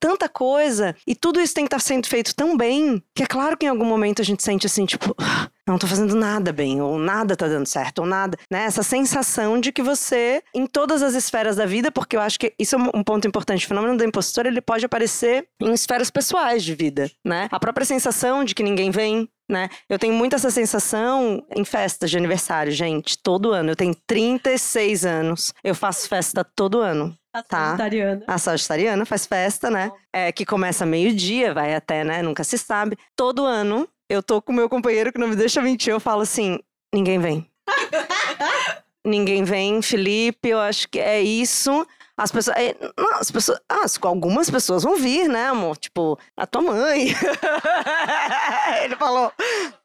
tanta 0.00 0.26
coisa. 0.26 0.96
E 1.06 1.14
tudo 1.14 1.38
isso 1.38 1.52
tem 1.52 1.64
que 1.64 1.68
estar 1.68 1.78
sendo 1.78 2.06
feito 2.06 2.34
tão 2.34 2.56
bem 2.56 3.02
que 3.14 3.24
é 3.24 3.26
claro 3.26 3.58
que 3.58 3.66
em 3.66 3.68
algum 3.68 3.84
momento 3.84 4.22
a 4.22 4.24
gente 4.24 4.42
sente 4.42 4.66
assim, 4.66 4.86
tipo, 4.86 5.14
ah, 5.18 5.50
não 5.66 5.76
tô 5.76 5.86
fazendo 5.86 6.16
nada 6.16 6.50
bem, 6.50 6.80
ou 6.80 6.98
nada 6.98 7.36
tá 7.36 7.46
dando 7.46 7.66
certo, 7.66 7.98
ou 7.98 8.06
nada, 8.06 8.38
né? 8.50 8.64
Essa 8.64 8.82
sensação 8.82 9.60
de 9.60 9.70
que 9.70 9.82
você, 9.82 10.42
em 10.54 10.66
todas 10.66 11.02
as 11.02 11.14
esferas 11.14 11.56
da 11.56 11.66
vida, 11.66 11.92
porque 11.92 12.16
eu 12.16 12.22
acho 12.22 12.40
que 12.40 12.54
isso 12.58 12.74
é 12.74 12.78
um 12.78 13.04
ponto 13.04 13.28
importante, 13.28 13.66
o 13.66 13.68
fenômeno 13.68 13.98
da 13.98 14.06
impostora, 14.06 14.48
ele 14.48 14.62
pode 14.62 14.86
aparecer 14.86 15.46
em 15.60 15.70
esferas 15.74 16.10
pessoais 16.10 16.64
de 16.64 16.74
vida, 16.74 17.10
né? 17.22 17.48
A 17.52 17.60
própria 17.60 17.84
sensação 17.84 18.44
de 18.44 18.54
que 18.54 18.62
ninguém 18.62 18.90
vem, 18.90 19.28
né? 19.46 19.68
Eu 19.88 19.98
tenho 19.98 20.14
muito 20.14 20.34
essa 20.34 20.50
sensação 20.50 21.44
em 21.54 21.64
festas 21.64 22.10
de 22.10 22.16
aniversário, 22.16 22.72
gente, 22.72 23.18
todo 23.18 23.52
ano. 23.52 23.72
Eu 23.72 23.76
tenho 23.76 23.94
36 24.06 25.04
anos, 25.04 25.52
eu 25.62 25.74
faço 25.74 26.08
festa 26.08 26.42
todo 26.42 26.80
ano. 26.80 27.14
A 27.32 27.42
tá? 27.42 27.58
sagitariana. 27.58 28.24
A 28.26 28.38
sagitariana 28.38 29.04
faz 29.06 29.26
festa, 29.26 29.70
né? 29.70 29.92
É, 30.12 30.32
que 30.32 30.44
começa 30.44 30.84
meio-dia, 30.84 31.54
vai 31.54 31.74
até, 31.74 32.02
né? 32.02 32.22
Nunca 32.22 32.42
se 32.42 32.58
sabe. 32.58 32.96
Todo 33.14 33.44
ano, 33.44 33.88
eu 34.08 34.22
tô 34.22 34.42
com 34.42 34.52
meu 34.52 34.68
companheiro 34.68 35.12
que 35.12 35.18
não 35.18 35.28
me 35.28 35.36
deixa 35.36 35.62
mentir, 35.62 35.92
eu 35.92 36.00
falo 36.00 36.22
assim: 36.22 36.58
ninguém 36.92 37.20
vem. 37.20 37.48
ninguém 39.06 39.44
vem, 39.44 39.80
Felipe, 39.80 40.48
eu 40.48 40.58
acho 40.58 40.88
que 40.88 40.98
é 40.98 41.20
isso. 41.20 41.86
As 42.20 42.30
pessoas. 42.30 42.56
É, 42.56 42.76
não, 42.98 43.14
as 43.14 43.30
pessoas. 43.30 43.58
Ah, 43.66 43.86
algumas 44.02 44.50
pessoas 44.50 44.82
vão 44.82 44.96
vir, 44.96 45.28
né, 45.28 45.46
amor? 45.46 45.76
Tipo, 45.78 46.18
a 46.36 46.46
tua 46.46 46.60
mãe. 46.60 47.14
Ele 48.84 48.96
falou. 48.96 49.32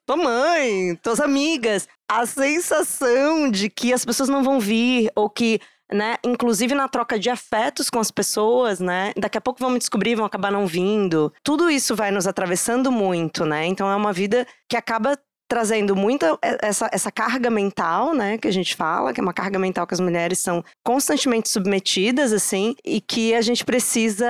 Tua 0.05 0.17
mãe, 0.17 0.95
tuas 1.01 1.21
amigas. 1.21 1.87
A 2.09 2.25
sensação 2.25 3.49
de 3.49 3.69
que 3.69 3.93
as 3.93 4.03
pessoas 4.03 4.27
não 4.27 4.43
vão 4.43 4.59
vir, 4.59 5.09
ou 5.15 5.29
que 5.29 5.61
né? 5.91 6.15
Inclusive 6.23 6.73
na 6.73 6.87
troca 6.87 7.19
de 7.19 7.29
afetos 7.29 7.89
com 7.89 7.99
as 7.99 8.11
pessoas, 8.11 8.79
né? 8.79 9.13
Daqui 9.17 9.37
a 9.37 9.41
pouco 9.41 9.59
vão 9.59 9.69
me 9.69 9.79
descobrir, 9.79 10.15
vão 10.15 10.25
acabar 10.25 10.51
não 10.51 10.67
vindo. 10.67 11.31
Tudo 11.43 11.69
isso 11.69 11.95
vai 11.95 12.11
nos 12.11 12.27
atravessando 12.27 12.91
muito, 12.91 13.45
né? 13.45 13.65
Então 13.65 13.89
é 13.89 13.95
uma 13.95 14.13
vida 14.13 14.45
que 14.69 14.77
acaba 14.77 15.17
trazendo 15.47 15.95
muita 15.95 16.37
essa, 16.41 16.89
essa 16.91 17.11
carga 17.11 17.49
mental, 17.49 18.13
né, 18.13 18.37
que 18.37 18.47
a 18.47 18.51
gente 18.51 18.75
fala, 18.75 19.13
que 19.13 19.19
é 19.19 19.23
uma 19.23 19.33
carga 19.33 19.59
mental 19.59 19.85
que 19.85 19.93
as 19.93 19.99
mulheres 19.99 20.39
são 20.39 20.63
constantemente 20.83 21.49
submetidas, 21.49 22.33
assim, 22.33 22.75
e 22.83 22.99
que 22.99 23.33
a 23.33 23.41
gente 23.41 23.63
precisa 23.63 24.25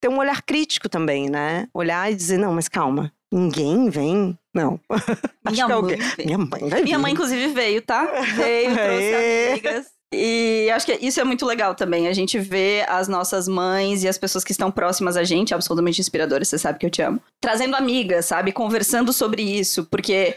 ter 0.00 0.08
um 0.08 0.18
olhar 0.18 0.42
crítico 0.42 0.88
também, 0.88 1.30
né? 1.30 1.68
Olhar 1.72 2.10
e 2.10 2.14
dizer, 2.14 2.38
não, 2.38 2.52
mas 2.52 2.68
calma, 2.68 3.12
ninguém 3.32 3.88
vem. 3.88 4.38
Não. 4.54 4.78
Minha 5.50 5.68
mãe, 5.68 5.98
Minha 6.18 6.38
mãe 6.38 6.68
vai 6.68 6.82
Minha 6.82 6.98
mãe, 6.98 7.12
inclusive, 7.12 7.48
veio, 7.48 7.80
tá? 7.80 8.04
Veio, 8.36 8.74
trouxe 8.74 9.50
amigas. 9.50 10.01
E 10.12 10.70
acho 10.70 10.86
que 10.86 10.98
isso 11.00 11.20
é 11.20 11.24
muito 11.24 11.46
legal 11.46 11.74
também. 11.74 12.06
A 12.06 12.12
gente 12.12 12.38
vê 12.38 12.84
as 12.88 13.08
nossas 13.08 13.48
mães 13.48 14.02
e 14.04 14.08
as 14.08 14.18
pessoas 14.18 14.44
que 14.44 14.52
estão 14.52 14.70
próximas 14.70 15.16
a 15.16 15.24
gente, 15.24 15.54
absolutamente 15.54 16.00
inspiradoras, 16.00 16.48
você 16.48 16.58
sabe 16.58 16.78
que 16.78 16.86
eu 16.86 16.90
te 16.90 17.00
amo, 17.00 17.20
trazendo 17.40 17.74
amigas, 17.74 18.26
sabe? 18.26 18.52
Conversando 18.52 19.12
sobre 19.12 19.42
isso, 19.42 19.86
porque 19.90 20.36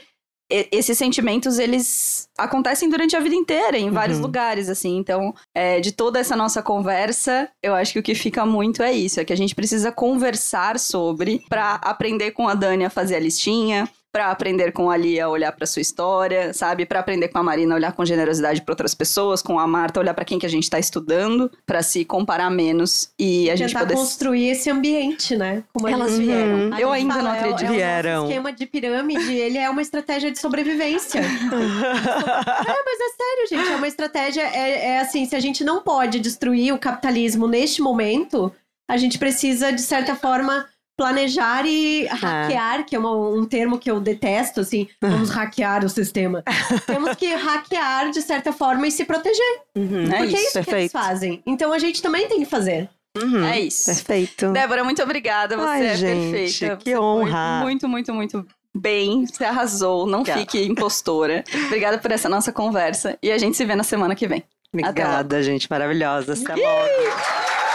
esses 0.50 0.98
sentimentos 0.98 1.58
eles 1.58 2.30
acontecem 2.38 2.88
durante 2.88 3.16
a 3.16 3.20
vida 3.20 3.34
inteira 3.34 3.80
em 3.80 3.90
vários 3.90 4.18
uhum. 4.18 4.26
lugares 4.26 4.70
assim 4.70 4.96
então 4.98 5.34
é, 5.56 5.80
de 5.80 5.92
toda 5.92 6.20
essa 6.20 6.36
nossa 6.36 6.62
conversa 6.62 7.50
eu 7.64 7.74
acho 7.74 7.94
que 7.94 8.00
o 8.00 8.04
que 8.04 8.14
fica 8.14 8.46
muito 8.46 8.84
é 8.84 8.94
isso 8.94 9.20
é 9.20 9.26
que 9.26 9.34
a 9.34 9.38
gente 9.38 9.56
precisa 9.56 9.92
conversar 9.92 10.78
sobre 10.78 11.44
para 11.50 11.76
aprender 11.76 12.30
com 12.32 12.48
a 12.48 12.54
Dani 12.54 12.86
a 12.86 12.92
fazer 12.92 13.16
a 13.16 13.20
listinha 13.20 13.90
para 14.16 14.32
aprender 14.32 14.72
com 14.72 14.90
a 14.90 14.96
Lia 14.96 15.26
a 15.26 15.30
olhar 15.30 15.52
para 15.52 15.68
sua 15.68 15.82
história, 15.82 16.54
sabe? 16.54 16.86
Para 16.86 17.02
aprender 17.02 17.28
com 17.28 17.38
a 17.38 17.44
Marina 17.44 17.76
a 17.76 17.76
olhar 17.76 17.92
com 17.92 18.06
generosidade 18.06 18.62
para 18.62 18.72
outras 18.72 18.96
pessoas, 18.96 19.42
com 19.42 19.60
a 19.60 19.68
Marta 19.68 20.00
olhar 20.00 20.14
para 20.14 20.24
quem 20.24 20.40
que 20.40 20.46
a 20.46 20.50
gente 20.50 20.64
está 20.64 20.80
estudando, 20.80 21.52
para 21.66 21.84
se 21.84 22.06
comparar 22.06 22.50
menos 22.50 23.10
e 23.20 23.50
a 23.50 23.58
gente 23.58 23.74
poder 23.74 23.94
construir 23.94 24.52
esse 24.52 24.70
ambiente, 24.70 25.36
né? 25.36 25.66
Como 25.74 25.86
elas 25.86 26.14
uhum. 26.14 26.18
vieram. 26.20 26.80
Eu 26.80 26.94
ainda 26.94 27.14
fala, 27.14 27.24
não 27.24 27.38
acredito. 27.38 27.64
É, 27.64 27.66
é 27.66 27.72
vieram. 27.76 28.24
O 28.24 28.28
esquema 28.28 28.54
de 28.54 28.66
pirâmide, 28.66 29.34
ele 29.34 29.58
é 29.58 29.70
uma 29.70 29.82
estratégia 29.82 30.32
de 30.32 30.40
sobrevivência. 30.40 31.20
é, 31.20 31.24
mas 31.28 33.00
é 33.02 33.10
sério, 33.18 33.50
gente, 33.50 33.74
é 33.74 33.76
uma 33.76 33.88
estratégia 33.90 34.44
é, 34.44 34.92
é 34.92 35.00
assim, 35.02 35.26
se 35.26 35.36
a 35.36 35.42
gente 35.42 35.62
não 35.62 35.82
pode 35.82 36.22
destruir 36.22 36.74
o 36.74 36.80
capitalismo 36.80 37.50
neste 37.50 37.82
momento, 37.82 38.50
a 38.88 38.96
gente 38.96 39.20
precisa 39.20 39.74
de 39.74 39.82
certa 39.82 40.16
forma 40.16 40.66
planejar 40.98 41.66
e 41.66 42.06
é. 42.06 42.10
hackear, 42.10 42.86
que 42.86 42.96
é 42.96 43.00
uma, 43.00 43.12
um 43.12 43.46
termo 43.46 43.78
que 43.78 43.90
eu 43.92 44.00
detesto, 44.00 44.62
assim, 44.62 44.88
vamos 45.02 45.30
hackear 45.32 45.84
o 45.84 45.90
sistema. 45.90 46.44
Temos 46.88 47.16
que 47.16 47.34
hackear 47.34 48.12
de 48.12 48.22
certa 48.22 48.54
forma 48.54 48.88
e 48.88 48.92
se 48.92 49.06
proteger. 49.06 49.62
Uhum, 49.76 50.08
Porque 50.10 50.24
é 50.24 50.26
isso, 50.26 50.36
é 50.36 50.42
isso 50.42 50.54
perfeito. 50.54 50.66
que 50.70 50.76
eles 50.76 50.92
fazem. 50.92 51.44
Então 51.46 51.74
a 51.74 51.80
gente 51.80 52.02
também 52.02 52.28
tem 52.28 52.40
que 52.40 52.46
fazer. 52.46 52.90
Uhum, 53.18 53.46
É 53.46 53.60
isso. 53.62 53.86
Perfeito. 53.86 54.52
Débora, 54.52 54.84
muito 54.84 55.02
obrigada. 55.02 55.56
Você 55.56 55.68
Ai, 55.68 55.88
é 55.88 55.96
gente, 55.96 56.32
perfeita. 56.32 56.78
que 56.78 56.90
Você 56.92 56.98
honra. 57.00 57.62
Muito, 57.62 57.88
muito, 57.88 58.14
muito 58.14 58.46
bem. 58.74 59.26
Você 59.26 59.46
arrasou. 59.46 60.06
Não 60.06 60.20
Obrigada. 60.20 60.42
fique 60.42 60.62
impostora. 60.66 61.44
obrigada 61.68 61.98
por 61.98 62.12
essa 62.12 62.28
nossa 62.28 62.52
conversa. 62.52 63.18
E 63.24 63.32
a 63.32 63.38
gente 63.38 63.56
se 63.56 63.64
vê 63.64 63.74
na 63.74 63.84
semana 63.84 64.16
que 64.16 64.28
vem. 64.28 64.44
Obrigada, 64.74 65.42
gente. 65.42 65.70
Maravilhosa. 65.70 66.34
Até 66.34 66.56
logo. 66.56 67.75